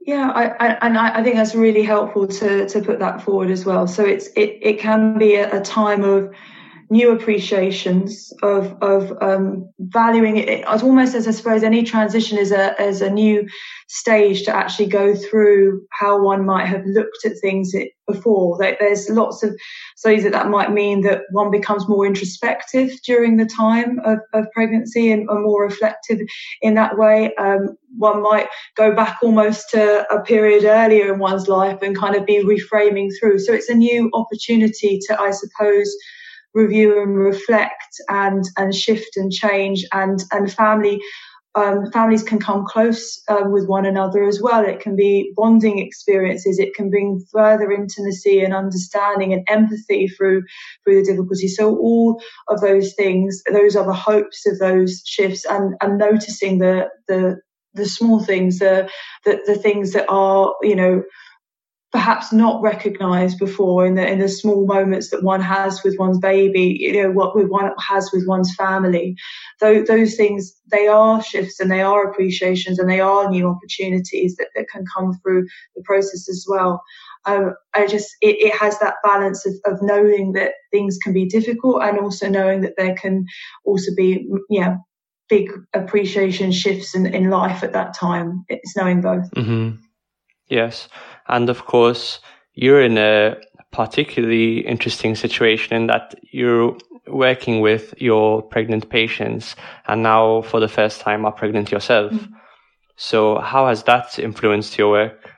Yeah, 0.00 0.30
I, 0.30 0.44
I, 0.44 0.78
and 0.86 0.96
I, 0.96 1.24
think 1.24 1.34
that's 1.34 1.56
really 1.56 1.82
helpful 1.82 2.28
to 2.28 2.68
to 2.68 2.80
put 2.80 3.00
that 3.00 3.20
forward 3.20 3.50
as 3.50 3.64
well. 3.64 3.88
So 3.88 4.04
it's 4.04 4.28
it 4.28 4.58
it 4.62 4.78
can 4.78 5.18
be 5.18 5.34
a, 5.34 5.58
a 5.58 5.60
time 5.60 6.04
of 6.04 6.32
new 6.90 7.12
appreciations 7.12 8.32
of 8.42 8.76
of 8.82 9.16
um, 9.20 9.68
valuing 9.78 10.36
it. 10.36 10.48
It's 10.48 10.82
almost 10.82 11.14
as 11.14 11.28
I 11.28 11.32
suppose 11.32 11.62
any 11.62 11.82
transition 11.82 12.38
is 12.38 12.52
a 12.52 12.80
as 12.80 13.02
a 13.02 13.10
new 13.10 13.46
stage 13.88 14.44
to 14.44 14.54
actually 14.54 14.86
go 14.86 15.14
through 15.14 15.82
how 15.90 16.22
one 16.22 16.44
might 16.44 16.66
have 16.66 16.84
looked 16.86 17.24
at 17.24 17.32
things 17.40 17.72
before. 18.06 18.58
There's 18.58 19.08
lots 19.08 19.42
of 19.42 19.56
studies 19.96 20.24
that 20.24 20.32
that 20.32 20.48
might 20.48 20.72
mean 20.72 21.02
that 21.02 21.22
one 21.30 21.50
becomes 21.50 21.88
more 21.88 22.06
introspective 22.06 22.90
during 23.04 23.36
the 23.36 23.46
time 23.46 23.98
of, 24.04 24.18
of 24.34 24.50
pregnancy 24.52 25.10
and, 25.10 25.28
and, 25.28 25.42
more 25.42 25.62
reflective 25.62 26.20
in 26.60 26.74
that 26.74 26.98
way. 26.98 27.34
Um, 27.36 27.76
one 27.96 28.22
might 28.22 28.48
go 28.76 28.94
back 28.94 29.18
almost 29.22 29.70
to 29.70 30.06
a 30.12 30.20
period 30.22 30.64
earlier 30.64 31.12
in 31.12 31.18
one's 31.18 31.48
life 31.48 31.80
and 31.80 31.96
kind 31.96 32.14
of 32.14 32.26
be 32.26 32.44
reframing 32.44 33.10
through. 33.18 33.38
So 33.38 33.52
it's 33.52 33.70
a 33.70 33.74
new 33.74 34.10
opportunity 34.12 34.98
to, 35.08 35.20
I 35.20 35.30
suppose, 35.30 35.94
review 36.54 37.02
and 37.02 37.16
reflect 37.16 38.00
and 38.08 38.44
and 38.56 38.74
shift 38.74 39.16
and 39.16 39.32
change 39.32 39.84
and 39.92 40.22
and 40.32 40.52
family 40.52 41.00
um, 41.54 41.90
families 41.90 42.22
can 42.22 42.38
come 42.38 42.64
close 42.66 43.20
um, 43.28 43.52
with 43.52 43.66
one 43.66 43.86
another 43.86 44.24
as 44.24 44.40
well. 44.40 44.64
It 44.64 44.80
can 44.80 44.94
be 44.94 45.32
bonding 45.34 45.78
experiences. 45.78 46.58
It 46.58 46.74
can 46.74 46.90
bring 46.90 47.24
further 47.32 47.72
intimacy 47.72 48.40
and 48.40 48.54
understanding 48.54 49.32
and 49.32 49.44
empathy 49.48 50.08
through 50.08 50.42
through 50.84 51.02
the 51.02 51.12
difficulty. 51.12 51.48
So 51.48 51.76
all 51.76 52.20
of 52.48 52.60
those 52.60 52.94
things, 52.94 53.42
those 53.50 53.76
are 53.76 53.86
the 53.86 53.94
hopes 53.94 54.46
of 54.46 54.58
those 54.58 55.02
shifts, 55.04 55.44
and 55.44 55.74
and 55.80 55.98
noticing 55.98 56.58
the 56.58 56.88
the 57.08 57.40
the 57.74 57.86
small 57.86 58.22
things, 58.22 58.58
the 58.58 58.88
the, 59.24 59.40
the 59.46 59.56
things 59.56 59.92
that 59.92 60.06
are 60.08 60.54
you 60.62 60.76
know 60.76 61.02
perhaps 61.98 62.32
not 62.32 62.62
recognized 62.62 63.40
before 63.40 63.84
in 63.84 63.96
the 63.96 64.06
in 64.06 64.20
the 64.20 64.28
small 64.28 64.64
moments 64.66 65.10
that 65.10 65.24
one 65.24 65.40
has 65.40 65.82
with 65.82 65.98
one's 65.98 66.20
baby 66.20 66.76
you 66.78 66.92
know 66.92 67.10
what 67.10 67.34
one 67.50 67.72
has 67.80 68.08
with 68.12 68.24
one's 68.24 68.54
family 68.54 69.16
those, 69.58 69.88
those 69.88 70.14
things 70.14 70.54
they 70.70 70.86
are 70.86 71.20
shifts 71.20 71.58
and 71.58 71.72
they 71.72 71.80
are 71.80 72.08
appreciations 72.08 72.78
and 72.78 72.88
they 72.88 73.00
are 73.00 73.28
new 73.28 73.48
opportunities 73.48 74.36
that, 74.36 74.46
that 74.54 74.68
can 74.70 74.84
come 74.94 75.12
through 75.20 75.44
the 75.74 75.82
process 75.84 76.28
as 76.28 76.46
well 76.48 76.80
um, 77.24 77.52
I 77.74 77.88
just 77.88 78.14
it, 78.20 78.36
it 78.38 78.54
has 78.54 78.78
that 78.78 78.94
balance 79.02 79.44
of, 79.44 79.54
of 79.66 79.82
knowing 79.82 80.34
that 80.34 80.52
things 80.70 80.98
can 81.02 81.12
be 81.12 81.26
difficult 81.26 81.82
and 81.82 81.98
also 81.98 82.28
knowing 82.28 82.60
that 82.60 82.74
there 82.76 82.94
can 82.94 83.26
also 83.64 83.90
be 83.96 84.30
yeah 84.48 84.76
big 85.28 85.50
appreciation 85.74 86.52
shifts 86.52 86.94
in, 86.94 87.06
in 87.06 87.28
life 87.28 87.64
at 87.64 87.72
that 87.72 87.92
time. 87.92 88.44
It's 88.48 88.74
knowing 88.76 89.02
both. 89.02 89.30
Mm-hmm. 89.32 89.82
Yes. 90.48 90.88
And 91.28 91.50
of 91.50 91.66
course, 91.66 92.20
you're 92.54 92.82
in 92.82 92.98
a 92.98 93.36
particularly 93.70 94.60
interesting 94.60 95.14
situation 95.14 95.76
in 95.76 95.86
that 95.88 96.14
you're 96.32 96.76
working 97.06 97.60
with 97.60 97.94
your 97.98 98.42
pregnant 98.42 98.88
patients 98.90 99.56
and 99.86 100.02
now 100.02 100.42
for 100.42 100.60
the 100.60 100.68
first 100.68 101.00
time 101.00 101.24
are 101.24 101.32
pregnant 101.32 101.70
yourself. 101.70 102.12
Mm-hmm. 102.12 102.34
So 102.96 103.38
how 103.38 103.68
has 103.68 103.84
that 103.84 104.18
influenced 104.18 104.76
your 104.76 104.90
work? 104.90 105.30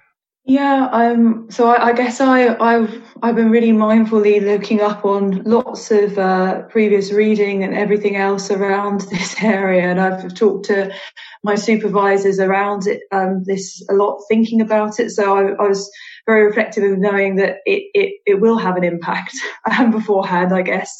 Yeah, 0.50 0.88
um, 0.90 1.46
so 1.48 1.68
I, 1.68 1.90
I, 1.90 1.92
guess 1.92 2.20
I, 2.20 2.56
I've 2.56 3.00
I've 3.22 3.36
been 3.36 3.52
really 3.52 3.70
mindfully 3.70 4.44
looking 4.44 4.80
up 4.80 5.04
on 5.04 5.44
lots 5.44 5.92
of 5.92 6.18
uh, 6.18 6.62
previous 6.62 7.12
reading 7.12 7.62
and 7.62 7.72
everything 7.72 8.16
else 8.16 8.50
around 8.50 9.00
this 9.12 9.40
area, 9.40 9.84
and 9.84 10.00
I've 10.00 10.34
talked 10.34 10.66
to 10.66 10.92
my 11.44 11.54
supervisors 11.54 12.40
around 12.40 12.88
it 12.88 13.02
um, 13.12 13.44
this 13.44 13.80
a 13.88 13.94
lot, 13.94 14.24
thinking 14.28 14.60
about 14.60 14.98
it. 14.98 15.10
So 15.10 15.36
I, 15.36 15.52
I, 15.52 15.68
was 15.68 15.88
very 16.26 16.42
reflective 16.42 16.82
of 16.82 16.98
knowing 16.98 17.36
that 17.36 17.58
it 17.64 17.84
it, 17.94 18.14
it 18.26 18.40
will 18.40 18.58
have 18.58 18.76
an 18.76 18.82
impact 18.82 19.36
um, 19.78 19.92
beforehand. 19.92 20.52
I 20.52 20.62
guess 20.62 20.92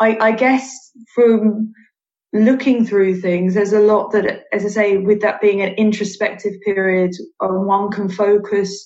I, 0.00 0.16
I 0.18 0.32
guess 0.32 0.68
from 1.14 1.72
looking 2.34 2.84
through 2.84 3.20
things, 3.20 3.54
there's 3.54 3.72
a 3.72 3.80
lot 3.80 4.10
that, 4.12 4.44
as 4.52 4.64
I 4.64 4.68
say, 4.68 4.96
with 4.98 5.22
that 5.22 5.40
being 5.40 5.62
an 5.62 5.72
introspective 5.74 6.54
period, 6.64 7.12
um, 7.40 7.66
one 7.66 7.90
can 7.90 8.10
focus 8.10 8.84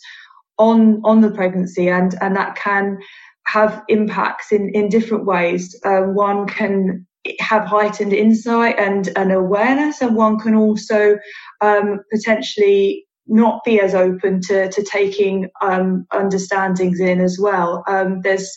on 0.59 1.01
on 1.05 1.23
the 1.23 1.31
pregnancy, 1.31 1.89
and 1.89 2.15
and 2.21 2.37
that 2.37 2.57
can 2.57 2.99
have 3.47 3.83
impacts 3.89 4.53
in 4.53 4.71
in 4.75 4.89
different 4.89 5.25
ways. 5.25 5.75
Um, 5.85 6.15
one 6.15 6.47
can 6.47 7.07
have 7.41 7.65
heightened 7.65 8.13
insight 8.13 8.79
and 8.79 9.09
an 9.17 9.31
awareness, 9.31 10.03
and 10.03 10.15
one 10.15 10.39
can 10.39 10.55
also 10.55 11.17
um, 11.61 12.01
potentially 12.13 13.07
not 13.27 13.63
be 13.65 13.81
as 13.81 13.95
open 13.95 14.41
to 14.43 14.69
to 14.71 14.83
taking 14.83 15.49
um, 15.63 16.07
understandings 16.13 17.01
in 17.01 17.21
as 17.21 17.39
well. 17.41 17.83
Um, 17.89 18.21
there's 18.23 18.55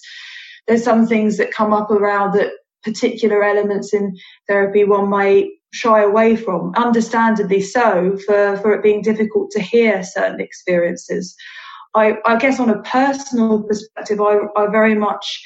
there's 0.68 0.84
some 0.84 1.08
things 1.08 1.38
that 1.38 1.52
come 1.52 1.74
up 1.74 1.90
around 1.92 2.34
that 2.34 2.52
particular 2.84 3.44
elements 3.44 3.94
in 3.94 4.16
therapy 4.48 4.84
one 4.84 5.10
might 5.10 5.50
shy 5.74 6.02
away 6.02 6.36
from, 6.36 6.74
understandably 6.76 7.62
so, 7.62 8.18
for, 8.26 8.58
for 8.58 8.74
it 8.74 8.84
being 8.84 9.02
difficult 9.02 9.52
to 9.52 9.62
hear 9.62 10.04
certain 10.04 10.42
experiences. 10.42 11.36
I, 11.96 12.18
I 12.26 12.38
guess 12.38 12.60
on 12.60 12.70
a 12.70 12.82
personal 12.84 13.64
perspective, 13.64 14.22
I, 14.22 14.40
I 14.58 14.68
very 14.70 14.96
much 14.96 15.44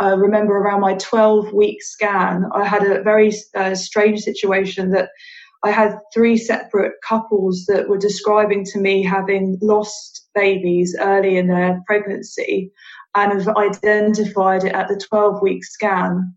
uh, 0.00 0.16
remember 0.16 0.56
around 0.56 0.80
my 0.80 0.94
12 0.94 1.52
week 1.52 1.82
scan, 1.82 2.44
I 2.54 2.64
had 2.64 2.84
a 2.84 3.02
very 3.02 3.32
uh, 3.54 3.74
strange 3.74 4.20
situation 4.20 4.90
that 4.92 5.10
I 5.64 5.72
had 5.72 5.98
three 6.14 6.36
separate 6.36 6.94
couples 7.06 7.64
that 7.66 7.88
were 7.88 7.98
describing 7.98 8.64
to 8.66 8.78
me 8.78 9.02
having 9.02 9.58
lost 9.60 10.28
babies 10.34 10.96
early 11.00 11.36
in 11.36 11.48
their 11.48 11.82
pregnancy 11.84 12.70
and 13.16 13.32
have 13.32 13.56
identified 13.56 14.64
it 14.64 14.72
at 14.72 14.86
the 14.86 15.00
12 15.08 15.42
week 15.42 15.64
scan 15.64 16.36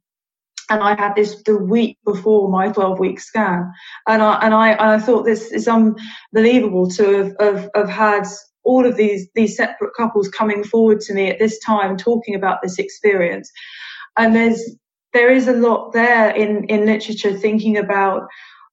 and 0.72 0.82
I 0.82 0.96
had 0.96 1.16
this 1.16 1.42
the 1.44 1.58
week 1.58 1.98
before 2.06 2.50
my 2.50 2.70
12 2.70 2.98
week 2.98 3.20
scan. 3.20 3.72
And 4.08 4.24
I, 4.24 4.40
and 4.42 4.54
I, 4.54 4.94
I 4.96 5.00
thought 5.00 5.26
this 5.26 5.52
is 5.52 5.68
unbelievable 5.68 6.90
to 6.92 7.04
have, 7.18 7.36
have, 7.42 7.70
have 7.76 7.90
had 7.90 8.24
all 8.64 8.86
of 8.86 8.96
these, 8.96 9.28
these 9.36 9.58
separate 9.58 9.94
couples 9.98 10.30
coming 10.30 10.64
forward 10.64 11.02
to 11.02 11.14
me 11.14 11.30
at 11.30 11.40
this 11.40 11.60
time 11.60 11.98
talking 11.98 12.36
about 12.36 12.62
this 12.62 12.80
experience. 12.80 13.52
And 14.18 14.34
there's, 14.34 14.64
there 15.12 15.32
is 15.32 15.50
a 15.50 15.54
lot 15.54 15.92
there 15.92 16.30
in, 16.30 16.64
in 16.66 16.86
literature 16.86 17.34
thinking 17.34 17.78
about 17.78 18.28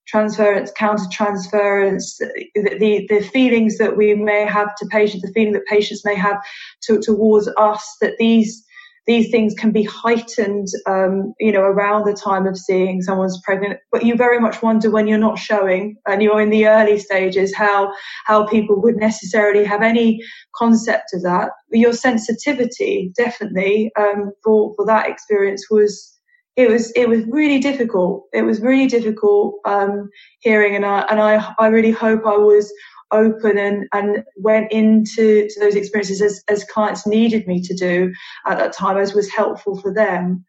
transference, 0.06 0.70
countertransference, 0.78 2.16
the, 2.54 2.76
the, 2.78 3.06
the 3.08 3.22
feelings 3.22 3.76
that 3.78 3.96
we 3.96 4.14
may 4.14 4.44
have 4.46 4.74
to 4.76 4.86
patients, 4.86 5.22
the 5.22 5.32
feeling 5.32 5.52
that 5.52 5.66
patients 5.66 6.04
may 6.04 6.14
have 6.14 6.38
to, 6.82 7.00
towards 7.00 7.48
us, 7.58 7.96
that 8.00 8.14
these, 8.18 8.64
these 9.08 9.30
things 9.30 9.54
can 9.54 9.72
be 9.72 9.82
heightened, 9.84 10.68
um, 10.86 11.32
you 11.40 11.50
know, 11.50 11.62
around 11.62 12.04
the 12.04 12.12
time 12.12 12.46
of 12.46 12.58
seeing 12.58 13.00
someone's 13.00 13.40
pregnant. 13.42 13.80
But 13.90 14.04
you 14.04 14.14
very 14.14 14.38
much 14.38 14.62
wonder 14.62 14.90
when 14.90 15.08
you're 15.08 15.16
not 15.16 15.38
showing 15.38 15.96
and 16.06 16.22
you're 16.22 16.42
in 16.42 16.50
the 16.50 16.68
early 16.68 16.98
stages 16.98 17.54
how 17.54 17.90
how 18.26 18.46
people 18.46 18.80
would 18.82 18.96
necessarily 18.96 19.64
have 19.64 19.80
any 19.82 20.20
concept 20.54 21.14
of 21.14 21.22
that. 21.22 21.52
Your 21.70 21.94
sensitivity, 21.94 23.10
definitely, 23.16 23.90
um, 23.98 24.30
for 24.44 24.74
for 24.76 24.84
that 24.84 25.08
experience 25.08 25.66
was 25.70 26.14
it 26.56 26.68
was 26.68 26.92
it 26.92 27.08
was 27.08 27.24
really 27.30 27.60
difficult. 27.60 28.24
It 28.34 28.42
was 28.42 28.60
really 28.60 28.88
difficult 28.88 29.54
um, 29.64 30.10
hearing, 30.40 30.76
and 30.76 30.84
I 30.84 31.06
and 31.08 31.18
I 31.18 31.54
I 31.58 31.68
really 31.68 31.92
hope 31.92 32.26
I 32.26 32.36
was 32.36 32.70
open 33.12 33.58
and, 33.58 33.86
and 33.92 34.24
went 34.36 34.70
into 34.72 35.48
to 35.48 35.60
those 35.60 35.74
experiences 35.74 36.20
as, 36.20 36.42
as 36.48 36.64
clients 36.64 37.06
needed 37.06 37.46
me 37.46 37.60
to 37.62 37.74
do 37.74 38.12
at 38.46 38.58
that 38.58 38.72
time 38.72 38.96
as 38.96 39.14
was 39.14 39.30
helpful 39.30 39.80
for 39.80 39.92
them. 39.92 40.44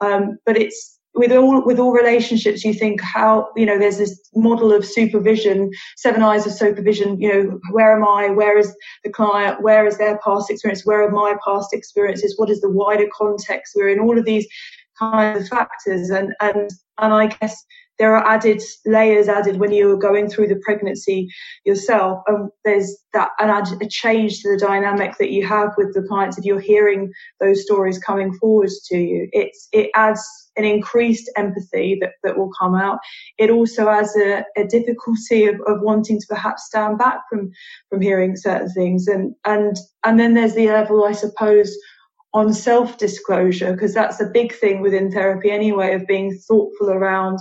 Um, 0.00 0.38
but 0.44 0.56
it's 0.56 0.94
with 1.14 1.30
all 1.30 1.64
with 1.64 1.78
all 1.78 1.92
relationships, 1.92 2.64
you 2.64 2.74
think 2.74 3.00
how 3.00 3.48
you 3.56 3.64
know 3.64 3.78
there's 3.78 3.98
this 3.98 4.20
model 4.34 4.72
of 4.72 4.84
supervision, 4.84 5.70
seven 5.96 6.22
eyes 6.22 6.44
of 6.44 6.52
supervision. 6.52 7.20
You 7.20 7.32
know, 7.32 7.60
where 7.70 7.96
am 7.96 8.04
I? 8.04 8.30
Where 8.30 8.58
is 8.58 8.74
the 9.04 9.10
client? 9.10 9.62
Where 9.62 9.86
is 9.86 9.96
their 9.96 10.18
past 10.24 10.50
experience? 10.50 10.84
Where 10.84 11.04
are 11.04 11.10
my 11.10 11.36
past 11.44 11.72
experiences? 11.72 12.34
What 12.36 12.50
is 12.50 12.60
the 12.60 12.70
wider 12.70 13.06
context 13.16 13.74
we're 13.76 13.88
in? 13.88 14.00
All 14.00 14.18
of 14.18 14.24
these 14.24 14.46
kind 14.98 15.38
of 15.38 15.48
factors, 15.48 16.10
and 16.10 16.34
and 16.40 16.70
and 16.98 17.12
I 17.12 17.26
guess 17.26 17.64
there 17.98 18.16
are 18.16 18.26
added 18.26 18.60
layers 18.84 19.28
added 19.28 19.58
when 19.58 19.72
you're 19.72 19.96
going 19.96 20.28
through 20.28 20.48
the 20.48 20.60
pregnancy 20.64 21.28
yourself. 21.64 22.22
And 22.26 22.50
there's 22.64 22.96
that 23.12 23.30
an 23.38 23.50
add, 23.50 23.68
a 23.80 23.86
change 23.88 24.40
to 24.40 24.50
the 24.50 24.58
dynamic 24.58 25.16
that 25.18 25.30
you 25.30 25.46
have 25.46 25.70
with 25.76 25.94
the 25.94 26.02
clients 26.02 26.36
if 26.36 26.44
you're 26.44 26.60
hearing 26.60 27.12
those 27.40 27.62
stories 27.62 27.98
coming 27.98 28.34
forwards 28.34 28.82
to 28.88 28.96
you. 28.96 29.28
It's 29.32 29.68
it 29.72 29.90
adds 29.94 30.22
an 30.56 30.64
increased 30.64 31.30
empathy 31.36 31.98
that, 32.00 32.12
that 32.22 32.36
will 32.36 32.50
come 32.58 32.74
out. 32.74 32.98
It 33.38 33.50
also 33.50 33.88
adds 33.88 34.16
a, 34.16 34.44
a 34.56 34.64
difficulty 34.64 35.46
of, 35.46 35.56
of 35.66 35.80
wanting 35.80 36.20
to 36.20 36.26
perhaps 36.28 36.66
stand 36.66 36.98
back 36.98 37.20
from 37.30 37.50
from 37.90 38.00
hearing 38.00 38.36
certain 38.36 38.70
things. 38.70 39.06
And 39.06 39.34
and 39.44 39.76
and 40.04 40.18
then 40.18 40.34
there's 40.34 40.54
the 40.54 40.68
level, 40.68 41.04
I 41.04 41.12
suppose, 41.12 41.76
on 42.34 42.52
self 42.52 42.98
disclosure, 42.98 43.72
because 43.72 43.94
that's 43.94 44.20
a 44.20 44.26
big 44.26 44.52
thing 44.54 44.80
within 44.80 45.10
therapy 45.10 45.50
anyway, 45.50 45.94
of 45.94 46.06
being 46.06 46.36
thoughtful 46.36 46.90
around 46.90 47.38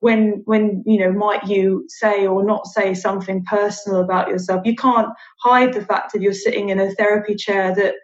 when 0.00 0.42
when 0.44 0.82
you 0.86 0.98
know 0.98 1.12
might 1.12 1.46
you 1.46 1.84
say 1.88 2.26
or 2.26 2.44
not 2.44 2.66
say 2.66 2.94
something 2.94 3.44
personal 3.44 4.00
about 4.00 4.28
yourself. 4.28 4.62
You 4.64 4.76
can't 4.76 5.08
hide 5.40 5.72
the 5.72 5.84
fact 5.84 6.12
that 6.12 6.22
you're 6.22 6.32
sitting 6.32 6.68
in 6.68 6.78
a 6.78 6.92
therapy 6.94 7.34
chair 7.34 7.74
that 7.74 7.94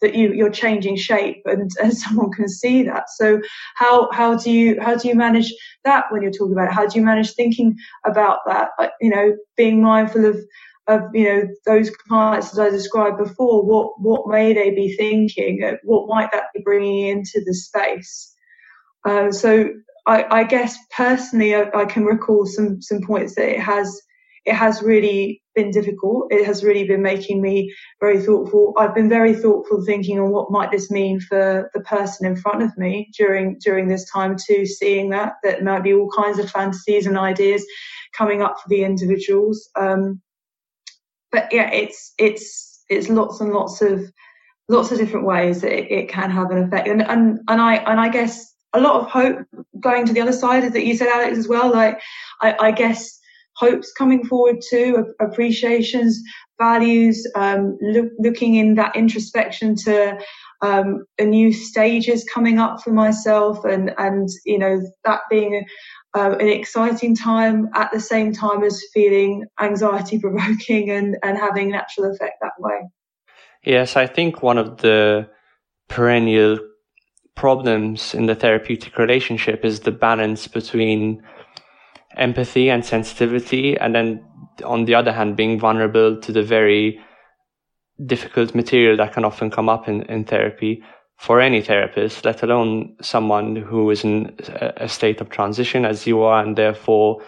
that 0.00 0.14
you 0.14 0.32
you're 0.32 0.50
changing 0.50 0.96
shape 0.96 1.42
and, 1.44 1.70
and 1.82 1.96
someone 1.96 2.30
can 2.30 2.48
see 2.48 2.82
that. 2.84 3.10
So 3.10 3.40
how 3.74 4.10
how 4.12 4.36
do 4.36 4.50
you 4.50 4.80
how 4.80 4.96
do 4.96 5.08
you 5.08 5.14
manage 5.14 5.52
that 5.84 6.04
when 6.10 6.22
you're 6.22 6.30
talking 6.30 6.52
about 6.52 6.68
it? 6.68 6.74
How 6.74 6.86
do 6.86 6.98
you 6.98 7.04
manage 7.04 7.32
thinking 7.32 7.76
about 8.06 8.38
that? 8.46 8.70
You 9.00 9.10
know 9.10 9.36
being 9.56 9.82
mindful 9.82 10.24
of 10.24 10.38
of 10.90 11.02
you 11.14 11.24
know 11.24 11.42
those 11.66 11.90
clients 11.90 12.52
as 12.52 12.58
I 12.58 12.70
described 12.70 13.18
before 13.18 13.64
what 13.64 14.00
what 14.00 14.28
may 14.28 14.52
they 14.52 14.70
be 14.70 14.96
thinking 14.96 15.76
what 15.84 16.08
might 16.08 16.30
that 16.32 16.44
be 16.54 16.62
bringing 16.62 17.06
into 17.06 17.42
the 17.44 17.54
space 17.54 18.34
uh, 19.04 19.32
so 19.32 19.70
I, 20.06 20.24
I 20.30 20.44
guess 20.44 20.76
personally, 20.96 21.54
I, 21.54 21.70
I, 21.74 21.84
can 21.84 22.04
recall 22.04 22.46
some 22.46 22.80
some 22.82 23.00
points 23.02 23.34
that 23.34 23.48
it 23.48 23.60
has 23.60 24.00
it 24.46 24.54
has 24.54 24.82
really 24.82 25.42
been 25.54 25.70
difficult. 25.70 26.32
It 26.32 26.46
has 26.46 26.64
really 26.64 26.84
been 26.84 27.02
making 27.02 27.42
me 27.42 27.74
very 28.00 28.18
thoughtful. 28.20 28.74
I've 28.78 28.94
been 28.94 29.08
very 29.08 29.34
thoughtful, 29.34 29.84
thinking 29.84 30.18
on 30.18 30.30
what 30.30 30.50
might 30.50 30.70
this 30.70 30.90
mean 30.90 31.20
for 31.20 31.70
the 31.74 31.80
person 31.80 32.26
in 32.26 32.36
front 32.36 32.62
of 32.62 32.76
me 32.78 33.10
during 33.16 33.58
during 33.58 33.88
this 33.88 34.10
time 34.10 34.36
too. 34.36 34.66
Seeing 34.66 35.10
that 35.10 35.34
that 35.42 35.62
might 35.62 35.82
be 35.82 35.94
all 35.94 36.10
kinds 36.10 36.38
of 36.38 36.50
fantasies 36.50 37.06
and 37.06 37.18
ideas 37.18 37.64
coming 38.16 38.42
up 38.42 38.56
for 38.60 38.68
the 38.68 38.82
individuals. 38.82 39.68
Um, 39.78 40.20
but 41.32 41.52
yeah, 41.52 41.70
it's 41.72 42.12
it's 42.18 42.84
it's 42.88 43.08
lots 43.08 43.40
and 43.40 43.52
lots 43.52 43.82
of 43.82 44.10
lots 44.68 44.92
of 44.92 44.98
different 44.98 45.26
ways 45.26 45.60
that 45.62 45.72
it, 45.72 45.90
it 45.90 46.08
can 46.08 46.30
have 46.30 46.50
an 46.50 46.64
effect. 46.64 46.88
And 46.88 47.02
and 47.02 47.40
and 47.48 47.60
I 47.60 47.76
and 47.76 48.00
I 48.00 48.08
guess 48.08 48.54
a 48.72 48.80
lot 48.80 49.00
of 49.00 49.08
hope 49.08 49.46
going 49.80 50.06
to 50.06 50.12
the 50.12 50.20
other 50.20 50.32
side 50.32 50.64
is 50.64 50.72
that 50.72 50.86
you 50.86 50.96
said, 50.96 51.08
Alex, 51.08 51.38
as 51.38 51.48
well. 51.48 51.72
Like, 51.72 52.00
I, 52.40 52.56
I 52.60 52.70
guess 52.70 53.18
hopes 53.56 53.92
coming 53.92 54.24
forward 54.24 54.56
too, 54.68 55.12
appreciations, 55.20 56.20
values, 56.58 57.26
um, 57.34 57.76
look, 57.80 58.10
looking 58.18 58.54
in 58.54 58.74
that 58.74 58.94
introspection 58.94 59.74
to 59.74 60.18
um, 60.62 61.04
a 61.18 61.24
new 61.24 61.52
stages 61.52 62.24
coming 62.32 62.58
up 62.58 62.82
for 62.82 62.92
myself, 62.92 63.64
and 63.64 63.92
and 63.98 64.28
you 64.44 64.58
know 64.58 64.80
that 65.04 65.20
being 65.30 65.64
uh, 66.14 66.36
an 66.40 66.48
exciting 66.48 67.14
time 67.14 67.68
at 67.74 67.90
the 67.92 68.00
same 68.00 68.32
time 68.32 68.62
as 68.64 68.82
feeling 68.92 69.46
anxiety 69.60 70.18
provoking 70.18 70.90
and 70.90 71.16
and 71.22 71.38
having 71.38 71.70
natural 71.70 72.10
effect 72.10 72.34
that 72.40 72.52
way. 72.58 72.80
Yes, 73.64 73.96
I 73.96 74.06
think 74.06 74.42
one 74.42 74.58
of 74.58 74.78
the 74.78 75.28
perennial 75.88 76.58
problems 77.34 78.14
in 78.14 78.26
the 78.26 78.34
therapeutic 78.34 78.96
relationship 78.98 79.64
is 79.64 79.80
the 79.80 79.92
balance 79.92 80.48
between 80.48 81.22
empathy 82.16 82.70
and 82.70 82.84
sensitivity, 82.84 83.76
and 83.78 83.94
then 83.94 84.24
on 84.64 84.84
the 84.84 84.94
other 84.94 85.12
hand, 85.12 85.36
being 85.36 85.58
vulnerable 85.58 86.20
to 86.20 86.32
the 86.32 86.42
very 86.42 87.00
difficult 88.06 88.54
material 88.54 88.96
that 88.96 89.12
can 89.12 89.24
often 89.24 89.50
come 89.50 89.68
up 89.68 89.88
in, 89.88 90.02
in 90.04 90.24
therapy 90.24 90.82
for 91.20 91.38
any 91.38 91.60
therapist, 91.60 92.24
let 92.24 92.42
alone 92.42 92.96
someone 93.02 93.54
who 93.54 93.90
is 93.90 94.04
in 94.04 94.34
a 94.78 94.88
state 94.88 95.20
of 95.20 95.28
transition 95.28 95.84
as 95.84 96.06
you 96.06 96.22
are, 96.22 96.42
and 96.42 96.56
therefore 96.56 97.22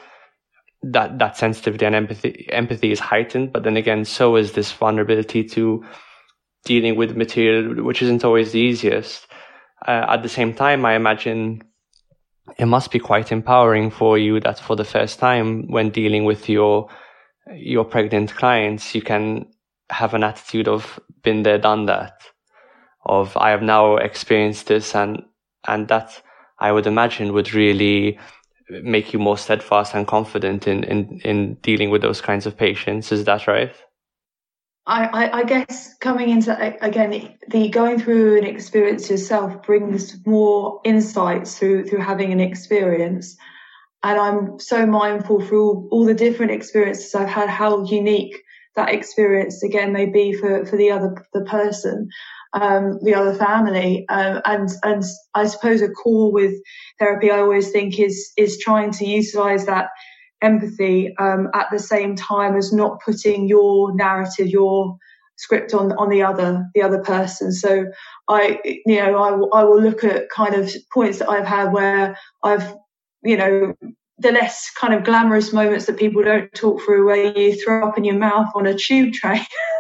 that 0.83 1.19
that 1.19 1.37
sensitivity 1.37 1.85
and 1.85 1.95
empathy 1.95 2.49
empathy 2.51 2.91
is 2.91 2.99
heightened. 2.99 3.53
But 3.53 3.65
then 3.65 3.77
again, 3.77 4.07
so 4.07 4.37
is 4.37 4.53
this 4.53 4.73
vulnerability 4.73 5.45
to 5.45 5.85
dealing 6.65 6.97
with 6.97 7.17
material, 7.17 7.85
which 7.85 8.01
isn't 8.01 8.25
always 8.25 8.53
the 8.53 8.61
easiest. 8.61 9.27
Uh, 9.87 10.07
at 10.09 10.23
the 10.23 10.29
same 10.29 10.55
time, 10.55 10.87
I 10.87 10.95
imagine 10.95 11.63
it 12.59 12.67
must 12.67 12.93
be 12.93 12.99
quite 12.99 13.31
empowering 13.31 13.91
for 13.91 14.17
you 14.17 14.41
that 14.41 14.59
for 14.59 14.75
the 14.75 14.87
first 14.87 15.19
time 15.19 15.71
when 15.71 15.91
dealing 15.91 16.25
with 16.25 16.49
your 16.49 16.89
your 17.55 17.85
pregnant 17.85 18.35
clients, 18.35 18.95
you 18.95 19.03
can 19.03 19.53
have 19.91 20.15
an 20.15 20.25
attitude 20.25 20.67
of 20.67 20.99
been 21.23 21.43
there, 21.43 21.59
done 21.59 21.85
that, 21.87 22.32
of 23.05 23.37
I 23.37 23.51
have 23.51 23.63
now 23.63 23.97
experienced 23.97 24.67
this, 24.67 24.95
and 24.95 25.23
and 25.67 25.89
that 25.89 26.23
I 26.59 26.73
would 26.73 26.87
imagine 26.87 27.33
would 27.33 27.55
really 27.55 28.19
make 28.69 29.13
you 29.13 29.19
more 29.19 29.37
steadfast 29.39 29.95
and 29.95 30.07
confident 30.07 30.67
in 30.67 30.85
in 30.85 31.21
in 31.25 31.55
dealing 31.63 31.91
with 31.91 32.03
those 32.03 32.21
kinds 32.21 32.47
of 32.47 32.57
patients. 32.57 33.13
Is 33.13 33.25
that 33.25 33.47
right? 33.47 33.75
I, 34.85 35.05
I, 35.07 35.39
I 35.39 35.45
guess 35.45 35.95
coming 36.01 36.31
into 36.31 36.57
again 36.85 37.37
the, 37.49 37.69
going 37.69 38.01
through 38.01 38.39
an 38.39 38.45
experience 38.45 39.09
yourself 39.09 39.63
brings 39.63 40.17
more 40.27 40.81
insights 40.85 41.57
through 41.57 41.87
through 41.87 42.01
having 42.01 42.33
an 42.33 42.41
experience 42.41 43.37
and 44.03 44.19
I'm 44.19 44.59
so 44.59 44.85
mindful 44.85 45.41
through 45.41 45.89
all 45.91 46.05
the 46.05 46.15
different 46.15 46.53
experiences 46.53 47.15
I've 47.15 47.29
had, 47.29 47.49
how 47.49 47.85
unique 47.85 48.43
that 48.75 48.93
experience 48.93 49.63
again 49.63 49.93
may 49.93 50.07
be 50.07 50.33
for, 50.33 50.67
for 50.67 50.77
the 50.77 50.91
other, 50.91 51.15
the 51.33 51.45
person, 51.45 52.09
um, 52.53 52.99
the 53.03 53.15
other 53.15 53.35
family. 53.35 54.07
Um, 54.09 54.41
and, 54.45 54.69
and 54.83 55.05
I 55.35 55.47
suppose 55.47 55.83
a 55.83 55.89
core 55.89 56.33
with 56.33 56.55
therapy, 56.99 57.31
I 57.31 57.39
always 57.39 57.71
think 57.71 57.99
is, 57.99 58.33
is 58.37 58.59
trying 58.59 58.91
to 58.93 59.07
utilize 59.07 59.67
that 59.67 59.89
empathy, 60.41 61.15
um, 61.19 61.49
at 61.55 61.69
the 61.71 61.79
same 61.79 62.17
time 62.17 62.57
as 62.57 62.73
not 62.73 63.01
putting 63.05 63.49
your 63.49 63.95
narrative, 63.95 64.49
your 64.49 64.97
script 65.37 65.73
on, 65.73 65.93
on 65.93 66.09
the 66.09 66.23
other, 66.23 66.67
the 66.75 66.83
other 66.83 67.03
person. 67.03 67.53
So 67.53 67.87
I, 68.29 68.61
you 68.65 68.97
know, 68.97 69.17
I, 69.53 69.61
I 69.61 69.65
will 69.65 69.81
look 69.81 70.05
at 70.05 70.31
kind 70.31 70.55
of 70.55 70.73
points 70.93 71.19
that 71.19 71.29
I've 71.29 71.47
had 71.47 71.73
where 71.73 72.17
I've 72.43 72.75
you 73.23 73.37
know, 73.37 73.75
the 74.19 74.33
less 74.33 74.71
kind 74.79 74.95
of 74.95 75.05
glamorous 75.05 75.53
moments 75.53 75.87
that 75.87 75.97
people 75.97 76.23
don't 76.23 76.53
talk 76.55 76.83
through 76.83 77.07
where 77.07 77.37
you 77.37 77.55
throw 77.55 77.89
up 77.89 77.99
in 77.99 78.05
your 78.05 78.19
mouth 78.19 78.49
on 78.55 78.67
a 78.67 78.75
tube 78.75 79.13
train 79.13 79.45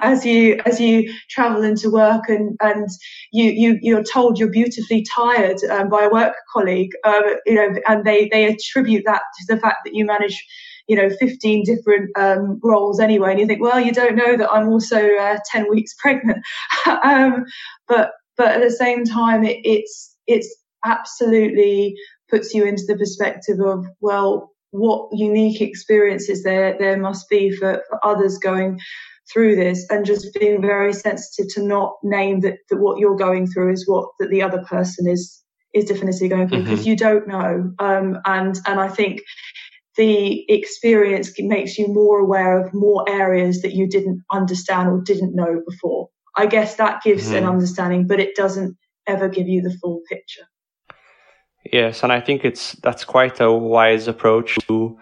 as 0.00 0.24
you 0.24 0.60
as 0.66 0.80
you 0.80 1.12
travel 1.28 1.62
into 1.62 1.90
work 1.90 2.28
and 2.28 2.56
and 2.60 2.88
you 3.32 3.50
you 3.50 3.78
you're 3.82 4.04
told 4.04 4.38
you're 4.38 4.50
beautifully 4.50 5.04
tired 5.14 5.62
um, 5.70 5.88
by 5.88 6.04
a 6.04 6.10
work 6.10 6.34
colleague 6.52 6.92
um, 7.04 7.22
you 7.46 7.54
know 7.54 7.74
and 7.88 8.04
they 8.04 8.28
they 8.30 8.44
attribute 8.44 9.04
that 9.04 9.22
to 9.38 9.54
the 9.54 9.60
fact 9.60 9.78
that 9.84 9.94
you 9.94 10.04
manage 10.04 10.44
you 10.88 10.96
know 10.96 11.08
15 11.10 11.64
different 11.64 12.10
um, 12.18 12.60
roles 12.62 12.98
anyway. 13.00 13.30
And 13.30 13.40
you 13.40 13.46
think 13.46 13.62
well 13.62 13.80
you 13.80 13.92
don't 13.92 14.16
know 14.16 14.36
that 14.36 14.50
I'm 14.50 14.68
also 14.68 14.98
uh, 15.16 15.38
10 15.50 15.70
weeks 15.70 15.94
pregnant. 15.98 16.44
Um, 16.86 17.44
but 17.88 18.12
but 18.36 18.48
at 18.48 18.62
the 18.62 18.70
same 18.70 19.04
time 19.04 19.44
it, 19.44 19.58
it's 19.64 20.16
it's 20.26 20.54
absolutely 20.84 21.96
puts 22.32 22.54
you 22.54 22.64
into 22.64 22.84
the 22.86 22.96
perspective 22.96 23.60
of, 23.60 23.86
well, 24.00 24.50
what 24.70 25.08
unique 25.12 25.60
experiences 25.60 26.42
there, 26.42 26.76
there 26.78 26.96
must 26.96 27.28
be 27.28 27.50
for, 27.50 27.82
for 27.88 28.04
others 28.04 28.38
going 28.38 28.80
through 29.32 29.56
this 29.56 29.86
and 29.90 30.04
just 30.04 30.32
being 30.38 30.60
very 30.60 30.92
sensitive 30.92 31.52
to 31.54 31.62
not 31.62 31.94
name 32.02 32.40
that, 32.40 32.58
that 32.68 32.78
what 32.78 32.98
you're 32.98 33.16
going 33.16 33.46
through 33.46 33.72
is 33.72 33.88
what 33.88 34.08
that 34.18 34.30
the 34.30 34.42
other 34.42 34.62
person 34.64 35.08
is 35.08 35.42
is 35.74 35.86
definitely 35.86 36.28
going 36.28 36.48
through 36.48 36.62
because 36.62 36.80
mm-hmm. 36.80 36.88
you 36.88 36.96
don't 36.96 37.26
know 37.26 37.72
um, 37.78 38.18
and 38.26 38.58
and 38.66 38.80
I 38.80 38.88
think 38.88 39.22
the 39.96 40.50
experience 40.50 41.32
makes 41.38 41.78
you 41.78 41.88
more 41.88 42.18
aware 42.18 42.62
of 42.62 42.74
more 42.74 43.04
areas 43.08 43.62
that 43.62 43.72
you 43.72 43.88
didn't 43.88 44.22
understand 44.30 44.88
or 44.88 45.00
didn't 45.00 45.34
know 45.34 45.62
before 45.66 46.08
I 46.36 46.46
guess 46.46 46.76
that 46.76 47.02
gives 47.02 47.26
mm-hmm. 47.26 47.36
an 47.36 47.44
understanding 47.44 48.06
but 48.06 48.20
it 48.20 48.34
doesn't 48.34 48.76
ever 49.06 49.28
give 49.28 49.48
you 49.48 49.62
the 49.62 49.76
full 49.80 50.00
picture 50.08 50.46
Yes, 51.70 52.02
and 52.02 52.12
I 52.12 52.20
think 52.20 52.44
it's 52.44 52.72
that's 52.82 53.04
quite 53.04 53.40
a 53.40 53.52
wise 53.52 54.08
approach 54.08 54.58
to 54.66 54.98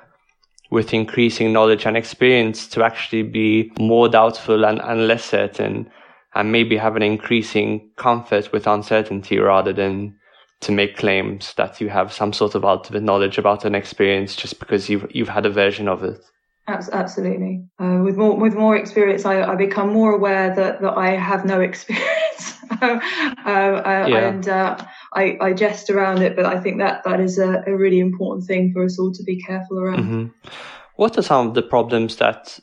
with 0.70 0.94
increasing 0.94 1.52
knowledge 1.52 1.84
and 1.84 1.96
experience 1.96 2.66
to 2.68 2.84
actually 2.84 3.22
be 3.22 3.72
more 3.78 4.08
doubtful 4.08 4.64
and, 4.64 4.80
and 4.80 5.06
less 5.06 5.24
certain 5.24 5.90
and 6.34 6.52
maybe 6.52 6.76
have 6.76 6.96
an 6.96 7.02
increasing 7.02 7.90
comfort 7.96 8.52
with 8.52 8.66
uncertainty 8.66 9.38
rather 9.38 9.72
than 9.72 10.16
to 10.60 10.72
make 10.72 10.96
claims 10.96 11.54
that 11.54 11.80
you 11.80 11.88
have 11.88 12.12
some 12.12 12.32
sort 12.32 12.54
of 12.54 12.64
ultimate 12.64 13.02
knowledge 13.02 13.38
about 13.38 13.64
an 13.64 13.74
experience 13.74 14.36
just 14.36 14.58
because 14.60 14.88
you've 14.88 15.06
you've 15.10 15.28
had 15.28 15.46
a 15.46 15.50
version 15.50 15.88
of 15.88 16.04
it. 16.04 16.20
Absolutely. 16.68 17.64
Uh, 17.80 18.00
with 18.04 18.16
more 18.16 18.36
with 18.36 18.54
more 18.54 18.76
experience, 18.76 19.24
I, 19.24 19.42
I 19.42 19.54
become 19.56 19.92
more 19.92 20.14
aware 20.14 20.54
that, 20.54 20.80
that 20.82 20.96
I 20.96 21.16
have 21.16 21.44
no 21.44 21.60
experience, 21.70 22.54
uh, 22.80 23.00
uh, 23.44 24.06
yeah. 24.08 24.28
and 24.28 24.48
uh, 24.48 24.76
I, 25.12 25.36
I 25.40 25.52
jest 25.52 25.90
around 25.90 26.22
it, 26.22 26.36
but 26.36 26.46
I 26.46 26.60
think 26.60 26.78
that 26.78 27.02
that 27.04 27.20
is 27.20 27.38
a, 27.38 27.64
a 27.66 27.76
really 27.76 27.98
important 27.98 28.46
thing 28.46 28.72
for 28.72 28.84
us 28.84 28.98
all 28.98 29.12
to 29.12 29.22
be 29.24 29.42
careful 29.42 29.78
around. 29.78 29.98
Mm-hmm. 29.98 30.48
What 30.96 31.18
are 31.18 31.22
some 31.22 31.48
of 31.48 31.54
the 31.54 31.62
problems 31.62 32.16
that 32.16 32.58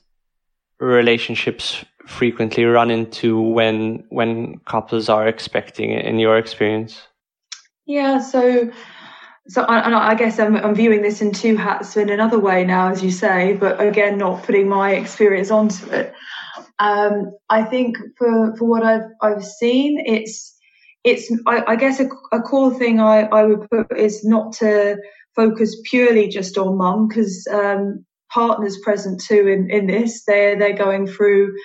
relationships 0.80 1.84
frequently 2.06 2.64
run 2.64 2.90
into 2.90 3.40
when 3.40 4.06
when 4.10 4.60
couples 4.60 5.10
are 5.10 5.28
expecting, 5.28 5.92
in 5.92 6.20
your 6.20 6.38
experience? 6.38 7.02
Yeah, 7.86 8.20
so 8.20 8.72
so 9.50 9.64
I, 9.64 10.12
I 10.12 10.16
guess 10.16 10.40
I'm, 10.40 10.58
I'm, 10.58 10.76
viewing 10.76 11.02
this 11.02 11.22
in 11.22 11.32
two 11.32 11.56
hats 11.56 11.96
in 11.96 12.10
another 12.10 12.38
way 12.38 12.66
now, 12.66 12.90
as 12.90 13.02
you 13.02 13.12
say, 13.12 13.54
but 13.54 13.80
again, 13.80 14.18
not 14.18 14.44
putting 14.44 14.68
my 14.68 14.92
experience 14.92 15.52
onto 15.52 15.90
it. 15.90 16.14
Um, 16.80 17.32
I 17.50 17.64
think 17.64 17.98
for 18.18 18.56
for 18.58 18.66
what 18.66 18.84
I've 18.84 19.10
I've 19.22 19.44
seen, 19.44 20.04
it's 20.06 20.57
it's 21.04 21.32
I, 21.46 21.64
I 21.68 21.76
guess 21.76 22.00
a, 22.00 22.10
a, 22.32 22.42
core 22.42 22.74
thing 22.74 23.00
I, 23.00 23.22
I 23.24 23.44
would 23.44 23.70
put 23.70 23.98
is 23.98 24.26
not 24.26 24.54
to 24.54 24.98
focus 25.36 25.80
purely 25.86 26.28
just 26.28 26.58
on 26.58 26.78
mum 26.78 27.08
because 27.08 27.48
um, 27.52 28.06
partners 28.32 28.78
present 28.80 29.22
too 29.22 29.48
in, 29.48 29.70
in 29.70 29.88
this 29.88 30.24
they're 30.26 30.58
they're 30.58 30.78
going 30.78 31.08
through 31.08 31.56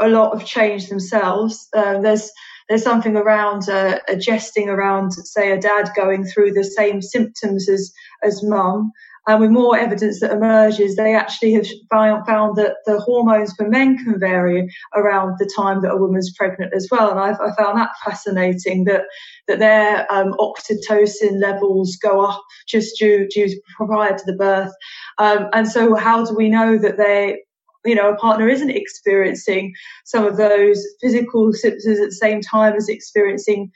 a 0.00 0.08
lot 0.08 0.32
of 0.32 0.44
change 0.46 0.88
themselves. 0.88 1.68
Uh, 1.74 2.00
there's 2.00 2.30
there's 2.68 2.82
something 2.84 3.16
around 3.16 3.68
uh, 3.68 3.98
a 4.08 4.16
jesting 4.16 4.68
around, 4.68 5.12
say, 5.12 5.50
a 5.50 5.60
dad 5.60 5.90
going 5.96 6.24
through 6.24 6.52
the 6.52 6.64
same 6.64 7.02
symptoms 7.02 7.68
as 7.68 7.92
as 8.22 8.42
mum. 8.42 8.92
And 9.26 9.40
with 9.40 9.50
more 9.50 9.76
evidence 9.76 10.20
that 10.20 10.32
emerges, 10.32 10.96
they 10.96 11.14
actually 11.14 11.52
have 11.52 11.66
found, 11.90 12.26
found 12.26 12.56
that 12.56 12.76
the 12.86 12.98
hormones 13.00 13.52
for 13.52 13.68
men 13.68 13.98
can 13.98 14.18
vary 14.18 14.68
around 14.94 15.36
the 15.38 15.50
time 15.54 15.82
that 15.82 15.92
a 15.92 15.96
woman's 15.96 16.32
pregnant 16.32 16.72
as 16.74 16.88
well. 16.90 17.10
And 17.10 17.20
I've, 17.20 17.40
I 17.40 17.54
found 17.54 17.78
that 17.78 17.90
fascinating 18.04 18.84
that 18.84 19.02
that 19.46 19.58
their 19.58 20.10
um, 20.12 20.34
oxytocin 20.38 21.40
levels 21.40 21.96
go 21.96 22.24
up 22.24 22.42
just 22.68 22.98
due, 22.98 23.28
due 23.28 23.48
prior 23.76 24.16
to 24.16 24.24
the 24.24 24.36
birth. 24.36 24.72
Um, 25.18 25.48
and 25.52 25.68
so, 25.68 25.94
how 25.96 26.24
do 26.24 26.34
we 26.34 26.48
know 26.48 26.78
that 26.78 26.96
they 26.96 27.40
you 27.84 27.94
know, 27.94 28.10
a 28.10 28.16
partner 28.16 28.48
isn't 28.48 28.70
experiencing 28.70 29.72
some 30.04 30.26
of 30.26 30.36
those 30.36 30.84
physical 31.00 31.52
symptoms 31.52 31.98
at 31.98 32.06
the 32.06 32.12
same 32.12 32.40
time 32.40 32.74
as 32.74 32.88
experiencing 32.88 33.70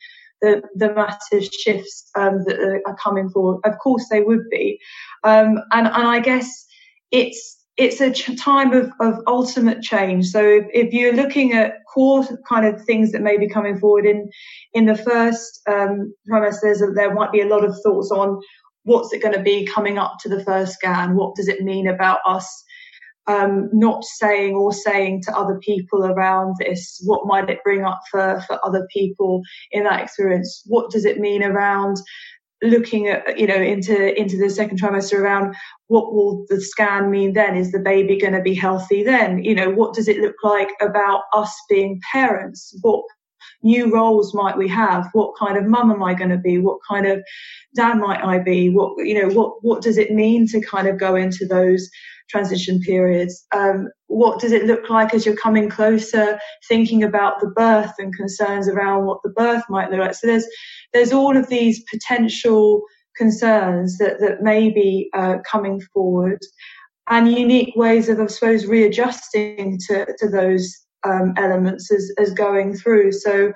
the, 0.44 0.62
the 0.74 0.94
massive 0.94 1.44
shifts 1.44 2.10
um, 2.16 2.44
that 2.44 2.82
are 2.86 2.96
coming 2.96 3.30
forward. 3.30 3.60
Of 3.64 3.78
course, 3.78 4.06
they 4.10 4.20
would 4.20 4.48
be, 4.50 4.78
um, 5.22 5.58
and 5.72 5.86
and 5.86 6.08
I 6.08 6.20
guess 6.20 6.66
it's 7.10 7.64
it's 7.76 8.00
a 8.00 8.12
ch- 8.12 8.38
time 8.38 8.72
of, 8.72 8.92
of 9.00 9.20
ultimate 9.26 9.82
change. 9.82 10.26
So 10.26 10.40
if, 10.40 10.64
if, 10.72 10.92
you're 10.92 11.12
looking 11.12 11.54
at 11.54 11.78
core 11.92 12.24
kind 12.48 12.64
of 12.66 12.84
things 12.84 13.10
that 13.10 13.20
may 13.20 13.36
be 13.36 13.48
coming 13.48 13.78
forward 13.78 14.06
in 14.06 14.30
in 14.74 14.86
the 14.86 14.94
first 14.94 15.60
um, 15.68 16.14
there 16.26 17.14
might 17.14 17.32
be 17.32 17.40
a 17.40 17.48
lot 17.48 17.64
of 17.64 17.76
thoughts 17.82 18.10
on 18.12 18.40
what's 18.84 19.12
it 19.12 19.22
going 19.22 19.34
to 19.34 19.42
be 19.42 19.66
coming 19.66 19.98
up 19.98 20.18
to 20.20 20.28
the 20.28 20.44
first 20.44 20.74
scan. 20.74 21.16
What 21.16 21.34
does 21.34 21.48
it 21.48 21.62
mean 21.62 21.88
about 21.88 22.18
us? 22.26 22.64
Um, 23.26 23.70
not 23.72 24.04
saying 24.04 24.54
or 24.54 24.72
saying 24.72 25.22
to 25.22 25.36
other 25.36 25.58
people 25.58 26.04
around 26.04 26.56
this? 26.58 27.00
What 27.04 27.26
might 27.26 27.48
it 27.50 27.64
bring 27.64 27.84
up 27.84 28.00
for, 28.10 28.42
for 28.46 28.64
other 28.64 28.86
people 28.92 29.42
in 29.72 29.84
that 29.84 30.02
experience? 30.02 30.62
What 30.66 30.90
does 30.90 31.04
it 31.04 31.18
mean 31.18 31.42
around 31.42 31.96
looking 32.62 33.08
at, 33.08 33.38
you 33.38 33.46
know, 33.46 33.60
into, 33.60 34.18
into 34.18 34.38
the 34.38 34.48
second 34.48 34.80
trimester 34.80 35.18
around 35.18 35.54
what 35.88 36.14
will 36.14 36.46
the 36.48 36.60
scan 36.60 37.10
mean 37.10 37.34
then? 37.34 37.56
Is 37.56 37.72
the 37.72 37.78
baby 37.78 38.18
going 38.18 38.32
to 38.32 38.42
be 38.42 38.54
healthy 38.54 39.02
then? 39.02 39.44
You 39.44 39.54
know, 39.54 39.70
what 39.70 39.94
does 39.94 40.08
it 40.08 40.18
look 40.18 40.36
like 40.42 40.70
about 40.80 41.22
us 41.34 41.54
being 41.68 42.00
parents? 42.12 42.76
What 42.80 43.04
new 43.62 43.92
roles 43.92 44.34
might 44.34 44.56
we 44.56 44.68
have? 44.68 45.08
What 45.12 45.36
kind 45.38 45.56
of 45.56 45.64
mum 45.64 45.90
am 45.90 46.02
I 46.02 46.14
going 46.14 46.30
to 46.30 46.38
be? 46.38 46.58
What 46.58 46.78
kind 46.88 47.06
of 47.06 47.22
dad 47.74 47.98
might 47.98 48.22
I 48.22 48.38
be? 48.38 48.70
What, 48.70 49.04
you 49.04 49.20
know, 49.20 49.34
what, 49.34 49.62
what 49.62 49.82
does 49.82 49.98
it 49.98 50.12
mean 50.12 50.46
to 50.48 50.60
kind 50.60 50.88
of 50.88 50.98
go 50.98 51.16
into 51.16 51.46
those 51.46 51.88
transition 52.28 52.80
periods? 52.80 53.46
Um, 53.52 53.88
what 54.06 54.40
does 54.40 54.52
it 54.52 54.64
look 54.64 54.88
like 54.90 55.14
as 55.14 55.26
you're 55.26 55.36
coming 55.36 55.68
closer, 55.68 56.38
thinking 56.68 57.02
about 57.02 57.40
the 57.40 57.48
birth 57.48 57.94
and 57.98 58.14
concerns 58.14 58.68
around 58.68 59.06
what 59.06 59.18
the 59.22 59.30
birth 59.30 59.64
might 59.68 59.90
look 59.90 60.00
like? 60.00 60.14
So 60.14 60.26
there's, 60.26 60.46
there's 60.92 61.12
all 61.12 61.36
of 61.36 61.48
these 61.48 61.82
potential 61.90 62.82
concerns 63.16 63.98
that, 63.98 64.18
that 64.20 64.42
may 64.42 64.70
be 64.70 65.10
uh, 65.14 65.36
coming 65.48 65.80
forward 65.92 66.38
and 67.08 67.30
unique 67.30 67.74
ways 67.76 68.08
of, 68.08 68.20
I 68.20 68.26
suppose, 68.26 68.66
readjusting 68.66 69.78
to, 69.88 70.06
to 70.18 70.28
those 70.28 70.74
um, 71.04 71.34
elements 71.36 71.92
as, 71.92 72.10
as 72.18 72.32
going 72.32 72.74
through. 72.74 73.12
So, 73.12 73.52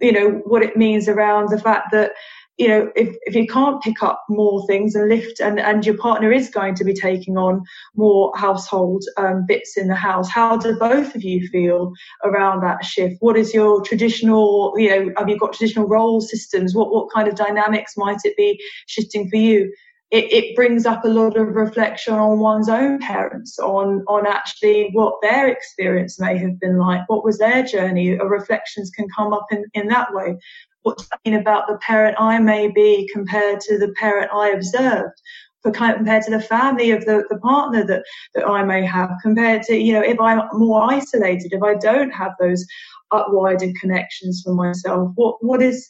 you 0.00 0.12
know, 0.12 0.40
what 0.44 0.62
it 0.62 0.76
means 0.76 1.08
around 1.08 1.50
the 1.50 1.60
fact 1.60 1.88
that, 1.92 2.12
you 2.60 2.68
know, 2.68 2.92
if, 2.94 3.16
if 3.22 3.34
you 3.34 3.46
can't 3.46 3.80
pick 3.80 4.02
up 4.02 4.22
more 4.28 4.66
things 4.66 4.94
and 4.94 5.08
lift 5.08 5.40
and, 5.40 5.58
and 5.58 5.86
your 5.86 5.96
partner 5.96 6.30
is 6.30 6.50
going 6.50 6.74
to 6.74 6.84
be 6.84 6.92
taking 6.92 7.38
on 7.38 7.64
more 7.96 8.30
household 8.36 9.02
um, 9.16 9.46
bits 9.48 9.78
in 9.78 9.88
the 9.88 9.94
house, 9.94 10.28
how 10.28 10.58
do 10.58 10.78
both 10.78 11.14
of 11.14 11.24
you 11.24 11.48
feel 11.48 11.90
around 12.22 12.62
that 12.62 12.84
shift? 12.84 13.16
What 13.20 13.38
is 13.38 13.54
your 13.54 13.80
traditional, 13.80 14.74
you 14.76 14.90
know, 14.90 15.10
have 15.16 15.30
you 15.30 15.38
got 15.38 15.54
traditional 15.54 15.88
role 15.88 16.20
systems? 16.20 16.74
What, 16.74 16.92
what 16.92 17.10
kind 17.10 17.28
of 17.28 17.34
dynamics 17.34 17.94
might 17.96 18.20
it 18.24 18.36
be 18.36 18.62
shifting 18.86 19.30
for 19.30 19.36
you? 19.36 19.72
it, 20.10 20.32
it, 20.32 20.56
brings 20.56 20.86
up 20.86 21.04
a 21.04 21.08
lot 21.08 21.36
of 21.36 21.54
reflection 21.54 22.14
on 22.14 22.40
one's 22.40 22.68
own 22.68 22.98
parents, 22.98 23.60
on 23.60 24.02
on 24.08 24.26
actually 24.26 24.90
what 24.92 25.14
their 25.22 25.46
experience 25.46 26.18
may 26.18 26.36
have 26.36 26.58
been 26.58 26.78
like, 26.78 27.08
what 27.08 27.24
was 27.24 27.38
their 27.38 27.62
journey. 27.62 28.18
reflections 28.18 28.90
can 28.90 29.06
come 29.16 29.32
up 29.32 29.46
in, 29.52 29.64
in 29.72 29.86
that 29.86 30.12
way. 30.12 30.36
What's 30.82 31.08
mean 31.24 31.34
about 31.34 31.68
the 31.68 31.78
parent 31.78 32.16
I 32.18 32.38
may 32.38 32.68
be 32.68 33.08
compared 33.12 33.60
to 33.60 33.78
the 33.78 33.92
parent 33.98 34.30
I 34.32 34.50
observed, 34.50 35.14
compared 35.62 36.22
to 36.22 36.30
the 36.30 36.40
family 36.40 36.90
of 36.90 37.04
the, 37.04 37.24
the 37.28 37.38
partner 37.38 37.84
that, 37.84 38.02
that 38.34 38.46
I 38.46 38.64
may 38.64 38.84
have, 38.86 39.10
compared 39.22 39.62
to, 39.64 39.76
you 39.76 39.92
know, 39.92 40.00
if 40.00 40.18
I'm 40.18 40.42
more 40.52 40.90
isolated, 40.90 41.52
if 41.52 41.62
I 41.62 41.74
don't 41.74 42.10
have 42.10 42.32
those 42.40 42.64
wider 43.12 43.72
connections 43.80 44.42
for 44.44 44.54
myself, 44.54 45.10
what 45.16 45.36
what 45.44 45.62
is 45.62 45.88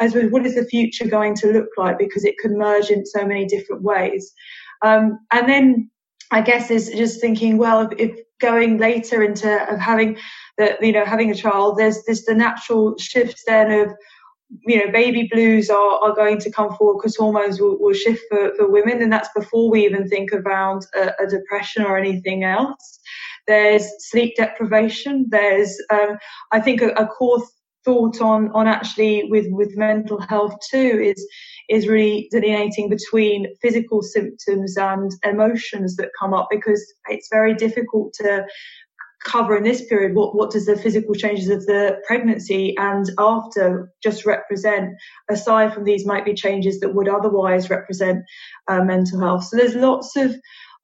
I 0.00 0.08
suppose, 0.08 0.32
what 0.32 0.46
is 0.46 0.54
the 0.54 0.64
future 0.64 1.06
going 1.06 1.34
to 1.36 1.52
look 1.52 1.68
like? 1.76 1.98
Because 1.98 2.24
it 2.24 2.36
could 2.38 2.52
merge 2.52 2.90
in 2.90 3.06
so 3.06 3.24
many 3.24 3.46
different 3.46 3.82
ways. 3.82 4.32
Um, 4.82 5.20
and 5.30 5.48
then 5.48 5.90
I 6.32 6.40
guess 6.40 6.70
is 6.70 6.90
just 6.90 7.20
thinking, 7.20 7.58
well, 7.58 7.82
if, 7.82 7.98
if 7.98 8.18
going 8.40 8.78
later 8.78 9.22
into 9.22 9.70
of 9.70 9.78
having 9.78 10.18
the, 10.58 10.76
you 10.80 10.92
know, 10.92 11.04
having 11.04 11.30
a 11.30 11.34
child, 11.34 11.78
there's 11.78 12.02
this 12.04 12.24
the 12.26 12.34
natural 12.34 12.96
shifts 12.98 13.44
then 13.46 13.70
of, 13.70 13.92
you 14.66 14.78
know, 14.78 14.92
baby 14.92 15.28
blues 15.32 15.70
are, 15.70 15.98
are 16.02 16.14
going 16.14 16.38
to 16.38 16.50
come 16.50 16.74
forward 16.76 16.98
because 16.98 17.16
hormones 17.16 17.60
will, 17.60 17.78
will 17.80 17.94
shift 17.94 18.22
for, 18.28 18.54
for 18.56 18.70
women. 18.70 19.02
And 19.02 19.12
that's 19.12 19.28
before 19.34 19.70
we 19.70 19.84
even 19.84 20.08
think 20.08 20.32
about 20.32 20.84
a, 20.94 21.12
a 21.22 21.26
depression 21.28 21.84
or 21.84 21.96
anything 21.96 22.44
else. 22.44 23.00
There's 23.46 23.86
sleep 23.98 24.34
deprivation. 24.36 25.26
There's, 25.30 25.76
um, 25.90 26.18
I 26.52 26.60
think, 26.60 26.82
a, 26.82 26.88
a 26.90 27.06
core 27.06 27.42
thought 27.84 28.20
on 28.20 28.48
on 28.52 28.68
actually 28.68 29.24
with 29.24 29.46
with 29.50 29.76
mental 29.76 30.20
health 30.20 30.54
too 30.70 31.00
is 31.02 31.26
is 31.68 31.88
really 31.88 32.28
delineating 32.30 32.88
between 32.88 33.46
physical 33.60 34.02
symptoms 34.02 34.76
and 34.76 35.10
emotions 35.24 35.96
that 35.96 36.10
come 36.18 36.34
up 36.34 36.48
because 36.50 36.80
it's 37.08 37.28
very 37.30 37.54
difficult 37.54 38.12
to 38.12 38.44
cover 39.24 39.56
in 39.56 39.62
this 39.62 39.84
period 39.86 40.14
what 40.14 40.34
what 40.34 40.50
does 40.50 40.66
the 40.66 40.76
physical 40.76 41.14
changes 41.14 41.48
of 41.48 41.64
the 41.66 41.96
pregnancy 42.06 42.74
and 42.78 43.10
after 43.18 43.90
just 44.02 44.26
represent 44.26 44.90
aside 45.30 45.72
from 45.72 45.84
these 45.84 46.06
might 46.06 46.24
be 46.24 46.34
changes 46.34 46.80
that 46.80 46.94
would 46.94 47.08
otherwise 47.08 47.70
represent 47.70 48.22
uh, 48.68 48.82
mental 48.82 49.20
health 49.20 49.44
so 49.44 49.56
there's 49.56 49.74
lots 49.74 50.16
of 50.16 50.34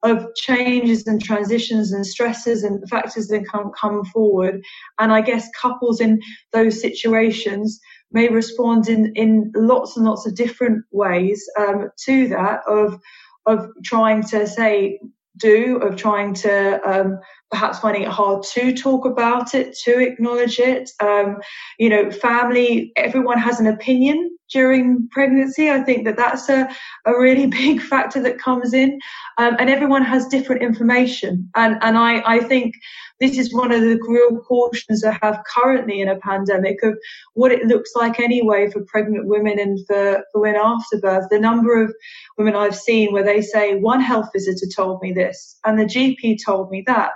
of 0.03 0.25
changes 0.35 1.05
and 1.07 1.21
transitions 1.21 1.91
and 1.91 2.05
stresses 2.05 2.63
and 2.63 2.87
factors 2.89 3.27
that 3.27 3.45
come, 3.51 3.71
come 3.79 4.05
forward. 4.05 4.61
And 4.97 5.11
I 5.11 5.21
guess 5.21 5.49
couples 5.59 5.99
in 5.99 6.21
those 6.53 6.79
situations 6.79 7.79
may 8.11 8.29
respond 8.29 8.87
in, 8.87 9.11
in 9.15 9.51
lots 9.55 9.97
and 9.97 10.05
lots 10.05 10.25
of 10.25 10.35
different 10.35 10.85
ways 10.91 11.43
um, 11.57 11.89
to 12.05 12.27
that 12.29 12.61
of 12.67 12.99
of 13.45 13.67
trying 13.83 14.21
to 14.21 14.45
say 14.45 14.99
do 15.37 15.77
of 15.77 15.95
trying 15.95 16.33
to 16.33 16.81
um, 16.87 17.19
perhaps 17.51 17.79
finding 17.79 18.03
it 18.03 18.09
hard 18.09 18.43
to 18.43 18.73
talk 18.73 19.05
about 19.05 19.53
it 19.53 19.75
to 19.75 19.99
acknowledge 19.99 20.59
it 20.59 20.91
um, 20.99 21.37
you 21.77 21.89
know 21.89 22.11
family 22.11 22.91
everyone 22.95 23.37
has 23.37 23.59
an 23.59 23.67
opinion 23.67 24.29
during 24.49 25.07
pregnancy. 25.11 25.69
I 25.69 25.81
think 25.81 26.05
that 26.05 26.17
that's 26.17 26.49
a, 26.49 26.69
a 27.05 27.17
really 27.17 27.47
big 27.61 27.81
factor 27.81 28.21
that 28.21 28.39
comes 28.39 28.73
in. 28.73 28.99
Um, 29.37 29.55
and 29.59 29.69
everyone 29.69 30.03
has 30.03 30.27
different 30.27 30.61
information. 30.61 31.49
And, 31.55 31.77
and 31.81 31.97
I, 31.97 32.21
I 32.25 32.39
think 32.39 32.75
this 33.19 33.37
is 33.37 33.53
one 33.53 33.71
of 33.71 33.81
the 33.81 33.99
real 34.07 34.39
cautions 34.41 35.03
I 35.03 35.17
have 35.21 35.41
currently 35.55 36.01
in 36.01 36.07
a 36.07 36.19
pandemic 36.19 36.81
of 36.83 36.97
what 37.33 37.51
it 37.51 37.65
looks 37.65 37.91
like 37.95 38.19
anyway 38.19 38.69
for 38.69 38.83
pregnant 38.85 39.27
women 39.27 39.59
and 39.59 39.79
for, 39.87 40.23
for 40.31 40.41
women 40.41 40.61
after 40.63 40.99
birth. 40.99 41.27
The 41.29 41.39
number 41.39 41.81
of 41.81 41.93
women 42.37 42.55
I've 42.55 42.75
seen 42.75 43.11
where 43.11 43.23
they 43.23 43.41
say, 43.41 43.75
one 43.75 44.01
health 44.01 44.29
visitor 44.33 44.67
told 44.73 45.01
me 45.01 45.11
this 45.11 45.57
and 45.65 45.77
the 45.77 45.85
GP 45.85 46.37
told 46.43 46.71
me 46.71 46.83
that. 46.87 47.11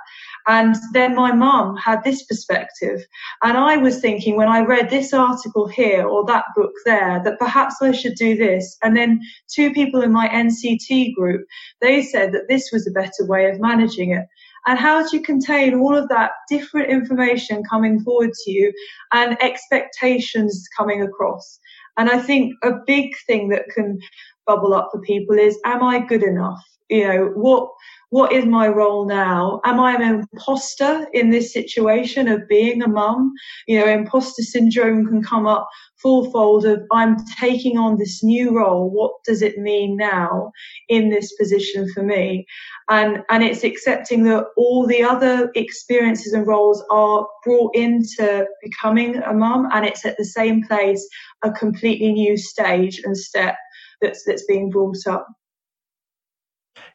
And 0.47 0.75
then 0.93 1.15
my 1.15 1.31
mum 1.31 1.77
had 1.77 2.03
this 2.03 2.23
perspective. 2.23 3.05
And 3.43 3.57
I 3.57 3.77
was 3.77 3.99
thinking 3.99 4.35
when 4.35 4.49
I 4.49 4.61
read 4.61 4.89
this 4.89 5.13
article 5.13 5.67
here 5.67 6.05
or 6.05 6.25
that 6.25 6.45
book 6.55 6.73
there 6.85 7.21
that 7.23 7.39
perhaps 7.39 7.75
I 7.81 7.91
should 7.91 8.15
do 8.15 8.35
this. 8.35 8.77
And 8.83 8.95
then 8.95 9.21
two 9.47 9.71
people 9.71 10.01
in 10.01 10.11
my 10.11 10.27
NCT 10.27 11.13
group, 11.13 11.45
they 11.81 12.01
said 12.01 12.33
that 12.33 12.47
this 12.49 12.69
was 12.71 12.87
a 12.87 12.91
better 12.91 13.25
way 13.25 13.49
of 13.49 13.59
managing 13.59 14.11
it. 14.11 14.25
And 14.65 14.79
how 14.79 15.07
do 15.07 15.17
you 15.17 15.23
contain 15.23 15.79
all 15.79 15.95
of 15.95 16.07
that 16.09 16.31
different 16.49 16.89
information 16.89 17.63
coming 17.69 17.99
forward 17.99 18.31
to 18.31 18.51
you 18.51 18.73
and 19.11 19.41
expectations 19.41 20.67
coming 20.77 21.01
across? 21.01 21.59
And 21.97 22.09
I 22.09 22.19
think 22.19 22.53
a 22.63 22.71
big 22.85 23.11
thing 23.27 23.49
that 23.49 23.65
can 23.73 23.99
bubble 24.45 24.73
up 24.73 24.89
for 24.91 25.01
people 25.01 25.37
is, 25.37 25.59
am 25.65 25.83
I 25.83 25.99
good 25.99 26.23
enough? 26.23 26.61
You 26.89 27.07
know, 27.07 27.25
what, 27.35 27.69
what 28.13 28.31
is 28.31 28.45
my 28.45 28.67
role 28.67 29.07
now? 29.07 29.59
Am 29.65 29.79
I 29.79 29.95
an 29.95 30.03
imposter 30.03 31.07
in 31.13 31.31
this 31.31 31.51
situation 31.51 32.27
of 32.27 32.47
being 32.47 32.83
a 32.83 32.87
mum? 32.87 33.33
You 33.65 33.79
know, 33.79 33.87
imposter 33.87 34.43
syndrome 34.43 35.07
can 35.07 35.23
come 35.23 35.47
up 35.47 35.67
fourfold 35.95 36.63
of 36.67 36.83
I'm 36.91 37.17
taking 37.39 37.79
on 37.79 37.97
this 37.97 38.23
new 38.23 38.55
role. 38.55 38.91
What 38.91 39.13
does 39.25 39.41
it 39.41 39.57
mean 39.57 39.97
now 39.97 40.51
in 40.89 41.09
this 41.09 41.33
position 41.37 41.91
for 41.91 42.03
me? 42.03 42.45
And, 42.87 43.23
and 43.31 43.41
it's 43.41 43.63
accepting 43.63 44.25
that 44.25 44.45
all 44.57 44.85
the 44.85 45.01
other 45.01 45.49
experiences 45.55 46.33
and 46.33 46.45
roles 46.45 46.83
are 46.91 47.25
brought 47.43 47.75
into 47.75 48.45
becoming 48.61 49.23
a 49.23 49.33
mum 49.33 49.69
and 49.73 49.87
it's 49.87 50.05
at 50.05 50.17
the 50.19 50.25
same 50.25 50.63
place, 50.67 51.03
a 51.43 51.51
completely 51.51 52.13
new 52.13 52.37
stage 52.37 53.01
and 53.03 53.17
step 53.17 53.55
that's, 54.01 54.23
that's 54.23 54.45
being 54.45 54.69
brought 54.69 55.07
up. 55.07 55.27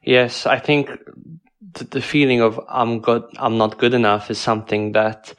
Yes, 0.02 0.46
I 0.46 0.58
think 0.58 0.90
the 1.90 2.00
feeling 2.00 2.40
of 2.40 2.60
I'm 2.68 3.00
good, 3.00 3.24
I'm 3.38 3.58
not 3.58 3.78
good 3.78 3.94
enough 3.94 4.30
is 4.30 4.38
something 4.38 4.92
that 4.92 5.34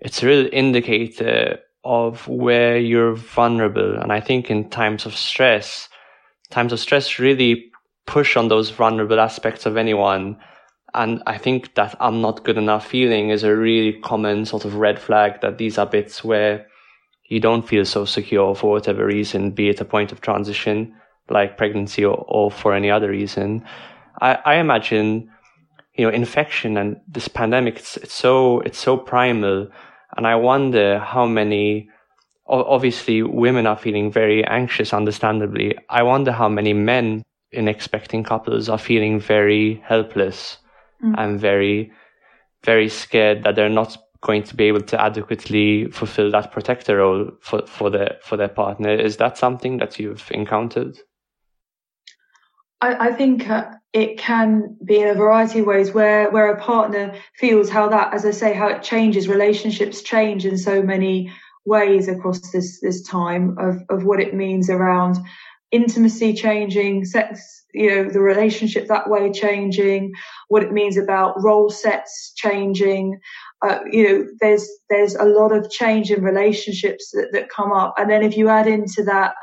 it's 0.00 0.22
a 0.22 0.26
real 0.26 0.48
indicator 0.52 1.58
of 1.84 2.26
where 2.28 2.78
you're 2.78 3.14
vulnerable. 3.14 3.96
And 3.96 4.12
I 4.12 4.20
think 4.20 4.50
in 4.50 4.68
times 4.70 5.06
of 5.06 5.16
stress, 5.16 5.88
times 6.50 6.72
of 6.72 6.80
stress 6.80 7.18
really 7.18 7.70
push 8.06 8.36
on 8.36 8.48
those 8.48 8.70
vulnerable 8.70 9.20
aspects 9.20 9.66
of 9.66 9.76
anyone. 9.76 10.38
And 10.94 11.22
I 11.26 11.38
think 11.38 11.74
that 11.74 11.94
I'm 12.00 12.20
not 12.20 12.44
good 12.44 12.58
enough 12.58 12.86
feeling 12.86 13.30
is 13.30 13.44
a 13.44 13.54
really 13.54 14.00
common 14.00 14.44
sort 14.46 14.64
of 14.64 14.74
red 14.76 14.98
flag 14.98 15.40
that 15.42 15.58
these 15.58 15.78
are 15.78 15.86
bits 15.86 16.24
where 16.24 16.66
you 17.28 17.40
don't 17.40 17.68
feel 17.68 17.84
so 17.84 18.04
secure 18.04 18.54
for 18.54 18.70
whatever 18.70 19.04
reason, 19.04 19.50
be 19.50 19.68
it 19.68 19.80
a 19.80 19.84
point 19.84 20.12
of 20.12 20.20
transition 20.20 20.94
like 21.30 21.56
pregnancy 21.56 22.04
or, 22.04 22.24
or 22.28 22.50
for 22.50 22.74
any 22.74 22.90
other 22.90 23.10
reason. 23.10 23.64
I, 24.20 24.38
I 24.44 24.54
imagine, 24.56 25.30
you 25.94 26.06
know, 26.06 26.12
infection 26.12 26.76
and 26.76 26.96
this 27.06 27.28
pandemic, 27.28 27.78
it's, 27.78 27.96
it's 27.98 28.14
so, 28.14 28.60
it's 28.60 28.78
so 28.78 28.96
primal. 28.96 29.68
And 30.16 30.26
I 30.26 30.36
wonder 30.36 30.98
how 30.98 31.26
many, 31.26 31.88
obviously 32.46 33.22
women 33.22 33.66
are 33.66 33.76
feeling 33.76 34.10
very 34.10 34.44
anxious, 34.46 34.92
understandably. 34.92 35.76
I 35.90 36.02
wonder 36.02 36.32
how 36.32 36.48
many 36.48 36.72
men 36.72 37.22
in 37.52 37.68
expecting 37.68 38.24
couples 38.24 38.68
are 38.68 38.78
feeling 38.78 39.20
very 39.20 39.82
helpless 39.84 40.58
mm. 41.04 41.14
and 41.18 41.38
very, 41.38 41.92
very 42.64 42.88
scared 42.88 43.44
that 43.44 43.54
they're 43.54 43.68
not 43.68 43.96
going 44.20 44.42
to 44.42 44.56
be 44.56 44.64
able 44.64 44.80
to 44.80 45.00
adequately 45.00 45.86
fulfill 45.90 46.30
that 46.32 46.52
protector 46.52 46.96
role 46.96 47.30
for, 47.40 47.64
for 47.66 47.90
their 47.90 48.16
for 48.22 48.36
their 48.36 48.48
partner. 48.48 48.90
Is 48.90 49.16
that 49.18 49.38
something 49.38 49.78
that 49.78 49.98
you've 49.98 50.28
encountered? 50.32 50.98
I, 52.80 53.08
I 53.08 53.12
think 53.12 53.48
uh, 53.48 53.70
it 53.92 54.18
can 54.18 54.76
be 54.84 55.00
in 55.00 55.08
a 55.08 55.14
variety 55.14 55.60
of 55.60 55.66
ways 55.66 55.92
where 55.92 56.30
where 56.30 56.52
a 56.52 56.60
partner 56.60 57.14
feels 57.36 57.68
how 57.68 57.88
that, 57.88 58.14
as 58.14 58.24
I 58.24 58.30
say, 58.30 58.54
how 58.54 58.68
it 58.68 58.82
changes. 58.82 59.28
Relationships 59.28 60.02
change 60.02 60.44
in 60.46 60.58
so 60.58 60.82
many 60.82 61.32
ways 61.64 62.08
across 62.08 62.50
this 62.50 62.80
this 62.80 63.02
time 63.02 63.56
of 63.58 63.76
of 63.88 64.04
what 64.04 64.20
it 64.20 64.34
means 64.34 64.70
around 64.70 65.18
intimacy 65.70 66.32
changing, 66.32 67.04
sex, 67.04 67.64
you 67.74 67.90
know, 67.90 68.08
the 68.08 68.20
relationship 68.20 68.88
that 68.88 69.10
way 69.10 69.30
changing, 69.30 70.12
what 70.48 70.62
it 70.62 70.72
means 70.72 70.96
about 70.96 71.42
role 71.42 71.68
sets 71.68 72.32
changing. 72.36 73.18
Uh, 73.60 73.80
you 73.90 74.08
know, 74.08 74.26
there's 74.40 74.68
there's 74.88 75.14
a 75.14 75.24
lot 75.24 75.52
of 75.52 75.70
change 75.70 76.10
in 76.10 76.22
relationships 76.22 77.10
that, 77.12 77.28
that 77.32 77.50
come 77.50 77.72
up, 77.72 77.94
and 77.98 78.10
then 78.10 78.22
if 78.22 78.36
you 78.36 78.48
add 78.48 78.66
into 78.66 79.02
that 79.02 79.34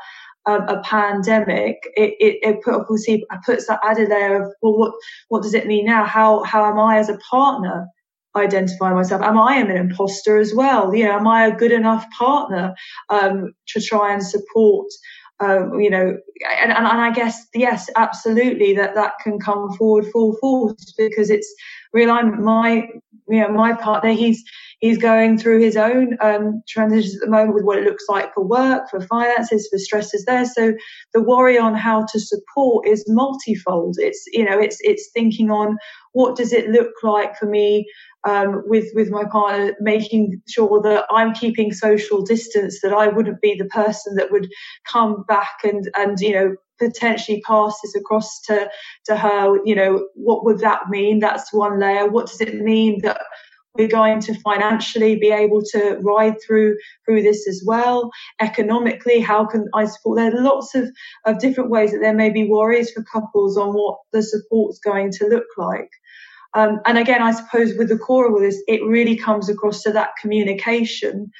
um, 0.46 0.68
a 0.68 0.80
pandemic, 0.82 1.76
it, 1.96 2.14
it, 2.20 2.38
it 2.42 2.62
put, 2.62 2.74
obviously 2.74 3.24
puts 3.44 3.66
that 3.66 3.80
added 3.84 4.08
layer 4.08 4.42
of 4.42 4.52
well, 4.62 4.78
what 4.78 4.92
what 5.28 5.42
does 5.42 5.54
it 5.54 5.66
mean 5.66 5.86
now? 5.86 6.04
How 6.04 6.42
how 6.44 6.64
am 6.64 6.78
I 6.78 6.98
as 6.98 7.08
a 7.08 7.18
partner 7.30 7.86
identify 8.36 8.92
myself? 8.92 9.22
Am 9.22 9.38
I 9.38 9.56
an 9.56 9.70
imposter 9.70 10.38
as 10.38 10.54
well? 10.54 10.94
You 10.94 11.06
know, 11.06 11.12
am 11.12 11.26
I 11.26 11.46
a 11.46 11.56
good 11.56 11.72
enough 11.72 12.06
partner 12.16 12.74
um, 13.08 13.52
to 13.68 13.80
try 13.80 14.12
and 14.12 14.22
support 14.22 14.86
um, 15.40 15.80
you 15.80 15.90
know, 15.90 16.16
and, 16.62 16.72
and, 16.72 16.86
I 16.86 17.10
guess, 17.12 17.46
yes, 17.54 17.90
absolutely 17.96 18.74
that 18.74 18.94
that 18.94 19.14
can 19.22 19.38
come 19.38 19.72
forward 19.72 20.06
full 20.10 20.34
force 20.36 20.94
because 20.96 21.28
it's 21.28 21.52
real. 21.92 22.10
I'm 22.10 22.42
my, 22.42 22.88
you 23.28 23.40
know, 23.40 23.48
my 23.48 23.74
partner, 23.74 24.12
he's, 24.12 24.42
he's 24.80 24.96
going 24.96 25.36
through 25.36 25.60
his 25.60 25.76
own, 25.76 26.16
um, 26.22 26.62
transitions 26.66 27.16
at 27.16 27.20
the 27.20 27.30
moment 27.30 27.54
with 27.54 27.64
what 27.64 27.78
it 27.78 27.84
looks 27.84 28.04
like 28.08 28.32
for 28.32 28.44
work, 28.44 28.88
for 28.88 29.00
finances, 29.00 29.68
for 29.70 29.78
stresses 29.78 30.24
there. 30.24 30.46
So 30.46 30.72
the 31.12 31.22
worry 31.22 31.58
on 31.58 31.74
how 31.74 32.06
to 32.12 32.20
support 32.20 32.86
is 32.86 33.04
multifold. 33.06 33.96
It's, 33.98 34.24
you 34.32 34.44
know, 34.44 34.58
it's, 34.58 34.78
it's 34.80 35.10
thinking 35.12 35.50
on 35.50 35.76
what 36.12 36.36
does 36.36 36.52
it 36.52 36.70
look 36.70 36.92
like 37.02 37.36
for 37.36 37.46
me 37.46 37.86
um, 38.26 38.62
with 38.66 38.86
with 38.94 39.10
my 39.10 39.24
partner, 39.24 39.74
making 39.80 40.42
sure 40.48 40.82
that 40.82 41.06
I'm 41.10 41.32
keeping 41.32 41.72
social 41.72 42.22
distance, 42.22 42.80
that 42.82 42.92
I 42.92 43.08
wouldn't 43.08 43.40
be 43.40 43.54
the 43.54 43.66
person 43.66 44.16
that 44.16 44.32
would 44.32 44.50
come 44.90 45.24
back 45.28 45.58
and 45.64 45.88
and 45.96 46.18
you 46.20 46.32
know 46.32 46.56
potentially 46.78 47.42
pass 47.46 47.78
this 47.82 47.94
across 47.94 48.40
to 48.42 48.68
to 49.06 49.16
her. 49.16 49.58
You 49.64 49.76
know, 49.76 50.08
what 50.14 50.44
would 50.44 50.58
that 50.60 50.88
mean? 50.88 51.20
That's 51.20 51.52
one 51.52 51.78
layer. 51.78 52.08
What 52.08 52.26
does 52.26 52.40
it 52.40 52.60
mean 52.60 53.00
that 53.02 53.20
we're 53.76 53.88
going 53.88 54.20
to 54.20 54.34
financially 54.40 55.16
be 55.16 55.30
able 55.30 55.62
to 55.62 55.98
ride 56.02 56.36
through 56.44 56.76
through 57.04 57.22
this 57.22 57.46
as 57.46 57.62
well 57.66 58.10
economically 58.40 59.20
how 59.20 59.44
can 59.44 59.68
i 59.74 59.84
support 59.84 60.16
there 60.16 60.34
are 60.34 60.42
lots 60.42 60.74
of 60.74 60.88
of 61.26 61.38
different 61.38 61.68
ways 61.68 61.92
that 61.92 62.00
there 62.00 62.14
may 62.14 62.30
be 62.30 62.48
worries 62.48 62.90
for 62.90 63.02
couples 63.02 63.58
on 63.58 63.74
what 63.74 63.98
the 64.12 64.22
support's 64.22 64.78
going 64.78 65.10
to 65.10 65.26
look 65.26 65.44
like 65.58 65.90
um, 66.56 66.80
and 66.86 66.96
again, 66.96 67.20
I 67.20 67.32
suppose 67.32 67.74
with 67.76 67.90
the 67.90 67.98
core 67.98 68.34
of 68.34 68.40
this, 68.40 68.62
it 68.66 68.82
really 68.82 69.14
comes 69.14 69.50
across 69.50 69.82
to 69.82 69.92
that 69.92 70.16
communication 70.18 71.30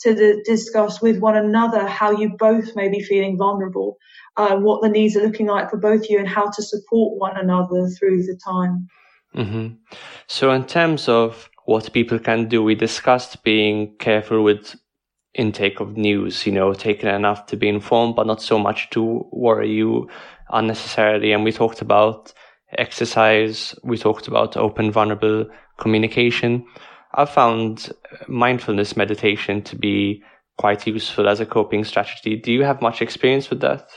to 0.00 0.14
the, 0.14 0.42
discuss 0.44 1.00
with 1.00 1.18
one 1.18 1.34
another 1.34 1.86
how 1.86 2.10
you 2.10 2.36
both 2.38 2.76
may 2.76 2.90
be 2.90 3.00
feeling 3.00 3.38
vulnerable, 3.38 3.96
uh, 4.36 4.56
what 4.56 4.82
the 4.82 4.90
needs 4.90 5.16
are 5.16 5.22
looking 5.22 5.46
like 5.46 5.70
for 5.70 5.78
both 5.78 6.10
you, 6.10 6.18
and 6.18 6.28
how 6.28 6.50
to 6.50 6.62
support 6.62 7.18
one 7.18 7.38
another 7.38 7.88
through 7.88 8.22
the 8.24 8.38
time. 8.44 8.86
Mm-hmm. 9.34 9.76
So, 10.26 10.52
in 10.52 10.66
terms 10.66 11.08
of 11.08 11.48
what 11.64 11.90
people 11.94 12.18
can 12.18 12.46
do, 12.46 12.62
we 12.62 12.74
discussed 12.74 13.42
being 13.44 13.96
careful 13.96 14.44
with 14.44 14.76
intake 15.32 15.80
of 15.80 15.96
news, 15.96 16.44
you 16.44 16.52
know, 16.52 16.74
taking 16.74 17.08
enough 17.08 17.46
to 17.46 17.56
be 17.56 17.68
informed, 17.68 18.14
but 18.14 18.26
not 18.26 18.42
so 18.42 18.58
much 18.58 18.90
to 18.90 19.26
worry 19.32 19.72
you 19.72 20.10
unnecessarily. 20.50 21.32
And 21.32 21.44
we 21.44 21.52
talked 21.52 21.80
about 21.80 22.34
exercise. 22.78 23.74
We 23.82 23.98
talked 23.98 24.28
about 24.28 24.56
open, 24.56 24.90
vulnerable 24.90 25.46
communication. 25.78 26.64
I've 27.14 27.30
found 27.30 27.92
mindfulness 28.28 28.96
meditation 28.96 29.62
to 29.62 29.76
be 29.76 30.22
quite 30.58 30.86
useful 30.86 31.28
as 31.28 31.40
a 31.40 31.46
coping 31.46 31.84
strategy. 31.84 32.36
Do 32.36 32.52
you 32.52 32.62
have 32.62 32.82
much 32.82 33.02
experience 33.02 33.50
with 33.50 33.60
that? 33.60 33.88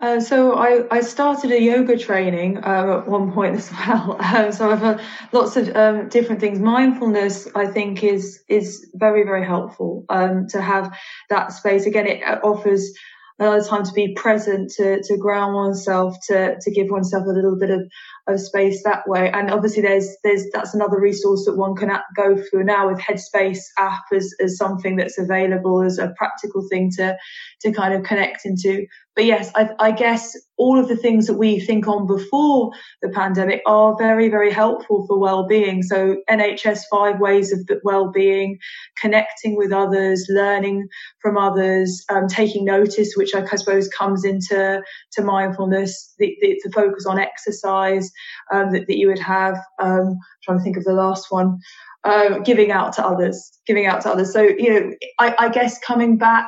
Uh, 0.00 0.20
so 0.20 0.54
I, 0.54 0.84
I 0.92 1.00
started 1.00 1.50
a 1.50 1.60
yoga 1.60 1.98
training 1.98 2.58
uh, 2.58 3.00
at 3.00 3.08
one 3.08 3.32
point 3.32 3.56
as 3.56 3.72
well. 3.86 4.16
Um, 4.20 4.52
so 4.52 4.70
I've 4.70 4.80
had 4.80 5.00
lots 5.32 5.56
of 5.56 5.74
um, 5.74 6.08
different 6.08 6.40
things. 6.40 6.60
Mindfulness, 6.60 7.48
I 7.56 7.66
think, 7.66 8.04
is 8.04 8.42
is 8.48 8.88
very 8.94 9.24
very 9.24 9.44
helpful 9.44 10.04
um, 10.08 10.46
to 10.48 10.60
have 10.60 10.96
that 11.30 11.52
space. 11.52 11.84
Again, 11.84 12.06
it 12.06 12.22
offers 12.44 12.92
another 13.38 13.64
time 13.64 13.84
to 13.84 13.92
be 13.92 14.14
present, 14.14 14.70
to, 14.76 15.00
to 15.02 15.16
ground 15.16 15.54
oneself, 15.54 16.16
to, 16.26 16.56
to 16.60 16.70
give 16.70 16.88
oneself 16.90 17.24
a 17.26 17.30
little 17.30 17.56
bit 17.56 17.70
of, 17.70 17.88
of 18.26 18.40
space 18.40 18.82
that 18.84 19.08
way. 19.08 19.30
And 19.30 19.50
obviously 19.50 19.82
there's, 19.82 20.16
there's, 20.24 20.44
that's 20.52 20.74
another 20.74 21.00
resource 21.00 21.44
that 21.46 21.56
one 21.56 21.76
can 21.76 21.90
go 22.16 22.36
through 22.36 22.64
now 22.64 22.90
with 22.90 22.98
Headspace 22.98 23.60
app 23.78 24.04
as, 24.12 24.34
as 24.42 24.56
something 24.56 24.96
that's 24.96 25.18
available 25.18 25.82
as 25.82 25.98
a 25.98 26.12
practical 26.16 26.66
thing 26.68 26.90
to, 26.96 27.16
to 27.62 27.72
kind 27.72 27.94
of 27.94 28.02
connect 28.02 28.44
into. 28.44 28.86
But 29.18 29.24
yes, 29.24 29.50
I, 29.56 29.70
I 29.80 29.90
guess 29.90 30.36
all 30.58 30.78
of 30.78 30.86
the 30.86 30.94
things 30.94 31.26
that 31.26 31.34
we 31.34 31.58
think 31.58 31.88
on 31.88 32.06
before 32.06 32.70
the 33.02 33.08
pandemic 33.08 33.62
are 33.66 33.96
very, 33.98 34.28
very 34.28 34.52
helpful 34.52 35.08
for 35.08 35.18
well-being. 35.18 35.82
So 35.82 36.18
NHS 36.30 36.82
five 36.88 37.18
ways 37.18 37.52
of 37.52 37.68
well-being, 37.82 38.60
connecting 39.00 39.56
with 39.56 39.72
others, 39.72 40.24
learning 40.30 40.86
from 41.20 41.36
others, 41.36 42.04
um, 42.08 42.28
taking 42.28 42.64
notice, 42.64 43.14
which 43.16 43.34
I 43.34 43.44
suppose 43.56 43.88
comes 43.88 44.24
into 44.24 44.80
to 45.14 45.22
mindfulness, 45.22 46.14
the, 46.20 46.36
the, 46.40 46.60
the 46.62 46.70
focus 46.70 47.04
on 47.04 47.18
exercise 47.18 48.12
um, 48.52 48.70
that, 48.70 48.86
that 48.86 48.98
you 48.98 49.08
would 49.08 49.18
have. 49.18 49.58
Um, 49.80 50.16
trying 50.44 50.58
to 50.58 50.62
think 50.62 50.76
of 50.76 50.84
the 50.84 50.92
last 50.92 51.26
one. 51.30 51.58
Uh, 52.04 52.38
giving 52.38 52.70
out 52.70 52.92
to 52.92 53.04
others, 53.04 53.50
giving 53.66 53.86
out 53.86 54.00
to 54.02 54.08
others. 54.08 54.32
So, 54.32 54.42
you 54.42 54.72
know, 54.72 54.92
I, 55.18 55.34
I 55.36 55.48
guess 55.48 55.80
coming 55.80 56.16
back 56.16 56.46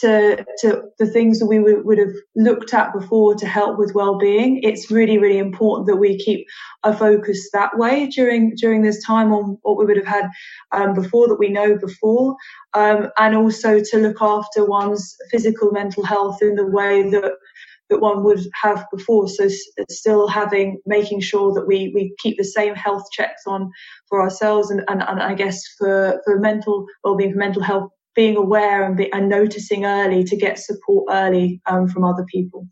to, 0.00 0.44
to 0.60 0.82
the 0.98 1.06
things 1.06 1.38
that 1.38 1.46
we 1.46 1.58
would, 1.58 1.84
would 1.84 1.98
have 1.98 2.12
looked 2.34 2.74
at 2.74 2.92
before 2.92 3.34
to 3.34 3.46
help 3.46 3.78
with 3.78 3.94
well-being. 3.94 4.60
It's 4.62 4.90
really, 4.90 5.18
really 5.18 5.38
important 5.38 5.86
that 5.86 5.96
we 5.96 6.18
keep 6.18 6.46
a 6.82 6.96
focus 6.96 7.48
that 7.52 7.78
way 7.78 8.06
during 8.06 8.54
during 8.56 8.82
this 8.82 9.02
time 9.04 9.32
on 9.32 9.58
what 9.62 9.78
we 9.78 9.84
would 9.84 9.96
have 9.96 10.06
had 10.06 10.28
um, 10.72 10.94
before 10.94 11.28
that 11.28 11.38
we 11.38 11.48
know 11.48 11.76
before, 11.78 12.36
um, 12.74 13.08
and 13.18 13.34
also 13.34 13.80
to 13.80 13.98
look 13.98 14.20
after 14.20 14.64
one's 14.64 15.16
physical 15.30 15.70
mental 15.72 16.04
health 16.04 16.42
in 16.42 16.54
the 16.56 16.66
way 16.66 17.08
that 17.10 17.32
that 17.88 18.00
one 18.00 18.24
would 18.24 18.40
have 18.60 18.84
before. 18.92 19.28
So 19.28 19.48
still 19.88 20.26
having, 20.26 20.80
making 20.86 21.20
sure 21.20 21.52
that 21.54 21.66
we, 21.66 21.92
we 21.94 22.14
keep 22.18 22.36
the 22.36 22.44
same 22.44 22.74
health 22.74 23.04
checks 23.12 23.42
on 23.46 23.70
for 24.08 24.20
ourselves 24.20 24.70
and, 24.70 24.82
and, 24.88 25.02
and 25.02 25.22
I 25.22 25.34
guess 25.34 25.62
for, 25.78 26.20
for 26.24 26.40
mental 26.40 26.86
well-being, 27.04 27.32
for 27.32 27.38
mental 27.38 27.62
health 27.62 27.90
being 28.16 28.36
aware 28.36 28.82
and, 28.82 28.96
be, 28.96 29.12
and 29.12 29.28
noticing 29.28 29.84
early 29.84 30.24
to 30.24 30.36
get 30.36 30.58
support 30.58 31.04
early 31.10 31.60
um, 31.66 31.86
from 31.86 32.02
other 32.02 32.24
people. 32.24 32.66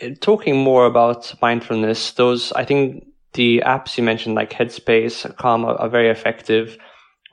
Uh, 0.00 0.10
talking 0.20 0.56
more 0.56 0.86
about 0.86 1.34
mindfulness, 1.42 2.12
those 2.12 2.52
I 2.52 2.64
think 2.64 3.04
the 3.32 3.62
apps 3.66 3.96
you 3.96 4.04
mentioned, 4.04 4.34
like 4.34 4.52
Headspace, 4.52 5.36
Calm, 5.36 5.64
are, 5.64 5.74
are 5.76 5.88
very 5.88 6.10
effective. 6.10 6.76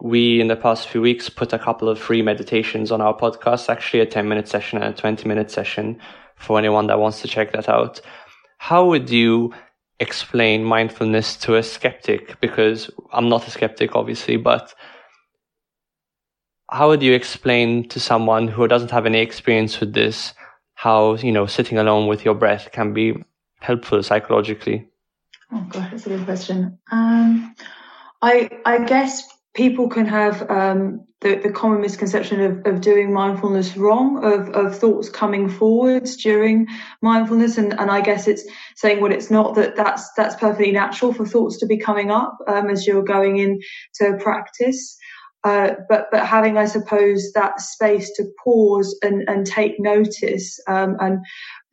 We, 0.02 0.40
in 0.40 0.48
the 0.48 0.56
past 0.56 0.88
few 0.88 1.02
weeks, 1.02 1.30
put 1.30 1.52
a 1.52 1.60
couple 1.60 1.90
of 1.90 2.00
free 2.00 2.22
meditations 2.22 2.92
on 2.92 3.02
our 3.02 3.16
podcast, 3.16 3.68
actually 3.68 4.00
a 4.00 4.06
10 4.06 4.28
minute 4.28 4.48
session 4.48 4.82
and 4.82 4.94
a 4.94 4.98
20 4.98 5.28
minute 5.28 5.52
session 5.52 6.00
for 6.38 6.58
anyone 6.58 6.88
that 6.88 7.00
wants 7.00 7.22
to 7.22 7.28
check 7.28 7.52
that 7.52 7.68
out. 7.68 8.00
How 8.60 8.86
would 8.86 9.10
you 9.10 9.54
explain 10.00 10.64
mindfulness 10.64 11.36
to 11.38 11.56
a 11.56 11.64
skeptic? 11.64 12.40
Because 12.40 12.90
I'm 13.12 13.28
not 13.28 13.46
a 13.46 13.52
skeptic, 13.52 13.96
obviously, 13.96 14.38
but 14.38 14.74
how 16.72 16.88
would 16.90 17.02
you 17.02 17.14
explain 17.14 17.88
to 17.90 18.00
someone 18.00 18.48
who 18.48 18.68
doesn't 18.68 18.92
have 18.92 19.06
any 19.06 19.20
experience 19.20 19.80
with 19.80 19.94
this 19.94 20.34
how 20.76 21.16
you 21.16 21.32
know 21.32 21.46
sitting 21.46 21.78
alone 21.78 22.08
with 22.08 22.24
your 22.24 22.36
breath 22.36 22.70
can 22.72 22.94
be 22.94 23.24
helpful 23.60 24.02
psychologically? 24.04 24.88
Oh 25.52 25.66
god 25.70 25.90
that's 25.92 26.06
a 26.06 26.10
good 26.10 26.26
question. 26.26 26.78
Um, 26.92 27.56
i 28.22 28.50
i 28.66 28.84
guess 28.84 29.28
people 29.56 29.90
can 29.90 30.06
have 30.06 30.50
um, 30.50 31.06
the, 31.22 31.36
the 31.36 31.52
common 31.52 31.82
misconception 31.82 32.40
of, 32.40 32.66
of 32.66 32.82
doing 32.82 33.12
mindfulness 33.12 33.76
wrong 33.76 34.24
of, 34.24 34.48
of 34.50 34.78
thoughts 34.78 35.10
coming 35.10 35.50
forwards 35.50 36.16
during 36.16 36.68
mindfulness. 37.02 37.58
And, 37.58 37.78
and 37.80 37.92
i 37.92 38.00
guess 38.00 38.28
it's 38.28 38.44
saying 38.76 39.02
what 39.02 39.12
it's 39.12 39.32
not 39.32 39.56
that 39.56 39.76
that's 39.76 40.12
that's 40.14 40.36
perfectly 40.36 40.72
natural 40.72 41.14
for 41.14 41.26
thoughts 41.26 41.58
to 41.58 41.66
be 41.66 41.78
coming 41.78 42.12
up 42.12 42.38
um, 42.48 42.70
as 42.70 42.86
you're 42.86 43.04
going 43.04 43.38
into 43.38 44.18
practice 44.20 44.98
uh, 45.46 45.72
but 45.88 46.08
but 46.12 46.26
having, 46.26 46.58
I 46.58 46.66
suppose, 46.66 47.32
that 47.32 47.62
space 47.62 48.12
to 48.18 48.26
pause 48.44 48.98
and, 49.02 49.28
and 49.30 49.46
take 49.46 49.80
notice, 49.80 50.60
um, 50.68 50.98
and 51.00 51.20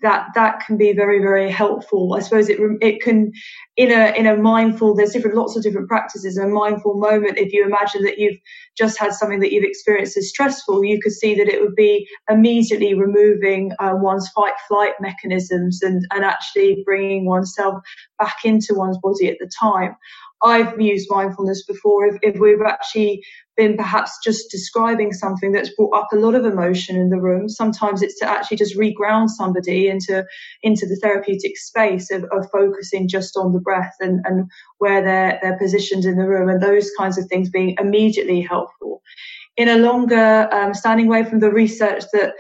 that 0.03 0.29
that 0.37 0.61
can 0.65 0.77
be 0.77 0.93
very 0.93 1.19
very 1.19 1.51
helpful. 1.51 2.15
I 2.15 2.21
suppose 2.21 2.49
it 2.49 2.61
it 2.81 3.03
can 3.03 3.33
in 3.77 3.91
a 3.91 4.17
in 4.17 4.27
a 4.27 4.37
mindful. 4.37 4.95
There's 4.95 5.11
different 5.11 5.37
lots 5.37 5.57
of 5.57 5.65
different 5.65 5.89
practices. 5.89 6.37
In 6.37 6.45
a 6.45 6.49
mindful 6.49 6.95
moment, 6.95 7.39
if 7.39 7.53
you 7.53 7.65
imagine 7.67 8.05
that 8.05 8.19
you've 8.19 8.39
just 8.79 8.99
had 8.99 9.13
something 9.13 9.41
that 9.41 9.51
you've 9.51 9.65
experienced 9.65 10.17
as 10.17 10.29
stressful, 10.29 10.85
you 10.85 11.01
could 11.03 11.13
see 11.13 11.35
that 11.35 11.49
it 11.49 11.61
would 11.61 11.75
be 11.75 12.07
immediately 12.31 12.95
removing 12.95 13.73
uh, 13.81 13.95
one's 13.95 14.29
fight 14.29 14.55
flight 14.69 14.93
mechanisms 15.01 15.83
and 15.83 16.07
and 16.13 16.25
actually 16.25 16.83
bringing 16.85 17.27
oneself 17.27 17.83
back 18.21 18.45
into 18.45 18.75
one's 18.75 18.99
body 18.99 19.29
at 19.29 19.39
the 19.41 19.51
time. 19.61 19.97
I've 20.43 20.79
used 20.81 21.09
mindfulness 21.11 21.65
before 21.65 22.07
if, 22.07 22.17
if 22.23 22.39
we've 22.39 22.61
actually 22.61 23.25
been 23.57 23.77
perhaps 23.77 24.19
just 24.23 24.51
describing 24.51 25.13
something 25.13 25.53
that's 25.53 25.75
brought 25.75 25.97
up 25.97 26.09
a 26.13 26.17
lot 26.17 26.35
of 26.35 26.45
emotion 26.45 26.97
in 26.97 27.11
the 27.11 27.21
room. 27.21 27.49
Sometimes 27.49 28.03
it's 28.03 28.19
to 28.21 28.29
actually 28.29 28.57
just 28.57 28.77
reground 28.77 29.29
somebody 29.29 29.89
into 29.89 30.25
into 30.63 30.87
the 30.87 30.97
therapeutic 30.97 31.57
space 31.57 32.11
of, 32.11 32.25
of 32.25 32.49
focusing 32.53 33.09
just 33.09 33.37
on 33.37 33.53
the 33.53 33.61
breath 33.61 33.95
and, 34.01 34.21
and 34.25 34.51
where 34.79 35.03
they're 35.03 35.39
they're 35.43 35.59
positioned 35.59 36.05
in 36.05 36.17
the 36.17 36.27
room 36.27 36.49
and 36.49 36.63
those 36.63 36.91
kinds 36.99 37.19
of 37.19 37.27
things 37.27 37.51
being 37.51 37.77
immediately 37.79 38.41
helpful. 38.41 39.03
In 39.57 39.69
a 39.69 39.77
longer 39.77 40.49
um, 40.53 40.75
standing 40.75 41.09
way 41.09 41.25
from 41.25 41.41
the 41.41 41.51
research 41.51 42.05
that 42.13 42.35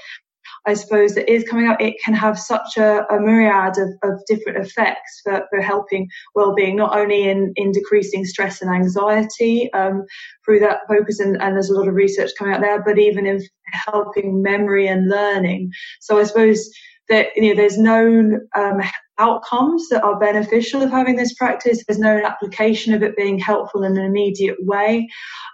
I 0.67 0.75
suppose 0.75 1.15
that 1.15 1.31
is 1.31 1.45
coming 1.49 1.69
up, 1.69 1.81
it 1.81 1.95
can 2.05 2.15
have 2.15 2.39
such 2.39 2.77
a, 2.77 3.07
a 3.13 3.21
myriad 3.21 3.79
of, 3.79 3.91
of, 4.03 4.21
different 4.27 4.59
effects 4.59 5.21
for, 5.23 5.47
for 5.49 5.61
helping 5.61 6.09
well-being, 6.35 6.77
not 6.77 6.99
only 6.99 7.29
in, 7.29 7.53
in 7.55 7.71
decreasing 7.71 8.25
stress 8.25 8.61
and 8.61 8.75
anxiety 8.75 9.73
um, 9.73 10.05
through 10.45 10.59
that 10.61 10.81
focus, 10.89 11.21
and, 11.21 11.41
and, 11.41 11.55
there's 11.55 11.71
a 11.71 11.75
lot 11.75 11.89
of 11.89 11.95
research 11.95 12.31
coming 12.37 12.55
out 12.55 12.61
there, 12.61 12.83
but 12.83 12.99
even 12.99 13.27
in 13.27 13.41
helping 13.87 14.43
memory 14.43 14.89
and 14.89 15.09
learning. 15.09 15.71
So 16.01 16.19
I 16.19 16.25
suppose 16.25 16.69
that 17.09 17.29
you 17.37 17.49
know 17.49 17.55
there's 17.55 17.79
known 17.79 18.49
um, 18.57 18.83
outcomes 19.19 19.89
that 19.89 20.03
are 20.03 20.19
beneficial 20.19 20.83
of 20.83 20.91
having 20.91 21.17
this 21.17 21.35
practice. 21.35 21.83
There's 21.85 21.99
no 21.99 22.23
application 22.23 22.93
of 22.93 23.03
it 23.03 23.17
being 23.17 23.39
helpful 23.39 23.83
in 23.83 23.97
an 23.97 24.05
immediate 24.05 24.57
way. 24.61 25.09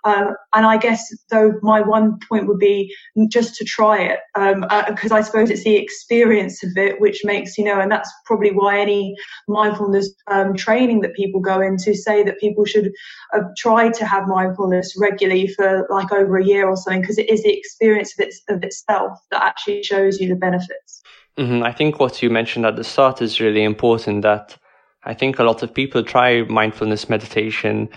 Um, 0.05 0.35
and 0.53 0.67
I 0.67 0.79
guess, 0.79 1.05
though, 1.31 1.53
my 1.63 1.81
one 1.81 2.19
point 2.29 2.49
would 2.49 2.59
be 2.59 2.93
just 3.29 3.55
to 3.57 3.65
try 3.65 3.99
it, 3.99 4.19
because 4.35 5.13
um, 5.13 5.13
uh, 5.13 5.15
I 5.15 5.23
suppose 5.23 5.49
it's 5.49 5.63
the 5.63 5.77
experience 5.77 6.65
of 6.65 6.71
it 6.77 7.01
which 7.01 7.21
makes, 7.25 7.57
you 7.57 7.65
know, 7.65 7.79
and 7.79 7.91
that's 7.91 8.13
probably 8.27 8.51
why 8.51 8.81
any 8.81 9.15
mindfulness 9.47 10.13
um, 10.27 10.55
training 10.55 11.03
that 11.03 11.15
people 11.15 11.41
go 11.41 11.61
into 11.61 11.95
say 11.95 12.25
that 12.25 12.41
people 12.41 12.65
should 12.65 12.91
uh, 13.33 13.43
try 13.57 13.91
to 13.91 14.05
have 14.05 14.27
mindfulness 14.27 14.97
regularly 14.99 15.47
for 15.47 15.87
like 15.89 16.13
over 16.13 16.37
a 16.37 16.45
year 16.45 16.69
or 16.69 16.77
something, 16.77 17.01
because 17.01 17.19
it 17.19 17.31
is 17.31 17.45
the 17.45 17.57
experience 17.57 18.13
of, 18.19 18.27
its, 18.27 18.43
of 18.49 18.65
itself 18.65 19.21
that 19.31 19.45
actually 19.45 19.85
shows 19.85 20.19
you 20.19 20.29
the 20.29 20.35
benefits. 20.35 21.03
Mm-hmm. 21.39 21.63
I 21.63 21.73
think 21.73 21.99
what 21.99 22.23
you 22.23 22.29
mentioned 22.29 22.67
at 22.67 22.77
the 22.77 22.85
start 22.85 23.23
is 23.23 23.41
really 23.41 23.63
important 23.63 24.23
that 24.23 24.57
I 25.05 25.15
think 25.15 25.39
a 25.39 25.45
lot 25.45 25.63
of 25.63 25.75
people 25.75 26.03
try 26.03 26.43
mindfulness 26.43 27.09
meditation, 27.09 27.89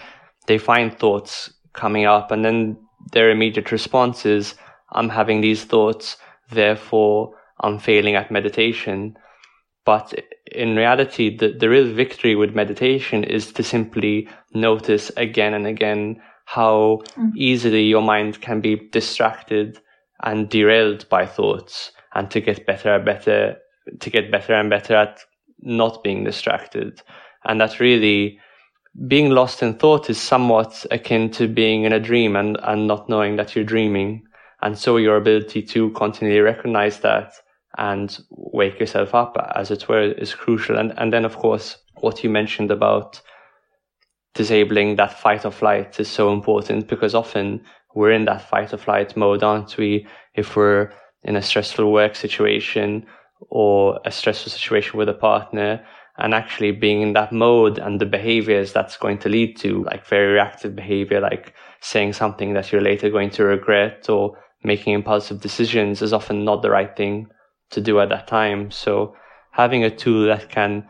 they 0.48 0.58
find 0.58 0.98
thoughts 0.98 1.54
coming 1.74 2.06
up, 2.06 2.32
and 2.32 2.46
then 2.46 2.78
their 3.12 3.30
immediate 3.30 3.72
response 3.72 4.26
is, 4.26 4.56
I'm 4.94 5.10
having 5.10 5.42
these 5.42 5.66
thoughts, 5.66 6.18
therefore 6.52 7.36
I'm 7.60 7.78
failing 7.78 8.16
at 8.16 8.32
meditation. 8.32 9.18
But 9.86 10.14
in 10.52 10.76
reality, 10.76 11.36
the, 11.36 11.50
the 11.50 11.70
real 11.70 11.94
victory 11.94 12.36
with 12.36 12.56
meditation 12.56 13.24
is 13.24 13.52
to 13.54 13.64
simply 13.64 14.28
notice 14.54 15.12
again 15.18 15.54
and 15.54 15.68
again 15.68 16.22
how 16.46 17.02
mm. 17.18 17.32
easily 17.36 17.84
your 17.84 18.02
mind 18.02 18.42
can 18.42 18.62
be 18.62 18.88
distracted 18.92 19.80
and 20.24 20.50
derailed 20.50 21.08
by 21.10 21.26
thoughts 21.26 21.92
and 22.16 22.32
to 22.32 22.42
get 22.42 22.66
better 22.66 22.96
and 22.96 23.06
better 23.06 23.58
to 24.00 24.10
get 24.10 24.32
better 24.32 24.54
and 24.54 24.70
better 24.70 24.96
at 24.96 25.20
not 25.62 26.04
being 26.04 26.24
distracted. 26.24 27.02
And 27.44 27.62
that 27.62 27.80
really 27.80 28.40
being 29.08 29.30
lost 29.30 29.62
in 29.62 29.76
thought 29.76 30.10
is 30.10 30.20
somewhat 30.20 30.86
akin 30.90 31.30
to 31.32 31.48
being 31.48 31.84
in 31.84 31.94
a 31.94 32.00
dream 32.00 32.36
and, 32.36 32.58
and 32.64 32.88
not 32.88 33.10
knowing 33.10 33.36
that 33.36 33.56
you're 33.56 33.66
dreaming. 33.66 34.24
And 34.62 34.78
so 34.78 34.98
your 34.98 35.18
ability 35.18 35.62
to 35.64 35.92
continually 35.92 36.40
recognize 36.40 37.00
that 37.02 37.34
and 37.78 38.18
wake 38.30 38.80
yourself 38.80 39.14
up 39.14 39.36
as 39.54 39.70
it 39.70 39.88
were 39.90 40.14
is 40.14 40.34
crucial. 40.34 40.78
And 40.78 40.98
and 40.98 41.12
then 41.12 41.26
of 41.26 41.38
course 41.38 41.78
what 42.00 42.24
you 42.24 42.30
mentioned 42.30 42.72
about 42.72 43.22
disabling 44.34 44.96
that 44.96 45.20
fight 45.20 45.46
or 45.46 45.52
flight 45.52 46.00
is 46.00 46.10
so 46.10 46.32
important 46.32 46.88
because 46.88 47.16
often 47.16 47.64
we're 47.94 48.12
in 48.12 48.26
that 48.26 48.50
fight 48.50 48.74
or 48.74 48.78
flight 48.78 49.16
mode 49.16 49.44
aren't 49.44 49.78
we? 49.78 50.08
If 50.36 50.56
we're 50.56 50.92
in 51.26 51.36
a 51.36 51.42
stressful 51.42 51.92
work 51.92 52.16
situation 52.16 53.06
or 53.50 54.00
a 54.06 54.12
stressful 54.12 54.52
situation 54.52 54.98
with 54.98 55.10
a 55.10 55.14
partner 55.14 55.86
and 56.18 56.34
actually 56.34 56.72
being 56.72 57.02
in 57.02 57.14
that 57.14 57.34
mode 57.34 57.78
and 57.78 58.00
the 58.00 58.06
behaviors 58.06 58.72
that's 58.72 58.96
going 58.96 59.18
to 59.18 59.28
lead 59.28 59.58
to 59.58 59.84
like 59.84 60.06
very 60.06 60.32
reactive 60.32 60.76
behavior 60.76 61.20
like 61.20 61.54
saying 61.82 62.14
something 62.14 62.54
that 62.54 62.72
you're 62.72 62.82
later 62.82 63.10
going 63.10 63.30
to 63.30 63.44
regret 63.44 64.10
or 64.10 64.38
making 64.64 64.94
impulsive 64.94 65.42
decisions 65.42 66.02
is 66.02 66.14
often 66.14 66.46
not 66.46 66.62
the 66.62 66.70
right 66.70 66.96
thing 66.96 67.28
to 67.72 67.82
do 67.82 68.00
at 68.00 68.10
that 68.10 68.28
time. 68.28 68.72
So 68.72 69.16
having 69.52 69.84
a 69.84 69.96
tool 69.96 70.28
that 70.28 70.50
can 70.50 70.88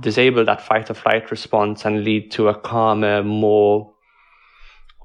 disable 0.00 0.44
that 0.44 0.62
fight 0.62 0.90
or 0.90 0.94
flight 0.94 1.30
response 1.30 1.84
and 1.84 2.04
lead 2.04 2.30
to 2.32 2.48
a 2.48 2.54
calmer 2.54 3.22
more 3.22 3.92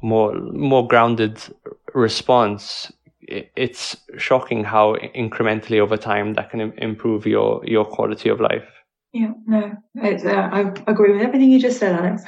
more 0.04 0.36
more 0.36 0.88
grounded 0.88 1.42
response 1.96 2.92
it's 3.28 3.98
shocking 4.18 4.64
how 4.64 4.96
incrementally 5.16 5.80
over 5.80 5.98
time 5.98 6.34
that 6.36 6.50
can 6.50 6.62
improve 6.78 7.26
your 7.26 7.62
your 7.66 7.86
quality 7.86 8.30
of 8.30 8.40
life. 8.40 8.66
Yeah, 9.14 9.32
no, 9.46 9.74
uh, 10.04 10.50
I 10.52 10.74
agree 10.88 11.14
with 11.14 11.22
everything 11.22 11.52
you 11.52 11.60
just 11.60 11.80
said, 11.80 11.96
Alex. 11.96 12.24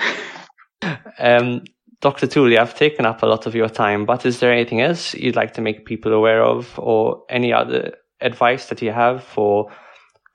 um, 1.19 1.63
Dr. 2.01 2.27
Tooley, 2.27 2.57
I've 2.57 2.75
taken 2.75 3.05
up 3.05 3.21
a 3.21 3.25
lot 3.25 3.45
of 3.45 3.53
your 3.53 3.67
time, 3.67 4.05
but 4.05 4.25
is 4.25 4.39
there 4.39 4.51
anything 4.51 4.81
else 4.81 5.13
you'd 5.13 5.35
like 5.35 5.53
to 5.55 5.61
make 5.61 5.85
people 5.85 6.13
aware 6.13 6.41
of, 6.41 6.79
or 6.79 7.23
any 7.29 7.51
other 7.51 7.93
advice 8.21 8.67
that 8.67 8.81
you 8.81 8.91
have 8.91 9.23
for 9.23 9.69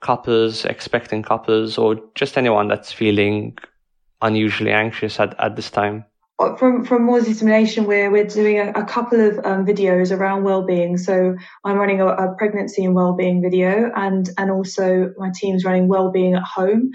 couples, 0.01 0.65
expecting 0.65 1.23
couples, 1.23 1.77
or 1.77 1.95
just 2.13 2.37
anyone 2.37 2.67
that's 2.67 2.91
feeling 2.91 3.57
unusually 4.21 4.71
anxious 4.71 5.19
at, 5.19 5.37
at 5.39 5.55
this 5.55 5.71
time? 5.71 6.05
From 6.57 6.83
from 6.83 7.03
More 7.03 7.21
Determination, 7.21 7.85
we're 7.85 8.11
we're 8.11 8.25
doing 8.25 8.59
a, 8.59 8.71
a 8.71 8.83
couple 8.83 9.21
of 9.21 9.37
um, 9.45 9.65
videos 9.65 10.15
around 10.15 10.43
well-being. 10.43 10.97
So 10.97 11.35
I'm 11.63 11.77
running 11.77 12.01
a, 12.01 12.07
a, 12.07 12.35
pregnancy 12.35 12.83
and 12.83 12.93
well-being 12.93 13.41
video, 13.41 13.89
and 13.95 14.29
and 14.37 14.51
also 14.51 15.13
my 15.17 15.31
team's 15.33 15.63
running 15.63 15.87
well-being 15.87 16.35
at 16.35 16.43
home. 16.43 16.91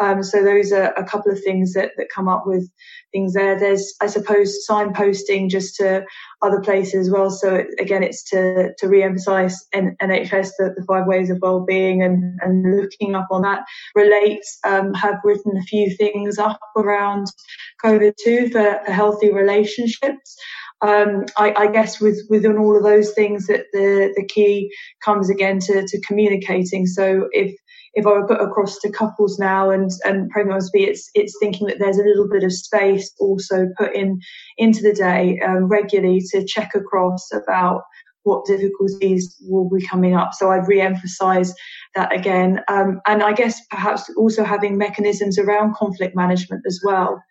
Um, 0.00 0.22
so 0.22 0.44
those 0.44 0.70
are 0.72 0.92
a 0.92 1.04
couple 1.04 1.32
of 1.32 1.42
things 1.42 1.72
that 1.72 1.90
that 1.96 2.06
come 2.14 2.28
up 2.28 2.44
with 2.46 2.70
things 3.14 3.32
there. 3.32 3.58
There's 3.58 3.94
I 4.02 4.06
suppose 4.08 4.66
signposting 4.68 5.48
just 5.48 5.76
to 5.76 6.04
other 6.42 6.60
places 6.60 7.06
as 7.06 7.10
well. 7.10 7.30
So 7.30 7.54
it, 7.54 7.68
again, 7.78 8.02
it's 8.02 8.22
to 8.30 8.74
to 8.76 8.88
re-emphasise 8.88 9.66
NHS 9.74 10.50
the, 10.58 10.74
the 10.76 10.84
five 10.86 11.06
ways 11.06 11.30
of 11.30 11.38
well-being 11.40 12.02
and 12.02 12.38
and 12.42 12.76
looking 12.76 13.14
up 13.14 13.28
on 13.30 13.42
that. 13.42 13.64
Relates 13.94 14.58
um, 14.64 14.92
have 14.94 15.16
written 15.24 15.56
a 15.56 15.62
few 15.62 15.94
things 15.96 16.38
up 16.38 16.60
around 16.76 17.28
COVID 17.82 18.12
too 18.22 18.50
for, 18.50 18.80
for 18.84 18.92
healthy 18.92 19.32
relationships. 19.32 20.36
Um, 20.82 21.24
I, 21.38 21.54
I, 21.56 21.66
guess 21.68 22.00
with 22.00 22.20
within 22.28 22.58
all 22.58 22.76
of 22.76 22.82
those 22.82 23.12
things 23.12 23.46
that 23.46 23.66
the 23.72 24.12
the 24.16 24.26
key 24.26 24.70
comes 25.02 25.30
again 25.30 25.58
to, 25.60 25.86
to 25.86 26.00
communicating. 26.02 26.86
So 26.86 27.28
if 27.32 27.54
if 27.94 28.06
I 28.06 28.10
were 28.10 28.26
put 28.26 28.40
across 28.40 28.78
to 28.80 28.90
couples 28.90 29.38
now 29.38 29.70
and 29.70 29.90
and 30.04 30.30
pregnant 30.30 30.64
be 30.72 30.84
it's 30.84 31.10
it's 31.14 31.36
thinking 31.40 31.66
that 31.68 31.78
there's 31.78 31.98
a 31.98 32.04
little 32.04 32.28
bit 32.28 32.44
of 32.44 32.52
space 32.52 33.12
also 33.18 33.68
put 33.78 33.94
in 33.94 34.20
into 34.58 34.82
the 34.82 34.92
day 34.92 35.38
um, 35.40 35.64
regularly 35.64 36.20
to 36.30 36.44
check 36.44 36.74
across 36.74 37.30
about 37.32 37.82
what 38.24 38.46
difficulties 38.46 39.36
will 39.42 39.68
be 39.68 39.86
coming 39.86 40.14
up. 40.14 40.30
So 40.32 40.50
I'd 40.50 40.66
re-emphasize 40.66 41.54
that 41.94 42.12
again. 42.12 42.60
Um, 42.68 43.00
and 43.06 43.22
I 43.22 43.32
guess 43.32 43.60
perhaps 43.70 44.10
also 44.16 44.44
having 44.44 44.78
mechanisms 44.78 45.38
around 45.38 45.74
conflict 45.74 46.16
management 46.16 46.62
as 46.66 46.80
well. 46.82 47.22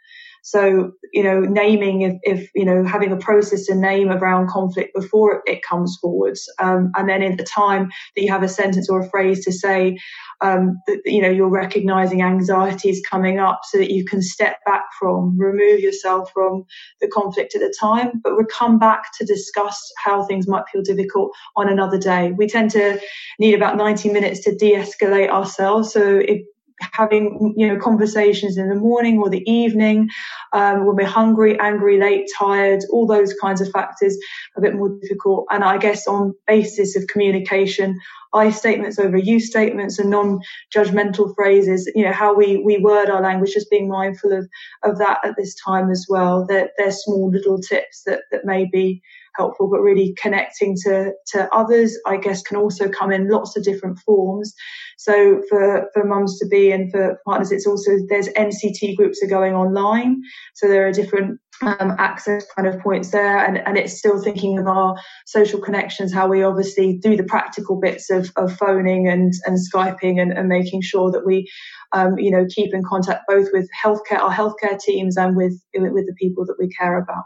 So, 0.43 0.91
you 1.13 1.23
know, 1.23 1.39
naming 1.39 2.01
if, 2.01 2.17
if 2.23 2.49
you 2.53 2.65
know, 2.65 2.83
having 2.83 3.13
a 3.13 3.17
process 3.17 3.65
to 3.67 3.75
name 3.75 4.09
around 4.09 4.49
conflict 4.49 4.93
before 4.93 5.41
it, 5.45 5.63
comes 5.63 5.97
forwards. 6.01 6.51
Um, 6.59 6.91
and 6.95 7.07
then 7.07 7.23
in 7.23 7.37
the 7.37 7.45
time 7.45 7.89
that 8.15 8.21
you 8.21 8.29
have 8.29 8.43
a 8.43 8.49
sentence 8.49 8.89
or 8.89 8.99
a 8.99 9.09
phrase 9.09 9.45
to 9.45 9.53
say, 9.53 9.97
um, 10.41 10.81
that, 10.87 10.99
you 11.05 11.21
know, 11.21 11.29
you're 11.29 11.47
recognizing 11.47 12.21
anxiety 12.21 12.89
is 12.89 13.01
coming 13.09 13.39
up 13.39 13.61
so 13.63 13.77
that 13.77 13.89
you 13.89 14.03
can 14.03 14.21
step 14.21 14.57
back 14.65 14.83
from, 14.99 15.37
remove 15.39 15.79
yourself 15.79 16.29
from 16.33 16.65
the 16.99 17.07
conflict 17.07 17.55
at 17.55 17.61
the 17.61 17.73
time, 17.79 18.19
but 18.21 18.37
we 18.37 18.43
come 18.51 18.77
back 18.77 19.05
to 19.17 19.25
discuss 19.25 19.81
how 20.03 20.25
things 20.25 20.45
might 20.45 20.65
feel 20.73 20.81
difficult 20.81 21.31
on 21.55 21.69
another 21.69 21.97
day. 21.97 22.33
We 22.33 22.47
tend 22.47 22.71
to 22.71 22.99
need 23.39 23.53
about 23.53 23.77
90 23.77 24.09
minutes 24.09 24.41
to 24.41 24.53
de-escalate 24.53 25.29
ourselves. 25.29 25.93
So 25.93 26.17
if 26.17 26.41
having 26.79 27.53
you 27.57 27.67
know 27.67 27.79
conversations 27.79 28.57
in 28.57 28.69
the 28.69 28.75
morning 28.75 29.19
or 29.19 29.29
the 29.29 29.49
evening 29.49 30.09
um, 30.53 30.85
when 30.85 30.95
we're 30.95 31.05
hungry 31.05 31.59
angry 31.59 31.99
late 31.99 32.29
tired 32.37 32.81
all 32.91 33.07
those 33.07 33.33
kinds 33.35 33.61
of 33.61 33.69
factors 33.69 34.17
a 34.57 34.61
bit 34.61 34.75
more 34.75 34.89
difficult. 35.01 35.45
And 35.49 35.63
i 35.63 35.77
guess 35.77 36.07
on 36.07 36.33
basis 36.47 36.95
of 36.95 37.07
communication 37.07 37.99
i 38.33 38.49
statements 38.49 38.99
over 38.99 39.17
you 39.17 39.39
statements 39.39 39.99
and 39.99 40.09
non-judgmental 40.09 41.33
phrases 41.35 41.89
you 41.95 42.03
know 42.03 42.11
how 42.13 42.33
we 42.33 42.57
we 42.57 42.77
word 42.77 43.09
our 43.09 43.21
language 43.21 43.53
just 43.53 43.69
being 43.69 43.87
mindful 43.87 44.33
of 44.33 44.47
of 44.83 44.97
that 44.97 45.19
at 45.23 45.35
this 45.37 45.55
time 45.55 45.89
as 45.91 46.05
well 46.09 46.45
that 46.47 46.71
they're 46.77 46.91
small 46.91 47.29
little 47.29 47.59
tips 47.59 48.03
that 48.05 48.21
that 48.31 48.45
may 48.45 48.65
be 48.65 49.01
helpful, 49.35 49.69
but 49.69 49.79
really 49.79 50.15
connecting 50.21 50.75
to, 50.83 51.11
to 51.27 51.53
others, 51.53 51.97
I 52.05 52.17
guess, 52.17 52.41
can 52.41 52.57
also 52.57 52.89
come 52.89 53.11
in 53.11 53.29
lots 53.29 53.55
of 53.57 53.63
different 53.63 53.99
forms. 53.99 54.53
So 54.97 55.41
for, 55.49 55.89
for 55.93 56.03
mums 56.03 56.39
to 56.39 56.47
be 56.47 56.71
and 56.71 56.91
for 56.91 57.19
partners, 57.25 57.51
it's 57.51 57.67
also, 57.67 57.91
there's 58.09 58.29
NCT 58.29 58.95
groups 58.95 59.21
are 59.23 59.27
going 59.27 59.53
online. 59.53 60.21
So 60.53 60.67
there 60.67 60.87
are 60.87 60.91
different 60.91 61.39
um, 61.61 61.95
access 61.99 62.45
kind 62.55 62.67
of 62.67 62.79
points 62.79 63.11
there 63.11 63.37
and, 63.37 63.57
and 63.59 63.77
it's 63.77 63.97
still 63.97 64.21
thinking 64.21 64.57
of 64.59 64.67
our 64.67 64.95
social 65.25 65.59
connections 65.59 66.13
how 66.13 66.27
we 66.27 66.43
obviously 66.43 66.97
do 66.97 67.15
the 67.15 67.23
practical 67.23 67.79
bits 67.79 68.09
of, 68.09 68.31
of 68.35 68.55
phoning 68.57 69.07
and, 69.07 69.33
and 69.45 69.57
skyping 69.57 70.21
and, 70.21 70.31
and 70.33 70.49
making 70.49 70.81
sure 70.81 71.11
that 71.11 71.25
we 71.25 71.49
um, 71.93 72.17
you 72.17 72.31
know 72.31 72.45
keep 72.49 72.73
in 72.73 72.83
contact 72.83 73.21
both 73.27 73.47
with 73.53 73.69
healthcare 73.83 74.19
our 74.19 74.33
healthcare 74.33 74.79
teams 74.79 75.15
and 75.15 75.35
with 75.37 75.61
with 75.75 76.05
the 76.05 76.15
people 76.19 76.45
that 76.45 76.55
we 76.59 76.67
care 76.69 76.97
about 76.97 77.23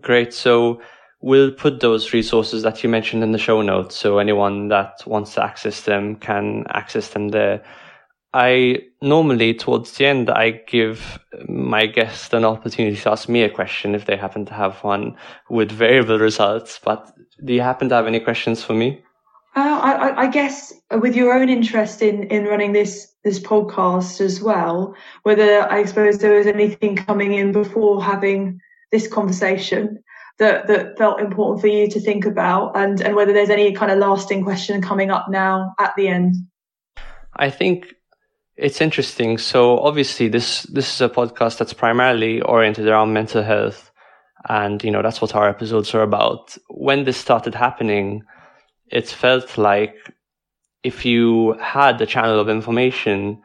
great 0.00 0.32
so 0.32 0.80
we'll 1.24 1.50
put 1.50 1.80
those 1.80 2.12
resources 2.12 2.62
that 2.62 2.82
you 2.82 2.88
mentioned 2.88 3.22
in 3.22 3.32
the 3.32 3.38
show 3.38 3.62
notes 3.62 3.96
so 3.96 4.18
anyone 4.18 4.68
that 4.68 4.92
wants 5.06 5.32
to 5.32 5.42
access 5.42 5.80
them 5.82 6.16
can 6.16 6.64
access 6.68 7.08
them 7.08 7.28
there 7.28 7.64
I 8.34 8.80
normally, 9.00 9.54
towards 9.54 9.92
the 9.92 10.06
end, 10.06 10.28
I 10.28 10.50
give 10.66 11.20
my 11.48 11.86
guest 11.86 12.34
an 12.34 12.44
opportunity 12.44 12.96
to 12.96 13.10
ask 13.12 13.28
me 13.28 13.44
a 13.44 13.48
question 13.48 13.94
if 13.94 14.06
they 14.06 14.16
happen 14.16 14.44
to 14.46 14.54
have 14.54 14.82
one 14.82 15.16
with 15.48 15.70
variable 15.70 16.18
results. 16.18 16.80
But 16.82 17.12
do 17.44 17.54
you 17.54 17.60
happen 17.60 17.88
to 17.90 17.94
have 17.94 18.08
any 18.08 18.18
questions 18.18 18.64
for 18.64 18.74
me? 18.74 19.04
Uh, 19.54 19.78
I, 19.80 20.22
I, 20.22 20.26
guess 20.26 20.72
with 20.90 21.14
your 21.14 21.32
own 21.32 21.48
interest 21.48 22.02
in, 22.02 22.24
in 22.24 22.46
running 22.46 22.72
this 22.72 23.14
this 23.22 23.38
podcast 23.38 24.20
as 24.20 24.42
well, 24.42 24.96
whether 25.22 25.70
I 25.70 25.84
suppose 25.84 26.18
there 26.18 26.36
was 26.36 26.48
anything 26.48 26.96
coming 26.96 27.34
in 27.34 27.52
before 27.52 28.02
having 28.02 28.60
this 28.90 29.06
conversation 29.06 30.02
that 30.38 30.66
that 30.66 30.98
felt 30.98 31.20
important 31.20 31.60
for 31.60 31.68
you 31.68 31.88
to 31.90 32.00
think 32.00 32.26
about, 32.26 32.76
and 32.76 33.00
and 33.00 33.14
whether 33.14 33.32
there's 33.32 33.50
any 33.50 33.72
kind 33.72 33.92
of 33.92 33.98
lasting 33.98 34.44
question 34.44 34.82
coming 34.82 35.10
up 35.10 35.28
now 35.28 35.74
at 35.78 35.94
the 35.96 36.08
end. 36.08 36.34
I 37.36 37.50
think 37.50 37.94
it's 38.56 38.80
interesting. 38.80 39.38
So 39.38 39.78
obviously 39.78 40.28
this 40.28 40.62
this 40.64 40.92
is 40.94 41.00
a 41.00 41.08
podcast 41.08 41.58
that's 41.58 41.72
primarily 41.72 42.40
oriented 42.42 42.86
around 42.86 43.12
mental 43.12 43.42
health 43.42 43.90
and 44.48 44.82
you 44.84 44.90
know 44.90 45.02
that's 45.02 45.20
what 45.20 45.34
our 45.34 45.48
episodes 45.48 45.94
are 45.94 46.02
about. 46.02 46.56
When 46.68 47.04
this 47.04 47.16
started 47.16 47.54
happening, 47.54 48.22
it 48.90 49.08
felt 49.08 49.56
like 49.56 49.96
if 50.82 51.04
you 51.04 51.54
had 51.54 52.00
a 52.00 52.06
channel 52.06 52.38
of 52.38 52.48
information 52.48 53.42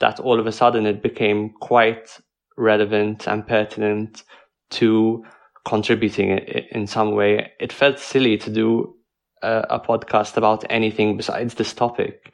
that 0.00 0.18
all 0.18 0.40
of 0.40 0.46
a 0.46 0.52
sudden 0.52 0.86
it 0.86 1.02
became 1.02 1.50
quite 1.60 2.18
relevant 2.56 3.28
and 3.28 3.46
pertinent 3.46 4.24
to 4.70 5.24
contributing 5.70 6.28
in 6.78 6.86
some 6.86 7.10
way. 7.12 7.52
It 7.58 7.72
felt 7.72 7.98
silly 7.98 8.36
to 8.38 8.50
do 8.50 8.94
a, 9.42 9.64
a 9.70 9.80
podcast 9.80 10.36
about 10.36 10.64
anything 10.68 11.16
besides 11.16 11.54
this 11.54 11.72
topic. 11.72 12.32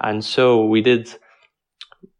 And 0.00 0.24
so 0.24 0.66
we 0.66 0.82
did 0.82 1.14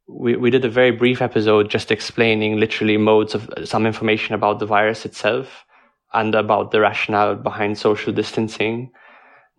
we, 0.07 0.36
we 0.36 0.50
did 0.50 0.64
a 0.64 0.68
very 0.80 0.90
brief 0.90 1.22
episode 1.22 1.70
just 1.70 1.90
explaining 1.90 2.61
literally 2.61 2.96
modes 2.96 3.34
of 3.34 3.50
some 3.64 3.86
information 3.86 4.34
about 4.34 4.59
the 4.59 4.66
virus 4.66 5.05
itself 5.05 5.64
and 6.12 6.34
about 6.34 6.70
the 6.70 6.80
rationale 6.80 7.34
behind 7.34 7.78
social 7.78 8.12
distancing. 8.12 8.92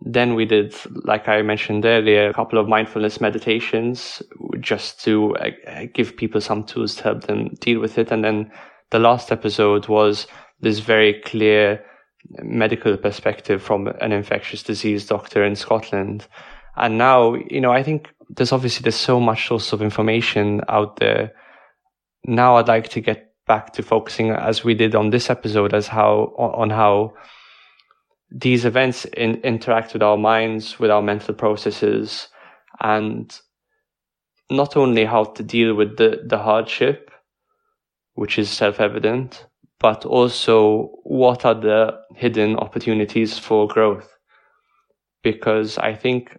Then 0.00 0.34
we 0.34 0.44
did, 0.44 0.74
like 1.04 1.28
I 1.28 1.42
mentioned 1.42 1.84
earlier, 1.84 2.28
a 2.28 2.34
couple 2.34 2.58
of 2.58 2.68
mindfulness 2.68 3.20
meditations 3.20 4.22
just 4.60 5.02
to 5.04 5.36
uh, 5.36 5.86
give 5.92 6.16
people 6.16 6.40
some 6.40 6.64
tools 6.64 6.94
to 6.96 7.02
help 7.02 7.22
them 7.22 7.48
deal 7.60 7.80
with 7.80 7.98
it. 7.98 8.12
And 8.12 8.22
then 8.22 8.50
the 8.90 8.98
last 8.98 9.32
episode 9.32 9.88
was 9.88 10.26
this 10.60 10.78
very 10.78 11.20
clear 11.22 11.84
medical 12.42 12.96
perspective 12.96 13.62
from 13.62 13.88
an 14.00 14.12
infectious 14.12 14.62
disease 14.62 15.06
doctor 15.06 15.44
in 15.44 15.54
Scotland. 15.54 16.26
And 16.76 16.98
now, 16.98 17.34
you 17.34 17.60
know, 17.60 17.72
I 17.72 17.82
think 17.82 18.08
there's 18.28 18.52
obviously 18.52 18.82
there's 18.82 18.96
so 18.96 19.20
much 19.20 19.46
source 19.46 19.72
of 19.72 19.82
information 19.82 20.62
out 20.68 20.96
there. 20.96 21.32
Now 22.24 22.56
I'd 22.56 22.68
like 22.68 22.88
to 22.90 23.00
get 23.00 23.32
back 23.46 23.72
to 23.74 23.82
focusing 23.82 24.30
as 24.30 24.64
we 24.64 24.74
did 24.74 24.94
on 24.94 25.10
this 25.10 25.30
episode 25.30 25.72
as 25.72 25.86
how 25.86 26.34
on 26.36 26.70
how 26.70 27.14
these 28.30 28.64
events 28.64 29.04
in, 29.04 29.36
interact 29.42 29.92
with 29.92 30.02
our 30.02 30.16
minds, 30.16 30.80
with 30.80 30.90
our 30.90 31.02
mental 31.02 31.34
processes, 31.34 32.28
and 32.80 33.38
not 34.50 34.76
only 34.76 35.04
how 35.04 35.24
to 35.24 35.42
deal 35.42 35.74
with 35.74 35.96
the, 35.96 36.22
the 36.26 36.38
hardship, 36.38 37.10
which 38.14 38.38
is 38.38 38.50
self-evident, 38.50 39.46
but 39.78 40.04
also 40.04 40.90
what 41.02 41.44
are 41.44 41.54
the 41.54 41.98
hidden 42.14 42.56
opportunities 42.56 43.38
for 43.38 43.68
growth. 43.68 44.08
Because 45.22 45.76
I 45.78 45.94
think 45.94 46.38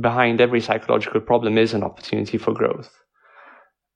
behind 0.00 0.40
every 0.40 0.60
psychological 0.60 1.20
problem 1.20 1.58
is 1.58 1.74
an 1.74 1.82
opportunity 1.82 2.38
for 2.38 2.52
growth. 2.52 2.90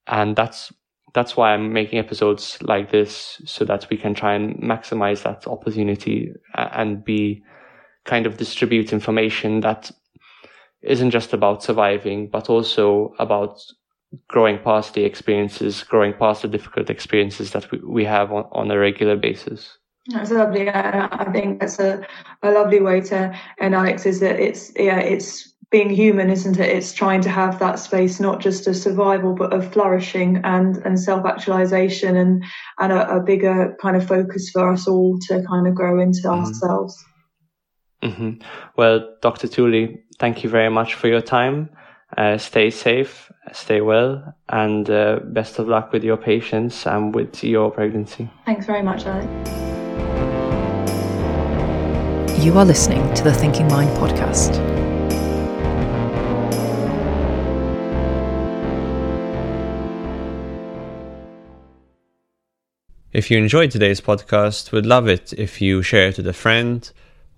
And 0.06 0.36
that's 0.36 0.72
that's 1.12 1.36
why 1.36 1.52
I'm 1.52 1.72
making 1.72 1.98
episodes 1.98 2.58
like 2.62 2.90
this 2.90 3.40
so 3.44 3.64
that 3.64 3.88
we 3.90 3.96
can 3.96 4.14
try 4.14 4.34
and 4.34 4.56
maximize 4.62 5.24
that 5.24 5.46
opportunity 5.48 6.30
and 6.54 7.04
be 7.04 7.42
kind 8.04 8.26
of 8.26 8.36
distribute 8.36 8.92
information 8.92 9.60
that 9.60 9.90
isn't 10.82 11.10
just 11.10 11.32
about 11.32 11.62
surviving, 11.62 12.28
but 12.30 12.48
also 12.48 13.12
about 13.18 13.60
growing 14.28 14.58
past 14.58 14.94
the 14.94 15.04
experiences, 15.04 15.82
growing 15.82 16.12
past 16.14 16.42
the 16.42 16.48
difficult 16.48 16.90
experiences 16.90 17.52
that 17.52 17.70
we, 17.70 17.78
we 17.78 18.04
have 18.04 18.32
on, 18.32 18.44
on 18.52 18.70
a 18.70 18.78
regular 18.78 19.16
basis. 19.16 19.78
That's 20.08 20.30
lovely. 20.30 20.68
I, 20.68 21.06
I 21.06 21.30
think 21.30 21.60
that's 21.60 21.78
a, 21.78 22.04
a 22.42 22.50
lovely 22.50 22.80
way 22.80 23.00
to 23.02 23.38
and 23.58 23.74
Alex 23.74 24.06
is 24.06 24.20
that 24.20 24.40
it's 24.40 24.72
yeah 24.76 24.98
it's 24.98 25.50
being 25.70 25.90
human, 25.90 26.30
isn't 26.30 26.58
it? 26.58 26.68
It's 26.68 26.92
trying 26.92 27.20
to 27.22 27.30
have 27.30 27.60
that 27.60 27.78
space 27.78 28.18
not 28.18 28.40
just 28.40 28.66
of 28.66 28.76
survival, 28.76 29.34
but 29.34 29.52
of 29.52 29.72
flourishing 29.72 30.40
and, 30.42 30.78
and 30.78 30.98
self 30.98 31.24
actualization 31.24 32.16
and, 32.16 32.44
and 32.80 32.92
a, 32.92 33.16
a, 33.16 33.20
bigger 33.20 33.76
kind 33.80 33.96
of 33.96 34.06
focus 34.06 34.50
for 34.50 34.72
us 34.72 34.88
all 34.88 35.16
to 35.28 35.42
kind 35.48 35.68
of 35.68 35.74
grow 35.74 36.00
into 36.00 36.22
mm-hmm. 36.22 36.44
ourselves. 36.44 37.04
Mm-hmm. 38.02 38.42
Well, 38.76 39.14
Dr. 39.22 39.46
Tooley, 39.46 40.02
thank 40.18 40.42
you 40.42 40.50
very 40.50 40.70
much 40.70 40.94
for 40.94 41.06
your 41.06 41.20
time. 41.20 41.70
Uh, 42.16 42.36
stay 42.36 42.70
safe, 42.70 43.30
stay 43.52 43.80
well, 43.80 44.34
and 44.48 44.90
uh, 44.90 45.20
best 45.24 45.58
of 45.58 45.68
luck 45.68 45.92
with 45.92 46.02
your 46.02 46.16
patients 46.16 46.86
and 46.86 47.14
with 47.14 47.44
your 47.44 47.70
pregnancy. 47.70 48.28
Thanks 48.46 48.66
very 48.66 48.82
much, 48.82 49.06
Alex. 49.06 49.26
You 52.44 52.56
are 52.58 52.64
listening 52.64 53.12
to 53.14 53.22
the 53.22 53.32
Thinking 53.32 53.68
Mind 53.68 53.90
podcast. 53.98 54.58
If 63.12 63.30
you 63.30 63.38
enjoyed 63.38 63.70
today's 63.70 64.00
podcast, 64.00 64.72
we'd 64.72 64.86
love 64.86 65.08
it 65.08 65.32
if 65.32 65.60
you 65.60 65.82
share 65.82 66.08
it 66.08 66.16
with 66.16 66.26
a 66.28 66.32
friend, 66.32 66.90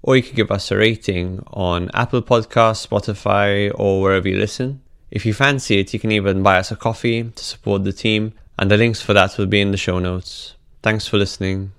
or 0.03 0.16
you 0.16 0.22
could 0.22 0.36
give 0.36 0.50
us 0.50 0.70
a 0.70 0.76
rating 0.76 1.42
on 1.53 1.90
Apple 1.94 2.22
Podcasts, 2.22 2.86
Spotify, 2.86 3.70
or 3.74 4.03
wherever 4.03 4.28
you 4.28 4.36
listen. 4.36 4.82
If 5.11 5.24
you 5.26 5.34
fancy 5.34 5.78
it, 5.78 5.92
you 5.92 6.00
can 6.00 6.12
even 6.12 6.42
buy 6.42 6.59
us 6.59 6.70
a 6.70 6.76
coffee 6.76 7.24
to 7.24 7.44
support 7.44 7.84
the 7.84 7.92
team, 7.92 8.32
and 8.59 8.70
the 8.70 8.76
links 8.76 9.00
for 9.00 9.12
that 9.12 9.38
will 9.38 9.46
be 9.46 9.61
in 9.61 9.70
the 9.70 9.76
show 9.76 9.98
notes. 9.98 10.57
Thanks 10.82 11.07
for 11.07 11.18
listening. 11.18 11.72